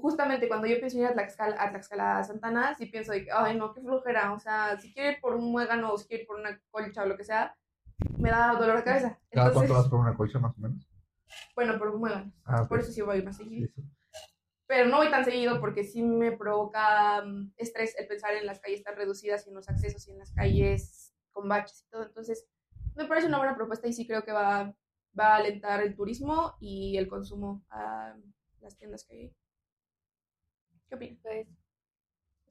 justamente 0.00 0.48
cuando 0.48 0.66
yo 0.66 0.78
pienso 0.78 0.98
ir 0.98 1.06
a 1.06 1.12
Tlaxcala, 1.12 1.56
a 1.62 1.70
Tlaxcala 1.70 2.24
Santana, 2.24 2.74
sí 2.74 2.86
pienso 2.86 3.12
de 3.12 3.24
que, 3.24 3.30
ay, 3.32 3.56
no, 3.56 3.72
qué 3.72 3.80
flojera, 3.80 4.32
o 4.32 4.38
sea, 4.38 4.78
si 4.78 4.92
quiero 4.92 5.10
ir 5.10 5.20
por 5.20 5.34
un 5.34 5.50
muégano 5.50 5.92
o 5.92 5.98
si 5.98 6.06
quiero 6.06 6.22
ir 6.22 6.26
por 6.26 6.38
una 6.38 6.60
colcha 6.70 7.02
o 7.02 7.06
lo 7.06 7.16
que 7.16 7.24
sea, 7.24 7.56
me 8.16 8.30
da 8.30 8.54
dolor 8.54 8.76
de 8.76 8.84
cabeza. 8.84 9.18
¿Cada 9.30 9.52
cuánto 9.52 9.74
vas 9.74 9.88
por 9.88 10.00
una 10.00 10.16
colcha 10.16 10.38
más 10.38 10.56
o 10.56 10.60
menos? 10.60 10.88
bueno, 11.54 11.78
por 11.78 11.88
un 11.88 12.00
muégano. 12.00 12.32
Ah. 12.44 12.66
Por 12.68 12.80
eso 12.80 12.90
sí 12.90 13.02
voy 13.02 13.22
más 13.22 13.36
seguido 13.36 13.68
pero 14.68 14.86
no 14.86 14.98
voy 14.98 15.10
tan 15.10 15.24
seguido 15.24 15.60
porque 15.60 15.82
sí 15.82 16.02
me 16.02 16.30
provoca 16.30 17.24
mm, 17.24 17.54
estrés 17.56 17.98
el 17.98 18.06
pensar 18.06 18.34
en 18.34 18.46
las 18.46 18.60
calles 18.60 18.84
tan 18.84 18.96
reducidas 18.96 19.46
y 19.46 19.48
en 19.48 19.56
los 19.56 19.68
accesos 19.68 20.06
y 20.06 20.12
en 20.12 20.18
las 20.18 20.30
calles 20.32 21.14
con 21.32 21.48
baches 21.48 21.84
y 21.86 21.88
todo. 21.88 22.04
Entonces, 22.04 22.46
me 22.94 23.06
parece 23.06 23.28
una 23.28 23.38
buena 23.38 23.56
propuesta 23.56 23.88
y 23.88 23.94
sí 23.94 24.06
creo 24.06 24.24
que 24.24 24.32
va, 24.32 24.74
va 25.18 25.34
a 25.34 25.36
alentar 25.36 25.82
el 25.82 25.96
turismo 25.96 26.54
y 26.60 26.98
el 26.98 27.08
consumo 27.08 27.64
a 27.70 28.14
las 28.60 28.76
tiendas 28.76 29.04
que 29.04 29.14
hay. 29.16 29.36
¿Qué 30.88 30.94
opinas? 30.94 31.18
Pues, 31.22 31.46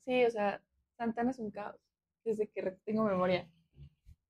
sí, 0.05 0.25
o 0.25 0.29
sea, 0.31 0.61
Santana 0.97 1.31
es 1.31 1.39
un 1.39 1.51
caos, 1.51 1.79
desde 2.23 2.47
que 2.47 2.61
tengo 2.85 3.03
memoria. 3.03 3.49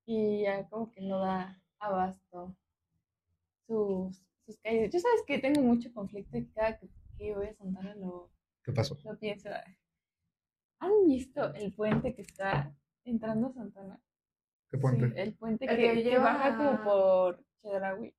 Y 0.06 0.42
ya 0.44 0.68
como 0.70 0.92
que 0.92 1.02
no 1.02 1.20
da 1.20 1.62
abasto 1.80 2.56
sus, 3.68 4.24
sus 4.46 4.58
calles. 4.60 4.92
Yo 4.92 5.00
sabes 5.00 5.24
que 5.26 5.40
tengo 5.40 5.62
mucho 5.62 5.92
conflicto 5.94 6.38
y 6.38 6.46
cada 6.48 6.78
que, 6.78 6.88
que 7.18 7.36
voy 7.36 7.48
a 7.48 7.54
Santana 7.56 7.96
lo, 7.96 8.30
¿Qué 8.64 8.72
pasó? 8.72 8.98
lo 9.04 9.18
pienso. 9.18 9.50
¿Han 10.80 11.06
visto 11.08 11.54
el 11.56 11.74
puente 11.74 12.14
que 12.16 12.22
está 12.22 12.74
entrando 13.04 13.48
a 13.48 13.54
Santana? 13.54 14.00
¿Qué 14.70 14.78
puente? 14.78 15.10
Sí, 15.10 15.14
el 15.18 15.34
puente 15.34 15.66
El 15.66 15.76
que, 15.76 15.82
que 15.82 15.94
que 15.94 16.04
lleva 16.04 16.24
baja 16.34 16.58
como 16.58 16.84
por 16.84 17.44
Chedraui. 17.62 18.14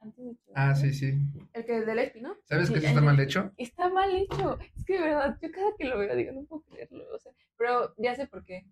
Antes 0.00 0.24
de 0.24 0.36
Ah, 0.54 0.74
sí, 0.74 0.92
sí. 0.94 1.14
El 1.52 1.64
que 1.66 1.80
del 1.82 1.98
ESPI, 1.98 2.20
¿no? 2.22 2.36
¿Sabes 2.44 2.68
Sí, 2.68 2.74
que 2.74 2.80
sí 2.80 2.86
está 2.86 3.00
mal 3.00 3.20
hecho? 3.20 3.52
Está 3.58 3.88
mal 3.90 4.14
hecho. 4.16 4.58
Es 4.76 4.84
que 4.84 4.94
de 4.94 5.00
verdad, 5.00 5.38
yo 5.42 5.50
cada 5.52 5.70
que 5.78 5.84
lo 5.84 5.98
veo 5.98 6.16
digo, 6.16 6.32
no 6.32 6.44
puedo 6.44 6.62
creerlo. 6.62 7.04
O 7.14 7.18
sea, 7.18 7.32
pero 7.58 7.94
ya 7.98 8.14
sé 8.14 8.26
por 8.26 8.42
qué. 8.44 8.64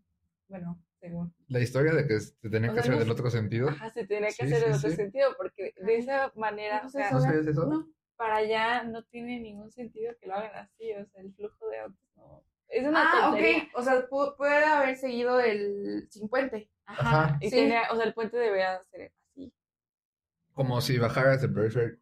Bueno, 0.48 0.82
según. 1.00 1.34
La 1.48 1.60
historia 1.60 1.92
de 1.92 2.06
que 2.06 2.18
se 2.20 2.48
tenía 2.48 2.70
O 2.70 2.74
que 2.74 2.80
sea, 2.80 2.80
hacer 2.80 2.92
no 2.94 2.98
del 3.00 3.10
otro 3.10 3.28
sentido. 3.30 3.68
Ajá, 3.68 3.90
se 3.90 4.06
tenía 4.06 4.28
que 4.28 4.34
Sí, 4.34 4.42
hacer 4.44 4.68
en 4.68 4.72
sí, 4.74 4.78
otro 4.78 4.90
sí. 4.90 4.96
sentido, 4.96 5.34
porque 5.36 5.74
de 5.76 5.96
esa 5.98 6.32
manera, 6.34 6.76
o 6.76 6.86
Entonces, 6.86 7.02
sea, 7.02 7.10
¿No 7.10 7.18
o 7.18 7.20
sabías 7.20 7.46
eso? 7.46 7.66
No. 7.66 7.88
para 8.16 8.36
allá 8.36 8.82
no 8.84 9.04
tiene 9.04 9.38
ningún 9.40 9.70
sentido 9.70 10.14
que 10.20 10.26
lo 10.26 10.34
hagan 10.34 10.54
así. 10.56 10.92
O 10.94 11.04
sea, 11.06 11.20
el 11.22 11.34
flujo 11.34 11.68
de 11.68 11.78
autos 11.80 12.00
no. 12.16 12.42
Es 12.68 12.86
una 12.86 13.02
Ah, 13.04 13.20
tontería. 13.26 13.58
ok. 13.64 13.68
O 13.74 13.82
sea, 13.82 14.08
pu- 14.08 14.36
puede 14.36 14.64
haber 14.64 14.96
seguido 14.96 15.38
el 15.40 16.06
sin 16.10 16.28
puente. 16.28 16.70
Ajá. 16.86 17.24
Ajá. 17.24 17.38
Y 17.42 17.50
Sí. 17.50 17.56
tenía, 17.56 17.82
o 17.92 17.96
sea, 17.96 18.06
el 18.06 18.14
puente 18.14 18.38
debería 18.38 18.82
ser. 18.84 19.12
Como 20.58 20.80
si 20.80 20.98
bajaras 20.98 21.40
de. 21.40 21.46
Ok. 21.46 22.00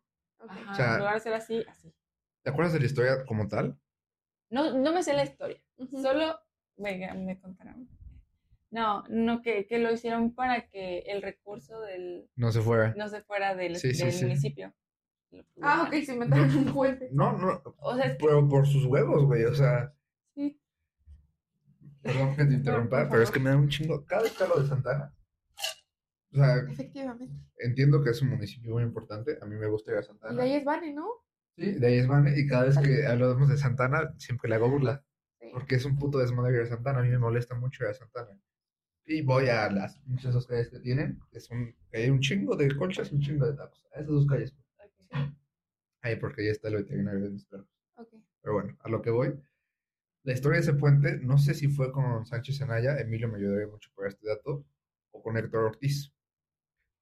Ajá. 0.48 0.72
O 0.72 0.74
sea- 0.74 0.92
en 0.94 0.98
lugar 1.00 1.14
de 1.14 1.20
ser 1.20 1.34
así, 1.34 1.62
así. 1.68 1.94
¿Te 2.42 2.48
acuerdas 2.50 2.72
de 2.72 2.80
la 2.80 2.86
historia 2.86 3.24
como 3.26 3.48
tal? 3.48 3.78
No, 4.48 4.72
no 4.78 4.92
me 4.94 5.02
sé 5.02 5.12
la 5.12 5.24
historia. 5.24 5.62
Ujú. 5.76 6.00
Solo, 6.00 6.40
venga, 6.78 7.12
me 7.12 7.38
contarán. 7.38 7.86
No, 8.70 9.04
no, 9.10 9.42
que, 9.42 9.66
que 9.66 9.78
lo 9.78 9.92
hicieron 9.92 10.34
para 10.34 10.68
que 10.68 11.00
el 11.00 11.20
recurso 11.20 11.80
del 11.82 12.30
No 12.34 12.50
se 12.50 12.62
fuera. 12.62 12.94
no 12.96 13.08
se 13.08 13.20
fuera 13.20 13.54
del, 13.54 13.76
Sí, 13.76 13.92
sí, 13.92 14.04
del 14.04 14.12
sí. 14.12 14.24
municipio. 14.24 14.72
Ah, 15.60 15.84
ok, 15.86 16.02
se 16.02 16.14
inventaron 16.14 16.56
un 16.56 16.72
puente. 16.72 17.10
No, 17.12 17.32
no. 17.36 17.60
O 17.80 17.94
sea, 17.94 18.06
es 18.06 18.12
que 18.16 18.24
Pero 18.24 18.48
por 18.48 18.66
sus 18.66 18.86
huevos, 18.86 19.24
güey. 19.26 19.44
O 19.44 19.54
sea, 19.54 19.92
sí. 20.34 20.58
perdón 22.00 22.34
que 22.36 22.44
te 22.46 22.54
interrumpa, 22.54 23.00
por 23.00 23.10
pero 23.10 23.22
es 23.22 23.28
favor. 23.28 23.32
que 23.34 23.40
me 23.44 23.50
da 23.50 23.56
un 23.56 23.68
chingo. 23.68 24.04
Cada 24.06 24.22
vez 24.22 24.32
que 24.32 24.42
hablo 24.44 24.62
de 24.62 24.68
Santana. 24.68 25.12
O 26.36 26.38
sea, 26.38 26.58
Efectivamente. 26.70 27.28
entiendo 27.58 28.02
que 28.02 28.10
es 28.10 28.20
un 28.20 28.28
municipio 28.28 28.72
muy 28.74 28.82
importante. 28.82 29.38
A 29.40 29.46
mí 29.46 29.56
me 29.56 29.66
gusta 29.68 29.92
ir 29.92 29.98
a 29.98 30.00
Y 30.00 30.04
Santana. 30.04 30.34
de 30.34 30.42
ahí 30.42 30.52
es 30.54 30.64
Vane, 30.64 30.92
¿no? 30.92 31.08
Sí, 31.56 31.72
de 31.72 31.86
ahí 31.86 31.94
es 31.98 32.06
Vane. 32.06 32.38
Y 32.38 32.46
cada 32.46 32.64
vez 32.64 32.76
que 32.78 33.06
hablamos 33.06 33.48
de 33.48 33.56
Santana, 33.56 34.14
siempre 34.18 34.48
le 34.50 34.56
hago 34.56 34.68
burla. 34.68 35.02
Sí. 35.40 35.48
Porque 35.52 35.76
es 35.76 35.84
un 35.86 35.96
puto 35.98 36.18
desmadre 36.18 36.56
ir 36.56 36.62
a 36.62 36.66
Santana. 36.66 36.98
A 36.98 37.02
mí 37.02 37.08
me 37.08 37.18
molesta 37.18 37.54
mucho 37.54 37.84
ir 37.84 37.90
a 37.90 37.94
Santana. 37.94 38.38
Y 39.06 39.22
voy 39.22 39.48
a 39.48 39.70
las 39.70 39.98
muchas 40.04 40.34
dos 40.34 40.46
calles 40.46 40.68
que 40.68 40.80
tienen, 40.80 41.20
son, 41.38 41.74
que 41.90 41.98
hay 41.98 42.10
un 42.10 42.18
chingo 42.20 42.56
de 42.56 42.76
colchas 42.76 43.12
y 43.12 43.14
un 43.14 43.20
chingo 43.22 43.46
de 43.46 43.54
tacos. 43.54 43.80
A 43.94 44.00
esas 44.00 44.08
dos 44.08 44.26
calles. 44.26 44.52
Ahí 46.02 46.16
porque 46.16 46.44
ya 46.44 46.50
está 46.52 46.68
el 46.68 46.76
veterinario 46.76 47.20
de 47.24 47.30
mis 47.30 47.44
perros. 47.46 47.68
Ok. 47.96 48.08
Pero 48.42 48.54
bueno, 48.54 48.76
a 48.80 48.88
lo 48.88 49.00
que 49.02 49.10
voy. 49.10 49.34
La 50.24 50.32
historia 50.32 50.56
de 50.56 50.62
ese 50.62 50.74
puente, 50.74 51.18
no 51.18 51.38
sé 51.38 51.54
si 51.54 51.68
fue 51.68 51.92
con 51.92 52.26
Sánchez 52.26 52.60
Anaya, 52.62 52.98
Emilio 52.98 53.28
me 53.28 53.38
ayudaría 53.38 53.68
mucho 53.68 53.90
por 53.94 54.08
este 54.08 54.26
dato, 54.28 54.66
o 55.12 55.22
con 55.22 55.36
Héctor 55.36 55.64
Ortiz. 55.64 56.12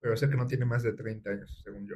Pero 0.04 0.18
sé 0.18 0.28
que 0.28 0.36
no 0.36 0.46
tiene 0.46 0.66
más 0.66 0.82
de 0.82 0.92
30 0.92 1.30
años, 1.30 1.62
según 1.64 1.88
yo. 1.88 1.94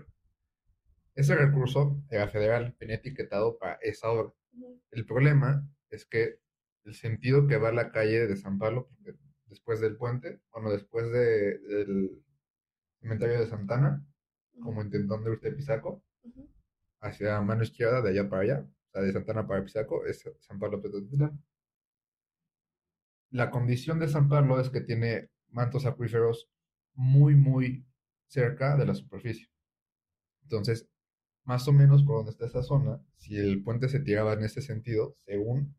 Ese 1.15 1.35
recurso 1.37 2.03
era 2.09 2.27
federal, 2.27 2.75
venía 2.81 2.97
etiquetado 2.97 3.59
para 3.59 3.75
esa 3.83 4.09
obra. 4.11 4.33
El 4.91 5.05
problema 5.05 5.69
es 5.91 6.07
que 6.07 6.41
el 6.85 6.95
sentido 6.95 7.47
que 7.47 7.59
va 7.59 7.69
a 7.69 7.73
la 7.73 7.93
calle 7.93 8.27
de 8.27 8.37
San 8.39 8.59
Pablo, 8.59 8.89
después 9.45 9.81
del 9.81 9.99
puente, 9.99 10.41
bueno, 10.51 10.71
después 10.71 11.13
de- 11.13 11.59
del 11.59 12.25
cementerio 13.03 13.41
de 13.41 13.47
Santana, 13.47 14.03
como 14.63 14.81
intentando 14.81 15.31
irte 15.31 15.51
a 15.51 15.55
Pisaco, 15.55 16.03
hacia 17.03 17.43
mano 17.43 17.63
izquierda, 17.63 18.01
de 18.01 18.09
allá 18.09 18.27
para 18.31 18.43
allá, 18.43 18.61
o 18.61 18.91
sea, 18.91 19.03
de 19.03 19.13
Santana 19.13 19.47
para 19.47 19.63
Pisaco, 19.63 20.07
es 20.07 20.25
San 20.41 20.59
Pablo 20.59 20.81
Petotitlán. 20.81 21.45
La 23.33 23.51
condición 23.51 23.99
de 23.99 24.09
San 24.09 24.31
Pablo 24.31 24.59
es 24.59 24.71
que 24.71 24.81
tiene 24.81 25.29
mantos 25.51 25.85
acuíferos 25.85 26.49
muy, 26.95 27.35
muy 27.37 27.85
cerca 28.29 28.77
de 28.77 28.87
la 28.87 28.95
superficie. 28.95 29.51
Entonces, 30.43 30.89
más 31.45 31.67
o 31.67 31.73
menos 31.73 32.03
por 32.05 32.17
donde 32.17 32.31
está 32.31 32.47
esa 32.47 32.63
zona, 32.63 33.03
si 33.17 33.37
el 33.37 33.63
puente 33.63 33.89
se 33.89 34.01
tiraba 34.01 34.35
en 34.35 34.45
ese 34.45 34.63
sentido, 34.63 35.15
según 35.17 35.75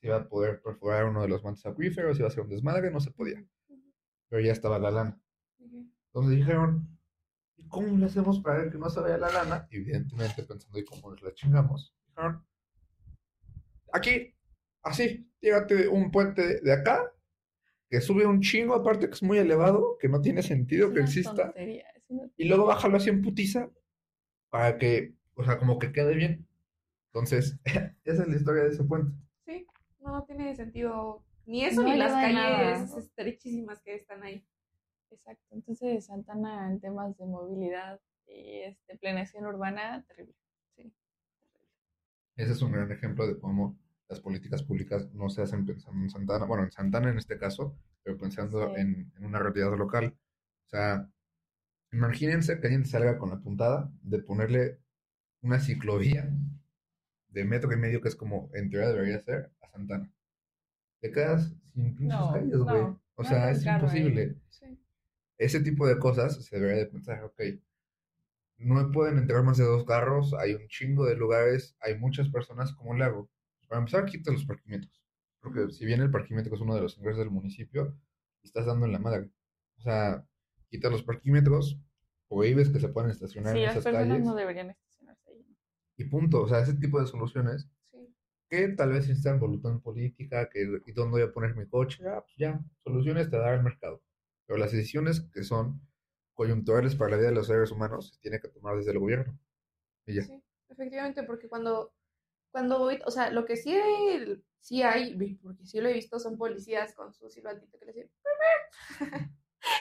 se 0.00 0.08
iba 0.08 0.16
a 0.16 0.28
poder 0.28 0.60
perforar 0.62 1.06
uno 1.06 1.22
de 1.22 1.28
los 1.28 1.42
mantos 1.44 1.64
acuíferos, 1.64 2.18
iba 2.18 2.28
a 2.28 2.30
ser 2.30 2.42
un 2.42 2.50
desmadre, 2.50 2.90
no 2.90 3.00
se 3.00 3.12
podía. 3.12 3.42
Pero 4.28 4.42
ya 4.42 4.52
estaba 4.52 4.78
la 4.78 4.90
lana. 4.90 5.20
Entonces 6.08 6.36
dijeron, 6.36 6.98
¿y 7.56 7.68
cómo 7.68 7.96
le 7.96 8.06
hacemos 8.06 8.40
para 8.40 8.70
que 8.70 8.78
no 8.78 8.90
se 8.90 9.00
vaya 9.00 9.18
la 9.18 9.30
lana? 9.30 9.68
Evidentemente 9.70 10.42
pensando, 10.42 10.78
¿y 10.78 10.84
cómo 10.84 11.10
nos 11.10 11.22
la 11.22 11.32
chingamos? 11.34 11.94
Dijeron, 12.08 12.44
aquí, 13.92 14.34
así, 14.82 15.30
tírate 15.38 15.88
un 15.88 16.10
puente 16.10 16.60
de 16.60 16.72
acá, 16.72 17.12
que 17.88 18.00
sube 18.00 18.26
un 18.26 18.40
chingo, 18.40 18.74
aparte 18.74 19.06
que 19.08 19.14
es 19.14 19.22
muy 19.22 19.38
elevado, 19.38 19.96
que 20.00 20.08
no 20.08 20.20
tiene 20.20 20.42
sentido 20.42 20.88
Es 20.88 20.92
que 20.92 20.98
una 21.00 21.06
exista, 21.08 21.34
tontería, 21.44 21.86
es 21.94 22.04
una- 22.08 22.30
y 22.36 22.44
luego 22.48 22.66
bájalo 22.66 22.96
así 22.96 23.10
en 23.10 23.22
putiza, 23.22 23.70
para 24.50 24.78
que, 24.78 25.14
o 25.34 25.44
sea, 25.44 25.58
como 25.58 25.78
que 25.78 25.92
quede 25.92 26.14
bien. 26.14 26.46
Entonces, 27.12 27.58
esa 28.04 28.22
es 28.22 28.28
la 28.28 28.36
historia 28.36 28.62
de 28.64 28.70
ese 28.70 28.84
puente. 28.84 29.12
Sí, 29.46 29.66
no 30.00 30.24
tiene 30.24 30.54
sentido 30.56 31.22
ni 31.46 31.64
eso 31.64 31.82
No 31.82 31.88
ni 31.90 31.96
las 31.96 32.12
calles 32.12 32.34
nada. 32.34 32.98
estrechísimas 32.98 33.80
que 33.82 33.94
están 33.94 34.22
ahí. 34.24 34.44
Exacto. 35.10 35.44
Entonces, 35.52 36.06
Santana 36.06 36.68
en 36.70 36.80
temas 36.80 37.16
de 37.16 37.26
movilidad 37.26 38.00
y 38.26 38.60
este, 38.62 38.98
planeación 38.98 39.46
urbana, 39.46 40.04
terrible. 40.08 40.34
Sí. 40.74 40.92
Ese 42.36 42.52
es 42.52 42.62
un 42.62 42.72
gran 42.72 42.90
ejemplo 42.90 43.26
de 43.26 43.38
cómo 43.38 43.78
las 44.08 44.20
políticas 44.20 44.62
públicas 44.62 45.12
no 45.14 45.28
se 45.28 45.42
hacen 45.42 45.66
pensando 45.66 46.02
en 46.02 46.10
Santana, 46.10 46.44
bueno, 46.46 46.64
en 46.64 46.70
Santana 46.72 47.10
en 47.10 47.18
este 47.18 47.38
caso, 47.38 47.76
pero 48.02 48.16
pensando 48.18 48.74
Sí. 48.74 48.80
en, 48.80 49.12
en 49.16 49.24
una 49.24 49.38
realidad 49.38 49.76
local. 49.76 50.16
O 50.66 50.68
sea, 50.68 51.10
imagínense 51.92 52.60
que 52.60 52.66
alguien 52.68 52.86
salga 52.86 53.18
con 53.18 53.30
la 53.30 53.38
puntada 53.40 53.90
de 54.02 54.18
ponerle 54.20 54.80
una 55.42 55.60
ciclovía 55.60 56.30
de 57.28 57.44
metro 57.44 57.72
y 57.72 57.76
medio, 57.76 58.00
que 58.00 58.08
es 58.08 58.16
como 58.16 58.50
en 58.54 58.70
teoría 58.70 58.90
debería 58.92 59.20
ser, 59.20 59.52
a 59.62 59.68
Santana. 59.68 60.10
Te 61.00 61.10
quedas 61.12 61.54
sin 61.74 61.94
pinches 61.96 62.18
No, 62.18 62.32
calles, 62.32 62.58
güey. 62.58 62.82
no, 62.82 63.02
o 63.16 63.22
no 63.22 63.28
sea, 63.28 63.50
es 63.50 63.64
imposible. 63.64 64.36
Sí. 64.48 64.78
Ese 65.38 65.60
tipo 65.60 65.86
de 65.86 65.98
cosas 65.98 66.44
se 66.44 66.56
debería 66.58 66.84
de 66.84 66.86
pensar, 66.90 67.22
ok, 67.24 67.40
no 68.58 68.90
pueden 68.90 69.18
entrar 69.18 69.42
más 69.42 69.58
de 69.58 69.64
dos 69.64 69.84
carros, 69.84 70.34
hay 70.34 70.54
un 70.54 70.66
chingo 70.68 71.06
de 71.06 71.16
lugares, 71.16 71.76
hay 71.80 71.98
muchas 71.98 72.28
personas, 72.30 72.72
¿cómo 72.74 72.94
le 72.94 73.04
hago? 73.04 73.28
Para 73.68 73.80
empezar, 73.80 74.04
quita 74.06 74.32
los 74.32 74.44
parquímetros. 74.44 75.02
Porque 75.40 75.70
si 75.70 75.84
bien 75.84 76.00
el 76.00 76.10
parquímetro 76.10 76.54
es 76.54 76.60
uno 76.60 76.74
de 76.74 76.80
los 76.82 76.96
ingresos 76.98 77.18
del 77.20 77.30
municipio, 77.30 77.96
estás 78.42 78.66
dando 78.66 78.86
en 78.86 78.92
la 78.92 78.98
madre. 78.98 79.30
O 79.78 79.82
sea, 79.82 80.26
quita 80.68 80.90
los 80.90 81.02
parquímetros, 81.02 81.78
prohíbes 82.28 82.68
que 82.70 82.80
se 82.80 82.88
puedan 82.88 83.10
estacionar 83.10 83.52
Sí, 83.52 83.60
en 83.60 83.64
las 83.66 83.72
esas 83.76 83.84
personas 83.84 84.08
calles 84.08 84.24
no 84.24 84.34
deberían 84.34 84.70
estacionarse 84.70 85.30
ahí. 85.30 85.44
¿no? 85.48 85.56
y 85.98 86.04
punto. 86.04 86.42
O 86.42 86.48
sea, 86.48 86.60
ese 86.60 86.74
tipo 86.74 87.00
de 87.00 87.06
soluciones 87.06 87.68
Sí. 87.90 87.98
que 88.48 88.68
tal 88.68 88.90
vez 88.90 89.06
necesitan 89.08 89.38
voluntad 89.40 89.78
política, 89.80 90.48
que 90.48 90.80
y 90.86 90.92
dónde 90.92 91.10
voy 91.12 91.22
a 91.22 91.32
poner 91.32 91.54
mi 91.56 91.66
coche, 91.68 92.04
ah, 92.08 92.20
pues 92.22 92.34
ya, 92.36 92.60
soluciones 92.84 93.30
te 93.30 93.36
da 93.38 93.54
el 93.54 93.62
mercado. 93.62 94.02
Pero 94.46 94.58
las 94.58 94.72
decisiones 94.72 95.20
que 95.32 95.42
son 95.44 95.80
coyunturales 96.34 96.94
para 96.96 97.12
la 97.12 97.16
vida 97.16 97.28
de 97.28 97.34
los 97.34 97.46
seres 97.46 97.70
humanos 97.70 98.12
se 98.14 98.20
tiene 98.20 98.40
que 98.40 98.48
tomar 98.48 98.76
desde 98.76 98.90
el 98.92 98.98
gobierno. 98.98 99.38
Y 100.06 100.14
ya. 100.14 100.22
Sí, 100.24 100.42
efectivamente, 100.68 101.22
porque 101.22 101.48
cuando, 101.48 101.94
cuando 102.56 102.78
voy, 102.78 102.98
o 103.04 103.10
sea, 103.10 103.30
lo 103.30 103.44
que 103.44 103.54
sí 103.54 103.74
hay, 103.74 104.42
sí 104.60 104.82
hay, 104.82 105.14
porque 105.42 105.66
sí 105.66 105.78
lo 105.78 105.90
he 105.90 105.92
visto, 105.92 106.18
son 106.18 106.38
policías 106.38 106.94
con 106.94 107.12
su 107.12 107.28
silbatito 107.28 107.78
que 107.78 107.84
les 107.84 107.94
dicen. 107.96 109.30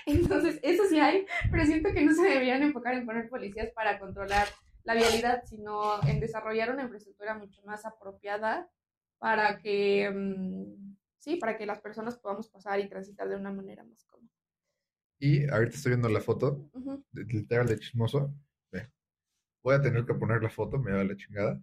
Entonces, 0.05 0.59
eso 0.61 0.83
sí 0.89 0.99
hay, 0.99 1.25
pero 1.49 1.65
siento 1.65 1.93
que 1.93 2.03
no 2.03 2.13
se 2.13 2.23
deberían 2.23 2.63
enfocar 2.63 2.95
en 2.95 3.05
poner 3.05 3.29
policías 3.29 3.71
para 3.71 3.97
controlar 3.97 4.45
la 4.83 4.93
vialidad, 4.93 5.43
sino 5.45 6.05
en 6.05 6.19
desarrollar 6.19 6.69
una 6.69 6.83
infraestructura 6.83 7.37
mucho 7.37 7.61
más 7.63 7.85
apropiada 7.85 8.69
para 9.19 9.57
que, 9.59 10.11
mm, 10.13 10.97
sí, 11.17 11.37
para 11.37 11.57
que 11.57 11.65
las 11.65 11.79
personas 11.79 12.17
podamos 12.17 12.49
pasar 12.49 12.81
y 12.81 12.89
transitar 12.89 13.29
de 13.29 13.37
una 13.37 13.53
manera 13.53 13.85
más 13.85 14.03
cómoda. 14.03 14.33
Y 15.17 15.49
ahorita 15.49 15.77
estoy 15.77 15.91
viendo 15.91 16.09
la 16.09 16.19
foto, 16.19 16.69
Ujú. 16.73 17.05
de- 17.13 17.23
literal 17.23 17.67
de 17.67 17.79
chismoso. 17.79 18.33
Voy 19.63 19.75
a 19.75 19.81
tener 19.81 20.05
que 20.05 20.13
poner 20.13 20.43
la 20.43 20.49
foto, 20.49 20.77
me 20.77 20.91
da 20.91 21.05
la 21.05 21.15
chingada. 21.15 21.57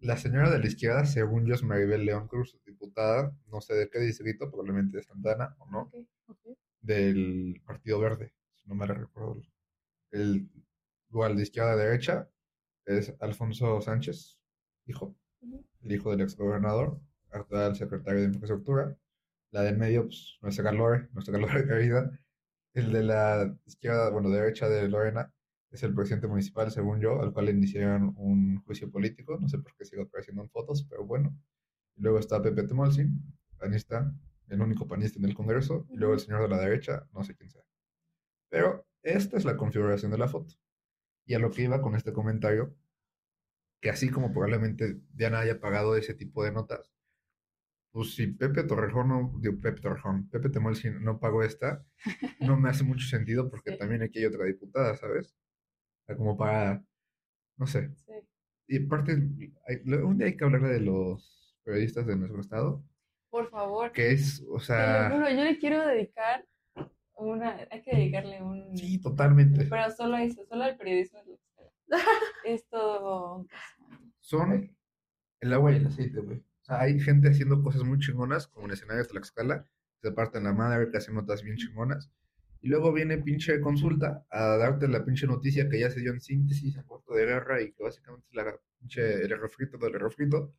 La 0.00 0.16
señora 0.16 0.50
de 0.50 0.58
la 0.58 0.66
izquierda, 0.66 1.04
según 1.04 1.44
yo, 1.46 1.54
es 1.54 1.62
Maribel 1.62 2.06
León 2.06 2.26
Cruz, 2.26 2.58
diputada, 2.64 3.36
no 3.48 3.60
sé 3.60 3.74
de 3.74 3.90
qué 3.90 3.98
distrito, 3.98 4.50
probablemente 4.50 4.96
de 4.96 5.02
Santana 5.02 5.54
o 5.58 5.70
no. 5.70 5.92
Del 6.80 7.60
Partido 7.66 8.00
Verde, 8.00 8.32
si 8.54 8.66
no 8.66 8.74
me 8.74 8.86
recuerdo. 8.86 9.42
El 10.10 10.50
igual 11.10 11.36
de 11.36 11.42
izquierda 11.42 11.72
a 11.72 11.76
derecha 11.76 12.30
es 12.86 13.14
Alfonso 13.20 13.78
Sánchez, 13.82 14.40
hijo, 14.86 15.14
el 15.82 15.92
hijo 15.92 16.10
del 16.12 16.22
exgobernador, 16.22 16.98
actual 17.30 17.76
secretario 17.76 18.20
de 18.20 18.28
Infraestructura. 18.28 18.96
La 19.50 19.62
del 19.62 19.76
medio, 19.76 20.04
pues, 20.04 20.38
nuestra 20.40 20.72
Lore, 20.72 21.08
nuestra 21.12 21.36
Lore 21.38 21.66
querida. 21.66 22.10
El 22.72 22.90
de 22.90 23.02
la 23.02 23.54
izquierda, 23.66 24.08
bueno, 24.08 24.30
derecha 24.30 24.66
de 24.68 24.88
Lorena, 24.88 25.30
es 25.70 25.82
el 25.82 25.94
presidente 25.94 26.26
municipal, 26.26 26.70
según 26.70 27.00
yo, 27.00 27.20
al 27.22 27.32
cual 27.32 27.46
le 27.46 27.52
iniciaron 27.52 28.14
un 28.16 28.60
juicio 28.64 28.90
político. 28.90 29.38
No 29.40 29.48
sé 29.48 29.58
por 29.58 29.74
qué 29.76 29.84
sigo 29.84 30.02
apareciendo 30.02 30.42
en 30.42 30.50
fotos, 30.50 30.84
pero 30.88 31.04
bueno. 31.04 31.36
Y 31.96 32.02
luego 32.02 32.18
está 32.18 32.42
Pepe 32.42 32.64
Temolsin, 32.64 33.22
panista, 33.58 34.12
el 34.48 34.60
único 34.60 34.86
panista 34.88 35.18
en 35.18 35.26
el 35.26 35.34
Congreso. 35.34 35.86
Y 35.90 35.96
luego 35.96 36.14
el 36.14 36.20
señor 36.20 36.42
de 36.42 36.48
la 36.48 36.58
derecha, 36.58 37.08
no 37.12 37.22
sé 37.24 37.36
quién 37.36 37.50
sea. 37.50 37.62
Pero 38.50 38.86
esta 39.02 39.36
es 39.36 39.44
la 39.44 39.56
configuración 39.56 40.10
de 40.12 40.18
la 40.18 40.28
foto. 40.28 40.54
Y 41.26 41.34
a 41.34 41.38
lo 41.38 41.50
que 41.50 41.62
iba 41.62 41.80
con 41.82 41.94
este 41.96 42.12
comentario, 42.12 42.76
que 43.80 43.90
así 43.90 44.10
como 44.10 44.32
probablemente 44.32 45.00
Diana 45.12 45.40
haya 45.40 45.60
pagado 45.60 45.96
ese 45.96 46.14
tipo 46.14 46.44
de 46.44 46.52
notas, 46.52 46.90
pues 47.92 48.14
si 48.14 48.26
Pepe 48.28 48.64
Torrejón, 48.64 49.08
no, 49.08 49.32
digo, 49.40 49.60
Pepe 49.60 49.80
Torrejón, 49.80 50.28
Pepe 50.28 50.48
Temolsin 50.50 51.02
no 51.02 51.18
pagó 51.20 51.42
esta, 51.42 51.84
no 52.40 52.56
me 52.56 52.68
hace 52.70 52.84
mucho 52.84 53.06
sentido 53.06 53.50
porque 53.50 53.72
Sí. 53.78 53.78
también 53.78 54.02
aquí 54.02 54.20
hay 54.20 54.26
otra 54.26 54.44
diputada, 54.44 54.96
¿sabes? 54.96 55.34
Sea, 56.10 56.16
como 56.16 56.36
para, 56.36 56.84
no 57.56 57.66
sé. 57.68 57.88
Sí. 58.04 58.12
Y 58.66 58.84
aparte, 58.86 59.12
hay- 59.68 59.92
un 60.02 60.18
día 60.18 60.26
hay 60.26 60.36
que 60.36 60.44
hablar 60.44 60.62
de 60.62 60.80
los 60.80 61.56
periodistas 61.62 62.04
de 62.06 62.16
nuestro 62.16 62.40
estado, 62.40 62.84
Por 63.30 63.48
favor. 63.48 63.92
que 63.92 64.10
es, 64.10 64.40
o 64.42 64.44
Te 64.46 64.52
lo 64.54 64.60
sea, 64.60 65.10
juro, 65.12 65.30
yo 65.30 65.44
le 65.44 65.58
quiero 65.58 65.86
dedicar 65.86 66.44
una, 67.14 67.58
hay 67.70 67.82
que 67.82 67.94
dedicarle 67.94 68.42
un, 68.42 68.76
sí, 68.76 69.00
totalmente. 69.00 69.66
pero 69.66 69.88
solo 69.92 70.16
a 70.16 70.24
eso, 70.24 70.44
solo 70.46 70.64
al 70.64 70.76
periodismo. 70.76 71.20
Es 72.44 72.66
todo 72.70 73.46
caso. 73.46 74.02
Son 74.18 74.76
el 75.40 75.52
agua 75.52 75.72
y 75.72 75.76
el 75.76 75.86
aceite, 75.86 76.20
güey. 76.20 76.38
O 76.38 76.64
sea, 76.64 76.80
hay 76.80 76.98
gente 76.98 77.28
haciendo 77.28 77.62
cosas 77.62 77.84
muy 77.84 77.98
chingonas, 78.00 78.48
como 78.48 78.66
en 78.66 78.72
escenarios 78.72 79.06
de 79.08 79.14
la 79.14 79.20
escala, 79.20 79.64
se 80.02 80.10
parten 80.10 80.42
la 80.44 80.52
madre, 80.54 80.90
que 80.90 80.96
hacen 80.96 81.14
notas 81.14 81.42
bien 81.44 81.56
chingonas. 81.56 82.10
Y 82.62 82.68
luego 82.68 82.92
viene 82.92 83.18
pinche 83.18 83.60
consulta 83.60 84.24
a 84.30 84.56
darte 84.58 84.86
la 84.88 85.04
pinche 85.04 85.26
noticia 85.26 85.68
que 85.68 85.80
ya 85.80 85.90
se 85.90 86.00
dio 86.00 86.12
en 86.12 86.20
síntesis, 86.20 86.76
en 86.76 86.82
cuarto 86.84 87.14
de 87.14 87.24
guerra, 87.24 87.62
y 87.62 87.72
que 87.72 87.82
básicamente 87.82 88.26
es 88.30 88.36
la 88.36 88.54
pinche, 88.78 89.22
el 89.22 89.40
refrito 89.40 89.78
del 89.78 89.94
refrito. 89.94 90.54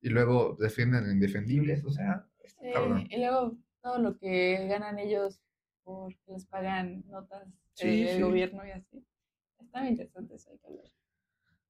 Y 0.00 0.10
luego 0.10 0.56
defienden 0.60 1.10
indefendibles, 1.10 1.84
o 1.84 1.90
sea, 1.90 2.26
Sí, 2.44 2.68
y 3.10 3.18
luego 3.18 3.56
todo 3.82 3.98
lo 3.98 4.16
que 4.16 4.66
ganan 4.68 4.98
ellos 4.98 5.40
porque 5.82 6.18
les 6.28 6.46
pagan 6.46 7.02
notas 7.08 7.48
Sí, 7.74 8.04
del 8.04 8.16
sí. 8.16 8.22
gobierno 8.22 8.64
y 8.66 8.70
así. 8.70 9.04
Está 9.58 9.80
muy 9.80 9.90
interesante 9.90 10.34
eso, 10.34 10.50
hay 10.50 10.58
que 10.58 10.66
hablar. 10.66 10.84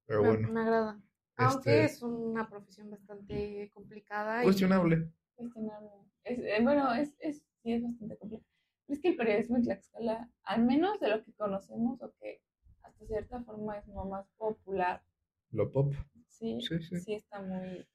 Pero 0.06 0.22
me, 0.22 0.28
bueno, 0.28 0.52
me 0.52 0.60
agrada. 0.60 1.00
Aunque 1.36 1.84
este, 1.84 1.84
es 1.84 2.02
una 2.02 2.48
profesión 2.48 2.90
bastante 2.90 3.70
complicada. 3.72 4.42
y- 4.42 4.44
cuestionable. 4.44 5.10
Cuestionable. 5.34 5.88
Es, 6.24 6.38
eh, 6.38 6.58
bueno, 6.62 6.92
es, 6.94 7.14
es, 7.20 7.42
sí, 7.62 7.72
es 7.72 7.82
bastante 7.82 8.16
complejo. 8.18 8.44
Es 8.88 9.00
que 9.00 9.08
el 9.10 9.16
periodismo 9.16 9.56
en 9.56 9.62
Tlaxcala, 9.64 10.30
al 10.44 10.64
menos 10.64 11.00
de 11.00 11.08
lo 11.08 11.22
que 11.24 11.32
conocemos 11.34 12.00
o 12.02 12.12
que 12.20 12.40
hasta 12.82 13.06
cierta 13.06 13.40
forma 13.42 13.78
es 13.78 13.84
como 13.86 14.04
más 14.06 14.26
popular, 14.36 15.02
Lo 15.50 15.70
pop. 15.70 15.94
sí, 16.28 16.58
Sí, 16.60 16.78
sí. 16.80 17.00
sí 17.00 17.14
está 17.14 17.40
muy... 17.40 17.86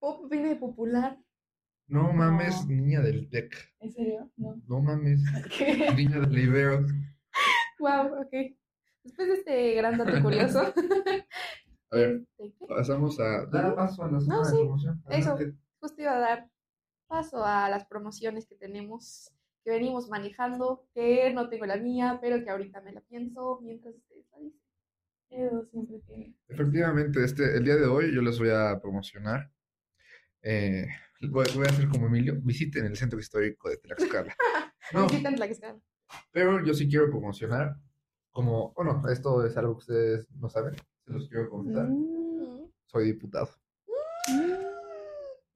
Pop 0.00 0.30
viene 0.30 0.50
de 0.50 0.56
popular. 0.56 1.18
No 1.88 2.12
mames, 2.12 2.62
No. 2.62 2.74
niña 2.74 3.00
del 3.00 3.28
TEC. 3.30 3.54
¿En 3.80 3.92
serio? 3.92 4.30
No. 4.36 4.60
No 4.68 4.80
mames, 4.80 5.20
¿Qué? 5.58 5.90
niña 5.96 6.20
del 6.20 6.38
Ibero. 6.38 6.86
Wow, 7.78 8.20
ok. 8.22 8.32
Después 9.04 9.28
de 9.28 9.34
este 9.34 9.74
gran 9.74 9.96
dato 9.98 10.22
curioso. 10.22 10.60
A 11.90 11.96
ver, 11.96 12.22
este, 12.36 12.66
pasamos 12.66 13.18
a 13.18 13.46
dar 13.46 13.74
paso 13.74 14.02
a 14.02 14.10
la 14.10 14.18
No, 14.20 14.44
sí, 14.44 14.56
promoción. 14.56 15.02
eso. 15.08 15.38
Justo 15.80 16.02
iba 16.02 16.16
a 16.16 16.18
dar 16.18 16.50
paso 17.08 17.44
a 17.44 17.68
las 17.68 17.86
promociones 17.86 18.46
que 18.46 18.54
tenemos, 18.54 19.32
que 19.64 19.70
venimos 19.70 20.08
manejando, 20.08 20.86
que 20.94 21.32
no 21.32 21.48
tengo 21.48 21.66
la 21.66 21.76
mía, 21.76 22.18
pero 22.20 22.42
que 22.44 22.50
ahorita 22.50 22.80
me 22.82 22.92
la 22.92 23.00
pienso 23.00 23.60
mientras 23.62 23.94
ustedes 23.96 24.26
la 24.30 24.38
dicen. 24.38 24.60
Edu 25.30 25.66
siempre 25.70 25.98
tiene. 26.06 26.34
Efectivamente, 26.48 27.22
este, 27.24 27.56
el 27.56 27.64
día 27.64 27.76
de 27.76 27.86
hoy 27.86 28.14
yo 28.14 28.22
les 28.22 28.38
voy 28.38 28.50
a 28.50 28.78
promocionar. 28.80 29.50
eh, 30.42 30.86
voy, 31.30 31.46
voy 31.54 31.66
a 31.66 31.70
hacer 31.70 31.88
como 31.88 32.06
Emilio, 32.06 32.34
visiten 32.42 32.86
el 32.86 32.96
centro 32.96 33.18
histórico 33.18 33.68
de 33.68 33.76
Tlaxcala. 33.78 34.34
No, 34.94 35.06
Visitan 35.06 35.34
Tlaxcala. 35.34 35.78
pero 36.32 36.64
yo 36.64 36.72
sí 36.72 36.88
quiero 36.88 37.10
promocionar, 37.10 37.76
como, 38.30 38.72
bueno, 38.72 39.02
esto 39.12 39.44
es 39.44 39.54
algo 39.58 39.74
que 39.74 39.78
ustedes 39.80 40.26
no 40.36 40.48
saben, 40.48 40.74
se 41.04 41.12
los 41.12 41.28
quiero 41.28 41.50
comentar. 41.50 41.86
Mm. 41.88 42.70
Soy 42.86 43.04
diputado. 43.12 43.50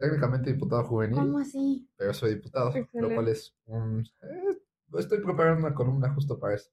Técnicamente 0.03 0.53
diputado 0.53 0.83
juvenil, 0.85 1.17
¿Cómo 1.17 1.39
así? 1.39 1.89
pero 1.97 2.13
soy 2.13 2.35
diputado, 2.35 2.73
lo 2.95 3.15
cual 3.15 3.29
es 3.29 3.55
un... 3.67 4.01
eh, 4.23 4.59
estoy 4.99 5.21
preparando 5.21 5.65
una 5.67 5.75
columna 5.77 6.13
justo 6.13 6.39
para 6.41 6.57
eso. 6.57 6.71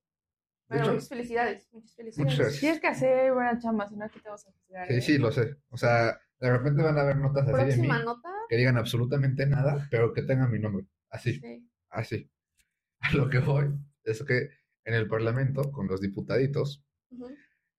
De 0.68 0.78
Bueno, 0.78 0.84
hecho, 0.86 0.94
muchas 0.94 1.10
felicidades, 1.10 1.68
muchas 1.72 1.96
felicidades. 1.96 2.26
Muchas 2.26 2.40
gracias. 2.40 2.60
Tienes 2.60 2.80
que 2.82 2.88
hacer 2.88 3.34
buena 3.34 3.60
chamba, 3.60 3.88
si 3.88 3.96
no 3.96 4.06
aquí 4.06 4.20
te 4.20 4.30
vamos 4.30 4.48
a 4.48 4.52
juzgar. 4.52 4.88
sí, 4.88 4.94
¿eh? 4.96 5.02
sí, 5.02 5.18
lo 5.20 5.32
sé. 5.32 5.58
O 5.70 5.78
sea, 5.78 6.20
de 6.40 6.52
repente 6.52 6.82
van 6.82 6.98
a 6.98 7.04
ver 7.04 7.18
notas 7.18 7.44
así 7.48 7.52
de 7.58 7.64
mí. 7.78 7.88
Próxima 7.88 8.04
nota. 8.04 8.30
que 8.50 8.56
digan 8.58 8.78
absolutamente 8.78 9.46
nada, 9.46 9.88
pero 9.92 10.12
que 10.12 10.24
tengan 10.24 10.50
mi 10.52 10.58
nombre. 10.60 10.86
Así, 11.12 11.34
Sí. 11.40 11.70
así. 11.90 12.32
A 13.02 13.14
lo 13.14 13.30
que 13.30 13.40
voy 13.40 13.68
es 14.06 14.24
que 14.24 14.50
en 14.86 14.94
el 14.96 15.08
Parlamento, 15.08 15.72
con 15.72 15.88
los 15.88 16.02
diputaditos, 16.02 16.84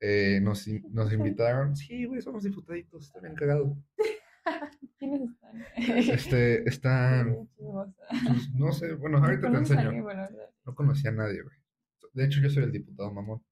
eh, 0.01 0.39
nos, 0.41 0.67
nos 0.91 1.13
invitaron. 1.13 1.75
Sí, 1.77 2.05
güey, 2.07 2.23
somos 2.23 2.45
diputaditos, 2.45 3.07
está 3.07 3.19
bien 3.21 3.35
cagado. 3.35 3.77
¿Quiénes 4.99 5.23
están? 5.31 5.65
Este, 5.77 6.69
están, 6.69 7.49
pues, 7.57 8.55
no 8.55 8.73
sé, 8.73 8.95
bueno, 8.95 9.19
ahorita 9.19 9.43
te 9.43 9.47
¿Conoces 9.49 9.77
a 9.77 9.83
enseño. 9.83 10.07
No 10.65 10.75
conocía 10.75 11.11
a 11.11 11.15
nadie, 11.15 11.43
güey. 11.43 11.57
De 12.13 12.25
hecho, 12.25 12.41
yo 12.41 12.51
soy 12.51 12.65
el 12.65 12.73
diputado 12.73 13.13
mamón. 13.13 13.43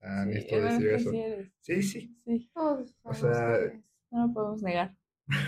Ah, 0.00 0.22
Sí, 0.24 0.28
necesito 0.30 0.60
decir 0.62 0.88
eso. 0.88 1.10
sí 1.10 1.18
eres. 1.18 1.52
Sí, 1.60 1.82
sí. 1.82 2.16
Sí, 2.24 2.50
Todos 2.54 2.94
O 3.02 3.14
sea, 3.14 3.58
no 4.10 4.26
lo 4.26 4.32
podemos 4.32 4.62
negar. 4.62 4.94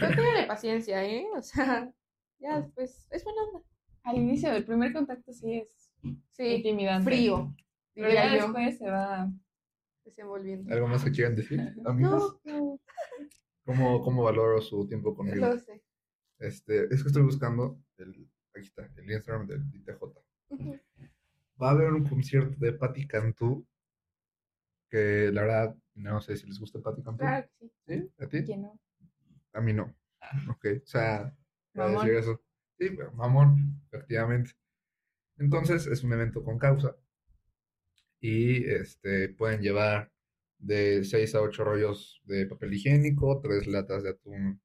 Pero 0.00 0.14
ténganle 0.16 0.46
paciencia, 0.46 1.04
¿eh? 1.04 1.24
O 1.36 1.42
sea, 1.42 1.92
ya 2.40 2.60
después 2.60 3.06
es 3.10 3.24
buena 3.24 3.42
onda. 3.42 3.62
Al 4.02 4.16
inicio, 4.16 4.52
el 4.52 4.64
primer 4.64 4.92
contacto 4.92 5.32
sí 5.32 5.54
es 5.54 5.92
Sí, 6.30 6.44
intimidante. 6.44 7.04
frío, 7.04 7.54
Pero 7.94 8.08
ya 8.12 8.32
después 8.32 8.78
se 8.78 8.88
va. 8.90 9.30
desenvolviendo. 10.04 10.72
¿Algo 10.72 10.88
más 10.88 11.04
que 11.04 11.10
quieran 11.12 11.36
decir, 11.36 11.60
amigos? 11.84 12.38
No, 12.44 12.58
no, 12.58 12.80
¿Cómo, 13.68 14.00
¿Cómo 14.02 14.22
valoro 14.22 14.62
su 14.62 14.86
tiempo 14.88 15.14
conmigo? 15.14 15.46
lo 15.46 15.58
sé. 15.58 15.82
Este, 16.38 16.84
es 16.84 17.02
que 17.02 17.08
estoy 17.08 17.22
buscando 17.22 17.78
el, 17.98 18.26
aquí 18.54 18.66
está, 18.66 18.88
el 18.96 19.10
Instagram 19.10 19.46
del 19.46 19.62
ITJ. 19.74 20.02
Ujú. 20.48 20.80
Va 21.62 21.68
a 21.68 21.72
haber 21.72 21.92
un 21.92 22.02
concierto 22.08 22.56
de 22.58 22.72
Patti 22.72 23.06
Cantú, 23.06 23.66
que 24.88 25.30
la 25.34 25.42
verdad, 25.42 25.76
no 25.96 26.18
sé 26.22 26.38
si 26.38 26.46
les 26.46 26.58
gusta 26.58 26.80
Patti 26.80 27.02
Cantú. 27.02 27.18
Claro 27.18 27.46
que 27.58 27.66
sí. 27.68 27.72
¿Sí? 27.86 28.10
¿A 28.20 28.26
ti? 28.26 28.42
¿Quién 28.44 28.62
no? 28.62 28.80
A 29.52 29.60
mí 29.60 29.74
no. 29.74 29.94
Ok, 30.50 30.66
o 30.82 30.86
sea, 30.86 31.36
voy 31.74 31.84
a 31.84 31.88
Mamón. 31.88 32.06
decir 32.06 32.18
eso. 32.20 32.40
Sí, 32.78 32.90
pero 32.96 33.12
mamón, 33.12 33.82
efectivamente. 33.92 34.52
Entonces, 35.36 35.86
es 35.88 36.02
un 36.04 36.14
evento 36.14 36.42
con 36.42 36.58
causa. 36.58 36.96
Y 38.18 38.64
este, 38.64 39.28
pueden 39.28 39.60
llevar 39.60 40.10
de 40.58 41.04
6 41.04 41.34
a 41.34 41.40
8 41.42 41.64
rollos 41.64 42.20
de 42.24 42.46
papel 42.46 42.74
higiénico, 42.74 43.40
3 43.40 43.66
latas 43.68 44.02
de 44.02 44.10
atún 44.10 44.60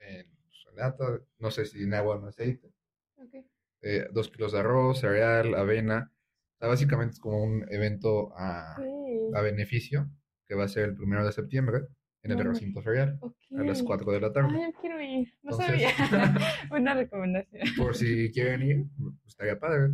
en 0.00 0.26
su 0.50 0.70
lata, 0.76 1.20
no 1.38 1.50
sé 1.50 1.64
si 1.66 1.82
en 1.82 1.94
agua 1.94 2.16
o 2.16 2.18
en 2.20 2.28
aceite. 2.28 2.72
Ok. 3.16 3.34
eh, 3.82 4.08
dos 4.12 4.28
kilos 4.28 4.52
de 4.52 4.58
arroz, 4.60 5.00
cereal, 5.00 5.54
avena. 5.54 6.12
O 6.54 6.58
sea, 6.58 6.68
básicamente 6.68 7.14
es 7.14 7.20
como 7.20 7.42
un 7.42 7.64
evento 7.70 8.32
a, 8.36 8.74
Sí. 8.76 9.30
a 9.34 9.40
beneficio 9.40 10.08
que 10.46 10.54
va 10.56 10.64
a 10.64 10.68
ser 10.68 10.84
el 10.88 10.94
primero 10.96 11.24
de 11.24 11.30
septiembre 11.32 11.82
en 12.22 12.32
el 12.32 12.38
me- 12.38 12.44
recinto 12.44 12.82
ferial 12.82 13.20
a 13.56 13.62
las 13.62 13.82
4 13.82 14.10
de 14.10 14.20
la 14.20 14.32
tarde. 14.32 14.48
Ay, 14.52 14.72
yo 14.72 14.80
quiero 14.80 15.00
ir. 15.00 15.32
No 15.42 15.52
Entonces- 15.52 15.66
sabía. 15.66 15.90
Buena 16.70 16.94
recomendación. 16.94 17.62
Por 17.76 17.94
si 17.94 18.32
quieren 18.32 18.62
ir, 18.62 18.84
pues, 18.98 19.14
estaría 19.26 19.58
padre. 19.58 19.92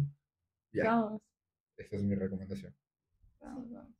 Ya, 0.72 0.84
Vamos. 0.84 1.22
esta 1.76 1.96
es 1.96 2.02
mi 2.04 2.14
recomendación. 2.14 2.74
Vamos, 3.40 3.70
vamos. 3.70 3.93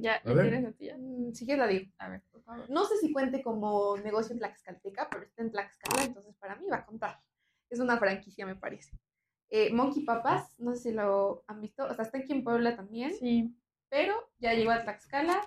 Ya, 0.00 0.14
A 0.14 0.22
¿ya 0.24 0.32
ver. 0.34 0.48
tienes 0.50 0.62
la 0.64 0.72
tuya? 0.72 0.96
Mm, 0.98 1.32
Sí 1.32 1.46
que 1.46 1.56
la 1.56 1.66
digo. 1.66 1.92
A 1.98 2.08
ver, 2.08 2.22
por 2.30 2.42
favor. 2.42 2.68
No 2.70 2.84
sé 2.84 2.96
si 2.98 3.12
cuente 3.12 3.42
como 3.42 3.96
negocio 3.98 4.32
en 4.32 4.38
Tlaxcalteca, 4.38 5.08
pero 5.10 5.24
está 5.24 5.42
en 5.42 5.50
Tlaxcala, 5.50 6.04
entonces 6.04 6.34
para 6.36 6.56
mí 6.56 6.66
va 6.70 6.76
a 6.78 6.86
contar. 6.86 7.20
Es 7.70 7.80
una 7.80 7.98
franquicia, 7.98 8.46
me 8.46 8.56
parece. 8.56 8.98
Eh, 9.50 9.72
Monkey 9.72 10.04
Papas, 10.04 10.58
no 10.60 10.74
sé 10.74 10.90
si 10.90 10.92
lo 10.92 11.44
han 11.46 11.60
visto, 11.60 11.84
o 11.84 11.94
sea, 11.94 12.04
está 12.04 12.18
aquí 12.18 12.32
en 12.32 12.44
Puebla 12.44 12.76
también, 12.76 13.14
Sí. 13.14 13.54
pero 13.88 14.14
ya 14.38 14.52
llegó 14.54 14.70
a 14.72 14.82
Tlaxcala 14.82 15.40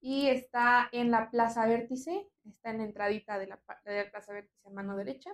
y 0.00 0.28
está 0.28 0.88
en 0.92 1.10
la 1.10 1.30
Plaza 1.30 1.66
Vértice, 1.66 2.26
está 2.44 2.70
en 2.70 2.78
la 2.78 2.84
entradita 2.84 3.38
de 3.38 3.46
la, 3.46 3.60
de 3.84 4.04
la 4.04 4.10
Plaza 4.10 4.32
Vértice 4.32 4.66
a 4.66 4.70
mano 4.70 4.96
derecha. 4.96 5.30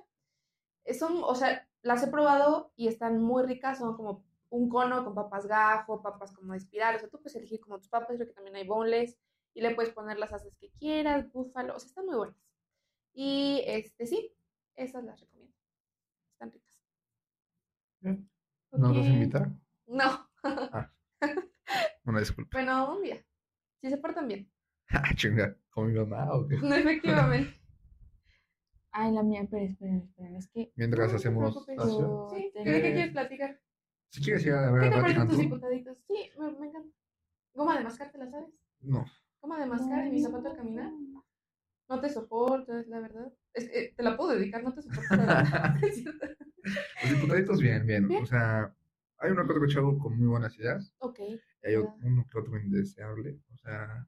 eh, 0.84 0.94
son, 0.94 1.22
o 1.22 1.34
sea, 1.34 1.68
las 1.82 2.02
he 2.02 2.08
probado 2.08 2.72
y 2.76 2.88
están 2.88 3.20
muy 3.22 3.44
ricas, 3.44 3.78
son 3.78 3.96
como 3.96 4.24
un 4.50 4.68
cono 4.68 5.04
con 5.04 5.14
papas 5.14 5.46
gajo, 5.46 6.02
papas 6.02 6.32
como 6.32 6.52
de 6.52 6.58
espiral, 6.58 6.96
o 6.96 6.98
sea, 6.98 7.08
tú 7.08 7.18
puedes 7.18 7.36
elegir 7.36 7.60
como 7.60 7.78
tus 7.78 7.88
papas, 7.88 8.16
creo 8.16 8.26
que 8.28 8.34
también 8.34 8.56
hay 8.56 8.66
boneless, 8.66 9.18
y 9.54 9.60
le 9.62 9.74
puedes 9.74 9.92
poner 9.92 10.18
las 10.18 10.32
haces 10.32 10.54
que 10.56 10.70
quieras, 10.78 11.30
búfalo, 11.32 11.76
o 11.76 11.78
sea, 11.78 11.88
están 11.88 12.06
muy 12.06 12.16
buenas. 12.16 12.36
Y 13.12 13.62
este, 13.66 14.06
sí, 14.06 14.32
esas 14.76 15.02
las 15.04 15.20
recomiendo. 15.20 15.54
Están 16.32 16.52
ricas. 16.52 16.76
Bien. 18.00 18.30
¿Nos 18.72 18.80
vas 18.96 18.98
a 18.98 19.00
Ok. 19.00 19.06
invitar? 19.14 19.50
No. 19.86 20.28
Una 22.04 22.20
disculpa. 22.20 22.50
bueno, 22.58 22.96
un 22.96 23.02
día. 23.02 23.24
Si 23.80 23.88
se 23.90 23.96
portan 23.98 24.28
bien. 24.28 24.50
Ah, 24.92 25.14
chinga, 25.14 25.56
¿con 25.70 25.92
mi 25.92 25.98
mamá 25.98 26.32
o 26.34 26.46
qué? 26.48 26.56
No, 26.62 26.74
efectivamente. 26.74 27.56
Ay, 28.92 29.12
la 29.12 29.22
mía, 29.22 29.46
pero 29.48 29.64
esperen, 29.64 29.98
esperen, 30.02 30.34
es 30.36 30.48
que 30.48 30.72
Mientras 30.74 31.06
No, 31.06 31.12
no 31.12 31.16
hacemos 31.18 31.56
espacio. 31.68 31.98
yo 32.00 32.28
Sí, 32.36 32.50
¿de 32.54 32.64
qué 32.64 32.80
quieres 32.92 33.12
platicar? 33.12 33.60
Si 34.10 34.22
quieres 34.22 34.44
ir 34.44 34.52
a 34.52 34.70
ver 34.72 34.82
¿Qué 34.82 34.86
a 34.88 34.90
te 34.90 34.96
Pati 34.96 35.02
parecen 35.02 35.28
tus 35.28 35.36
Cantú, 35.36 35.42
diputaditos? 35.42 35.98
Sí, 36.06 36.30
me, 36.38 36.52
me 36.58 36.66
encanta. 36.68 36.88
Goma 37.54 37.78
de 37.78 37.84
mascar, 37.84 38.10
¿te 38.12 38.18
la 38.18 38.30
sabes? 38.30 38.48
no. 38.80 39.04
Goma 39.40 39.58
de 39.60 39.66
mascar 39.66 40.06
en 40.06 40.12
mi 40.12 40.20
zapato 40.22 40.50
al 40.50 40.56
caminar. 40.56 40.92
No 41.88 42.00
te 42.00 42.08
soporto, 42.10 42.76
es 42.78 42.86
la 42.88 43.00
verdad. 43.00 43.32
Es 43.54 43.68
que 43.68 43.94
te 43.96 44.02
la 44.02 44.16
puedo 44.16 44.30
dedicar, 44.32 44.62
no 44.62 44.72
te 44.74 44.82
soporto. 44.82 45.16
la 45.16 45.24
verdad. 45.26 45.74
Los 47.02 47.10
diputaditos, 47.14 47.60
bien, 47.60 47.86
bien. 47.86 48.06
Bien. 48.06 48.22
O 48.22 48.26
sea, 48.26 48.74
hay 49.18 49.30
uno 49.30 49.46
que 49.46 49.52
otro 49.52 49.66
chavo 49.66 49.98
con 49.98 50.18
muy 50.18 50.28
buenas 50.28 50.56
ideas. 50.58 50.92
ok. 50.98 51.18
Y 51.20 51.66
hay 51.66 51.72
Ya. 51.72 51.80
uno 51.80 52.26
que 52.30 52.38
otro 52.38 52.58
indeseable. 52.58 53.40
O 53.52 53.56
sea, 53.56 54.06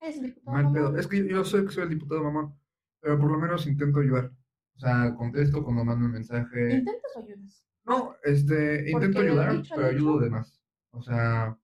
Es 0.00 0.16
el 0.16 0.22
diputado. 0.26 0.56
mal 0.56 0.72
pedo. 0.72 0.96
Es 0.96 1.06
que 1.06 1.18
yo, 1.18 1.24
yo 1.26 1.44
sé 1.44 1.64
que 1.64 1.70
soy 1.70 1.82
el 1.84 1.90
diputado 1.90 2.22
mamón, 2.24 2.58
pero 3.00 3.18
por 3.18 3.30
lo 3.30 3.38
menos 3.38 3.66
intento 3.66 4.00
ayudar. 4.00 4.32
O 4.76 4.78
sea, 4.80 5.14
contesto 5.14 5.62
cuando 5.62 5.84
mandan 5.84 6.10
mensaje. 6.10 6.76
¿Intentas 6.76 7.16
o 7.16 7.18
ayudas? 7.20 7.64
No, 7.88 8.14
este, 8.24 8.90
intento 8.90 9.20
ayudar, 9.20 9.62
pero 9.74 9.86
ayudo 9.86 10.18
de 10.20 10.30
más. 10.30 10.60
O 10.90 11.02
sea, 11.02 11.56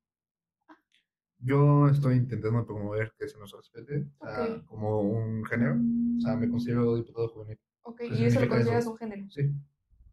yo 1.39 1.89
estoy 1.89 2.17
intentando 2.17 2.65
promover 2.67 3.13
que 3.19 3.29
se 3.29 3.39
nos 3.39 3.53
respete, 3.53 4.07
o 4.19 4.27
sea, 4.27 4.63
como 4.67 5.01
un 5.03 5.45
género. 5.45 5.77
O 6.17 6.21
sea, 6.21 6.37
me 6.37 6.49
considero 6.49 6.97
diputado 6.97 7.29
juvenil. 7.29 7.59
Ok, 7.83 7.99
¿Qué 7.99 8.07
y 8.15 8.25
eso 8.25 8.41
lo 8.41 8.49
consideras 8.49 8.81
eso? 8.85 8.93
un 8.93 8.97
género. 8.99 9.27
Sí, 9.31 9.53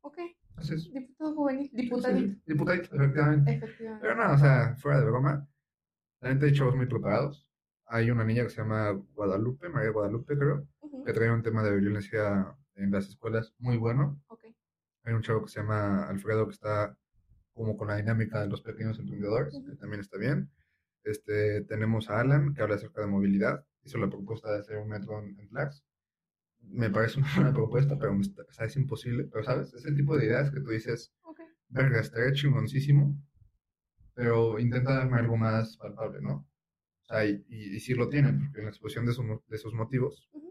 Ok, 0.02 0.18
así 0.58 0.74
es. 0.74 0.92
diputado 0.92 1.36
juvenil, 1.36 1.70
diputadito. 1.74 2.34
sí, 2.34 2.42
Diputadito, 2.46 2.96
efectivamente. 2.96 3.52
Efectivamente. 3.54 4.08
Pero 4.08 4.16
no, 4.28 4.34
o 4.34 4.38
sea, 4.38 4.76
fuera 4.78 5.00
de 5.00 5.06
broma, 5.06 5.48
la 6.22 6.30
gente 6.30 6.46
hay 6.48 6.54
chavos 6.54 6.76
muy 6.76 6.88
preparados. 6.88 7.48
Hay 7.86 8.10
una 8.10 8.24
niña 8.26 8.44
que 8.44 8.50
se 8.50 8.62
llama 8.62 8.92
Guadalupe, 9.14 9.70
María 9.70 9.92
Guadalupe, 9.92 10.38
creo, 10.38 10.68
que 11.06 11.14
trae 11.14 11.32
un 11.32 11.44
tema 11.44 11.62
de 11.64 11.78
violencia 11.78 12.56
en 12.76 12.92
las 12.92 13.08
escuelas 13.08 13.54
muy 13.60 13.78
bueno. 13.78 14.20
Hay 15.04 15.14
un 15.14 15.22
chavo 15.22 15.44
que 15.44 15.52
se 15.52 15.60
llama 15.62 16.08
Alfredo 16.08 16.46
que 16.48 16.54
está 16.54 16.96
como 17.54 17.76
con 17.78 17.88
la 17.88 17.98
dinámica 17.98 18.42
de 18.42 18.48
los 18.48 18.62
pequeños 18.62 19.00
emprendedores, 19.00 19.60
que 19.68 19.76
también 19.76 20.00
está 20.02 20.18
bien. 20.18 20.50
Este, 21.04 21.62
tenemos 21.64 22.10
a 22.10 22.20
Alan, 22.20 22.54
que 22.54 22.62
habla 22.62 22.76
acerca 22.76 23.02
de 23.02 23.08
movilidad. 23.08 23.66
Hizo 23.84 23.98
la 23.98 24.10
propuesta 24.10 24.52
de 24.52 24.60
hacer 24.60 24.78
un 24.78 24.90
metro 24.90 25.20
en, 25.22 25.36
Tlax. 25.50 25.84
Me 26.62 26.90
parece 26.92 27.20
una 27.20 27.28
buena 27.36 27.54
propuesta, 27.54 27.98
pero 27.98 28.14
está- 28.22 28.44
o 28.48 28.54
sea, 28.54 28.68
es 28.68 28.76
imposible. 28.78 29.28
Pero, 29.32 29.44
¿sabes? 29.44 29.74
Es 29.74 29.86
el 29.86 29.96
tipo 29.96 30.16
de 30.18 30.26
ideas 30.28 30.52
que 30.52 30.62
tú 30.62 30.70
dices, 30.70 31.12
Ok. 31.24 31.40
verga, 31.70 32.00
estaría 32.00 32.32
chingoncísimo, 32.34 33.18
pero 34.14 34.60
intenta 34.60 34.94
darme 34.94 35.18
algo 35.20 35.38
más 35.38 35.78
palpable, 35.78 36.22
¿no? 36.22 36.48
O 37.02 37.06
sea, 37.06 37.26
y, 37.26 37.44
y, 37.50 37.76
y 37.76 37.80
sí 37.80 37.96
lo 37.96 38.08
tiene, 38.10 38.32
porque 38.34 38.60
en 38.60 38.66
la 38.66 38.70
exposición 38.70 39.06
de, 39.08 39.14
su 39.14 39.42
de 39.48 39.58
sus 39.58 39.74
motivos, 39.74 40.30
Ujú. 40.34 40.51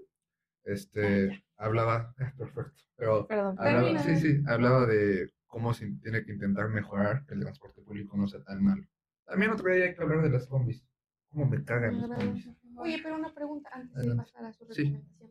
Este, 0.65 1.45
hablaba, 1.57 2.15
perfecto, 2.39 2.85
pero 2.97 3.27
Perdón, 3.27 3.57
hablaba, 3.59 3.99
sí, 4.03 4.17
sí, 4.17 4.43
hablaba 4.47 4.87
de 4.87 5.31
cómo 5.47 5.73
se 5.75 5.87
tiene 6.03 6.25
que 6.25 6.33
intentar 6.33 6.69
mejorar 6.69 7.25
que 7.27 7.35
el 7.35 7.41
transporte 7.41 7.83
público 7.83 8.17
no 8.17 8.29
sea 8.29 8.43
tan 8.45 8.63
malo. 8.63 8.85
También 9.25 9.51
otro 9.53 9.73
día 9.73 9.85
hay 9.87 9.95
que 9.95 10.03
hablar 10.03 10.23
de 10.23 10.31
las 10.31 10.47
combis. 10.47 10.85
¿Cómo 11.31 11.47
me 11.47 11.63
cagan 11.65 12.01
las 12.01 12.11
combis? 12.11 12.49
Oye, 12.77 12.99
pero 13.03 13.17
una 13.17 13.33
pregunta 13.35 13.71
antes 13.73 13.93
de 13.95 14.01
Adelante. 14.01 14.23
pasar 14.25 14.45
a 14.47 14.53
su 14.53 14.65
Sí. 14.73 14.83
recomendación. 14.85 15.31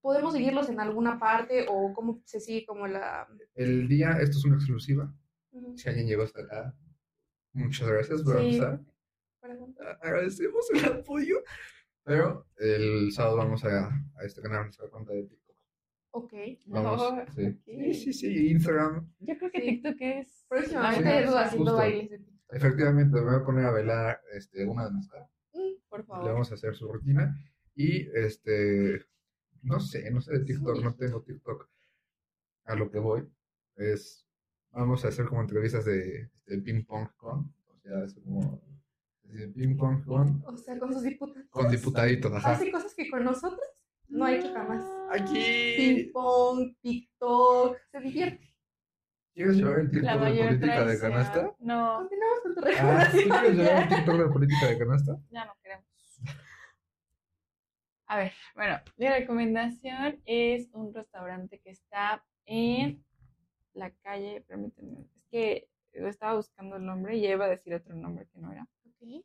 ¿Podemos 0.00 0.32
seguirlos 0.34 0.68
en 0.68 0.80
alguna 0.80 1.18
parte 1.18 1.66
o 1.68 1.92
cómo 1.92 2.22
se 2.24 2.40
sigue 2.40 2.64
como 2.64 2.86
la... 2.86 3.26
El 3.54 3.88
día, 3.88 4.12
esto 4.20 4.38
es 4.38 4.44
una 4.44 4.56
exclusiva. 4.56 5.12
Ujú, 5.50 5.76
Si 5.76 5.88
alguien 5.88 6.06
llegó 6.06 6.22
hasta 6.22 6.42
acá, 6.42 6.74
muchas 7.52 7.88
gracias 7.88 8.22
por 8.22 8.38
Sí. 8.38 8.44
empezar. 8.56 8.80
Agradecemos 10.02 10.70
el 10.74 10.84
apoyo. 10.84 11.42
Pero 12.06 12.46
el 12.56 13.10
sábado 13.12 13.36
vamos 13.38 13.64
a, 13.64 13.88
a 13.88 14.24
estrenar 14.24 14.62
nuestra 14.62 14.88
cuenta 14.88 15.12
de 15.12 15.24
TikTok. 15.24 15.56
Ok. 16.12 16.32
Vamos, 16.66 17.02
Oh, 17.02 17.24
sí. 17.34 17.46
ok. 17.48 17.56
sí, 17.66 17.94
sí, 17.94 18.12
sí, 18.12 18.50
Instagram. 18.52 19.12
Yo 19.18 19.36
creo 19.36 19.50
que 19.50 19.60
Sí. 19.60 19.66
TikTok 19.66 19.96
es. 20.00 20.46
Próximamente 20.48 21.18
Edu 21.18 21.36
haciendo 21.36 21.76
bailes 21.76 22.10
de 22.10 22.18
TikTok. 22.18 22.54
Efectivamente, 22.54 23.16
me 23.20 23.24
voy 23.32 23.34
a 23.40 23.44
poner 23.44 23.64
a 23.66 23.70
bailar 23.72 24.20
este, 24.32 24.64
una 24.64 24.84
de 24.86 24.92
nuestras. 24.92 25.28
Mm, 25.52 25.88
Por 25.88 26.00
Le 26.00 26.06
favor. 26.06 26.32
vamos 26.32 26.50
a 26.52 26.54
hacer 26.54 26.76
su 26.76 26.90
rutina. 26.92 27.36
Y 27.74 28.08
este, 28.16 29.04
no 29.62 29.80
sé, 29.80 30.08
no 30.12 30.20
sé 30.20 30.32
de 30.38 30.44
TikTok, 30.44 30.76
Sí. 30.76 30.82
no 30.84 30.94
tengo 30.94 31.22
TikTok. 31.22 31.68
A 32.66 32.76
lo 32.76 32.88
que 32.90 33.00
voy 33.00 33.28
es, 33.74 34.26
vamos 34.70 35.04
a 35.04 35.08
hacer 35.08 35.26
como 35.26 35.40
entrevistas 35.42 35.84
de, 35.84 36.30
de 36.46 36.58
ping 36.62 36.84
pong 36.84 37.08
con, 37.16 37.52
o 37.66 37.78
sea, 37.82 38.04
es 38.04 38.14
como 38.14 38.62
de 39.28 39.48
ping 39.48 39.76
pong 39.76 40.04
con, 40.04 40.42
O 40.46 40.56
sea, 40.56 40.78
con 40.78 40.92
sus 40.92 41.02
diputados. 41.02 41.48
con 41.50 41.70
diputaditos, 41.70 42.32
ajá. 42.32 42.52
Hace 42.52 42.70
cosas 42.70 42.94
que 42.94 43.08
con 43.10 43.24
nosotros 43.24 43.60
no 44.08 44.24
ha 44.24 44.34
hecho 44.34 44.52
jamás. 44.52 44.82
Aquí, 45.10 45.74
Ping 45.76 46.12
pong, 46.12 46.74
TikTok, 46.80 47.78
se 47.90 48.00
divierte. 48.00 48.54
¿quieres 49.34 49.56
llevar 49.56 49.80
el 49.80 49.84
La 49.86 49.90
TikTok 49.90 50.12
de 50.12 50.18
mayor 50.18 50.46
política 50.48 50.84
de 50.86 50.98
canasta? 51.00 51.54
No, 51.58 51.96
Continuamos 51.98 52.40
con 52.42 52.54
tu 52.54 52.60
Ah, 52.60 52.64
¿tú 52.64 52.66
recomendación. 52.66 53.28
quieres 53.28 53.56
llevar 53.58 53.82
el 53.82 53.88
ya. 53.88 53.96
TikTok 53.96 54.16
de 54.16 54.28
política 54.32 54.66
de 54.66 54.78
canasta? 54.78 55.18
ya 55.30 55.44
no 55.44 55.52
queremos. 55.62 55.86
A 58.08 58.16
ver, 58.18 58.32
bueno, 58.54 58.78
mi 58.96 59.08
recomendación 59.08 60.22
es 60.26 60.68
un 60.72 60.94
restaurante 60.94 61.58
que 61.60 61.70
está 61.70 62.24
en 62.44 63.04
la 63.74 63.90
calle, 63.90 64.42
permítanme, 64.46 65.00
es 65.02 65.24
que 65.30 65.68
estaba 65.92 66.34
buscando 66.36 66.76
el 66.76 66.86
nombre 66.86 67.16
y 67.16 67.22
ya 67.22 67.30
iba 67.30 67.46
a 67.46 67.48
decir 67.48 67.74
otro 67.74 67.94
nombre 67.96 68.26
que 68.32 68.38
no 68.38 68.52
era. 68.52 68.66
Ok. 69.00 69.24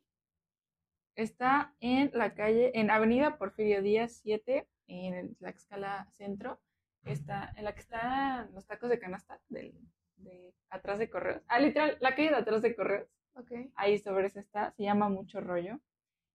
Está 1.14 1.74
en 1.80 2.10
la 2.14 2.34
calle, 2.34 2.72
en 2.78 2.90
Avenida 2.90 3.36
Porfirio 3.38 3.82
Díaz 3.82 4.20
7, 4.22 4.66
en 4.86 5.14
el 5.14 5.36
Tlaxcala 5.36 6.06
Centro. 6.12 6.60
Está 7.04 7.52
en 7.56 7.64
la 7.64 7.74
que 7.74 7.80
están 7.80 8.52
los 8.54 8.66
tacos 8.66 8.88
de 8.88 8.98
canasta 8.98 9.40
del, 9.48 9.74
de 10.16 10.54
atrás 10.70 10.98
de 10.98 11.10
Correos. 11.10 11.42
Ah, 11.48 11.58
literal, 11.58 11.98
la 12.00 12.14
calle 12.14 12.30
de 12.30 12.36
atrás 12.36 12.62
de 12.62 12.74
Correos. 12.74 13.08
Ok. 13.34 13.50
Ahí 13.74 13.98
sobre 13.98 14.26
esa 14.26 14.40
está, 14.40 14.72
se 14.72 14.84
llama 14.84 15.08
Mucho 15.08 15.40
Rollo. 15.40 15.80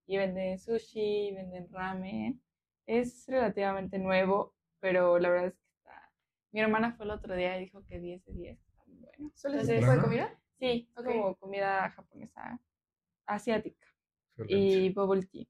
Y 0.06 0.18
venden 0.18 0.60
sushi, 0.60 1.32
venden 1.34 1.70
ramen. 1.72 2.42
Es 2.86 3.26
relativamente 3.28 3.98
nuevo, 4.00 4.54
pero 4.80 5.20
la 5.20 5.30
verdad 5.30 5.48
es 5.48 5.54
que 5.56 5.68
está. 5.78 6.12
Mi 6.52 6.60
hermana 6.62 6.94
fue 6.94 7.06
el 7.06 7.12
otro 7.12 7.36
día 7.36 7.58
y 7.58 7.66
dijo 7.66 7.84
que 7.86 8.00
10 8.00 8.24
de 8.26 8.34
10 8.34 8.60
está 8.60 8.84
muy 8.86 8.98
bueno. 9.00 9.32
¿Solo 9.36 9.56
ese 9.60 9.76
Entonces, 9.76 9.80
tipo 9.80 9.92
de 9.92 9.98
Ajá. 9.98 10.02
comida? 10.02 10.40
sí, 10.60 10.90
como 10.96 11.36
comida 11.36 11.90
japonesa, 11.92 12.60
asiática 13.28 13.86
Excelente. 14.38 14.56
y 14.56 14.90
bubble 14.94 15.26
tea. 15.26 15.46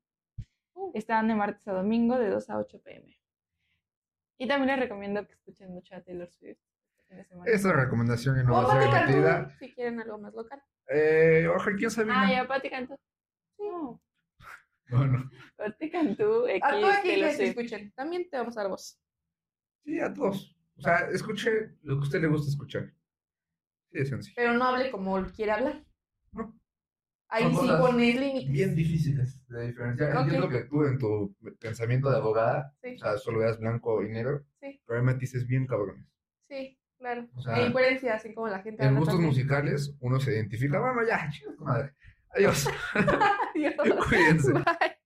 Uh. 0.74 0.92
Están 0.94 1.28
de 1.28 1.36
martes 1.36 1.68
a 1.68 1.74
domingo 1.74 2.18
de 2.20 2.30
2 2.30 2.50
a 2.50 2.58
8 2.60 2.82
pm. 2.84 3.18
Y 4.40 4.48
también 4.48 4.70
les 4.70 4.80
recomiendo 4.80 5.26
que 5.26 5.34
escuchen 5.34 5.70
mucho 5.72 5.96
a 5.96 6.02
Taylor 6.02 6.30
Swift 6.30 6.60
este 6.90 7.04
fin 7.08 7.18
de 7.18 7.26
semana. 7.26 7.52
Esa 7.52 7.74
recomendación 7.74 8.46
no 8.46 8.54
va 8.54 8.74
a 8.74 9.48
ser 9.48 9.58
si 9.60 9.74
quieren 9.74 10.00
algo 10.00 10.18
más 10.20 10.34
local. 10.34 10.62
Eh, 10.90 11.48
ojalá, 11.54 11.76
¿quién 11.76 11.92
sabe? 11.92 12.12
Ah, 12.14 12.32
ya, 12.32 12.48
Pati 12.48 12.70
Cantú. 12.70 12.96
No, 13.60 14.02
Bueno, 14.90 15.30
Pati 15.56 15.90
Cantú, 15.90 16.48
X, 16.48 16.62
A 16.64 16.70
todos 16.72 16.98
que 17.00 17.48
escuchen. 17.48 17.92
También 17.94 18.30
te 18.30 18.38
vamos 18.38 18.56
a 18.58 18.62
dar 18.62 18.70
voz. 18.70 19.00
sí, 19.84 20.00
a 20.00 20.14
todos. 20.14 20.56
O 20.78 20.82
sea, 20.82 21.10
escuche 21.10 21.76
lo 21.82 21.96
que 21.96 22.00
a 22.00 22.04
usted 22.04 22.22
le 22.22 22.28
gusta 22.28 22.50
escuchar. 22.52 22.94
Sí, 23.92 24.06
sencillo. 24.06 24.36
Pero 24.36 24.54
no 24.54 24.66
hable 24.66 24.92
como 24.92 25.26
quiere 25.32 25.52
hablar. 25.54 25.84
No. 26.32 26.56
Ahí 27.30 27.44
sí 27.54 27.68
pones 27.80 28.16
límites. 28.16 28.50
Bien 28.52 28.76
difíciles 28.76 29.46
de 29.48 29.68
diferenciar. 29.68 30.16
Ok. 30.16 30.24
Entiendo 30.24 30.50
que 30.50 30.64
tú 30.66 30.84
en 30.86 30.98
tu 30.98 31.36
pensamiento 31.60 32.10
de 32.10 32.18
abogada, 32.18 32.74
Sí, 32.82 32.96
o 32.96 33.00
sea, 33.00 33.18
solo 33.18 33.40
veas 33.40 33.60
blanco 33.60 34.02
y 34.04 34.10
negro, 34.10 34.46
sí, 34.62 34.82
pero 34.86 35.00
hay 35.00 35.06
matices 35.06 35.46
bien 35.46 35.68
cabrones. 35.68 36.06
sí, 36.48 36.78
claro. 36.98 37.28
O 37.36 37.42
sea, 37.42 37.60
e 37.60 37.68
incoherencias 37.68 38.24
en 38.26 38.34
cómo 38.34 38.48
la 38.48 38.60
gente 38.60 38.84
En 38.84 38.96
gustos 38.96 39.16
también. 39.16 39.30
musicales 39.30 39.96
uno 40.00 40.20
se 40.20 40.34
identifica. 40.34 40.80
Bueno, 40.80 41.06
ya, 41.08 41.30
chicos, 41.30 41.60
madre. 41.60 41.94
Adiós. 42.30 42.68
Adiós. 42.94 43.76
Cuídense. 44.10 44.54
Bye. 44.54 44.97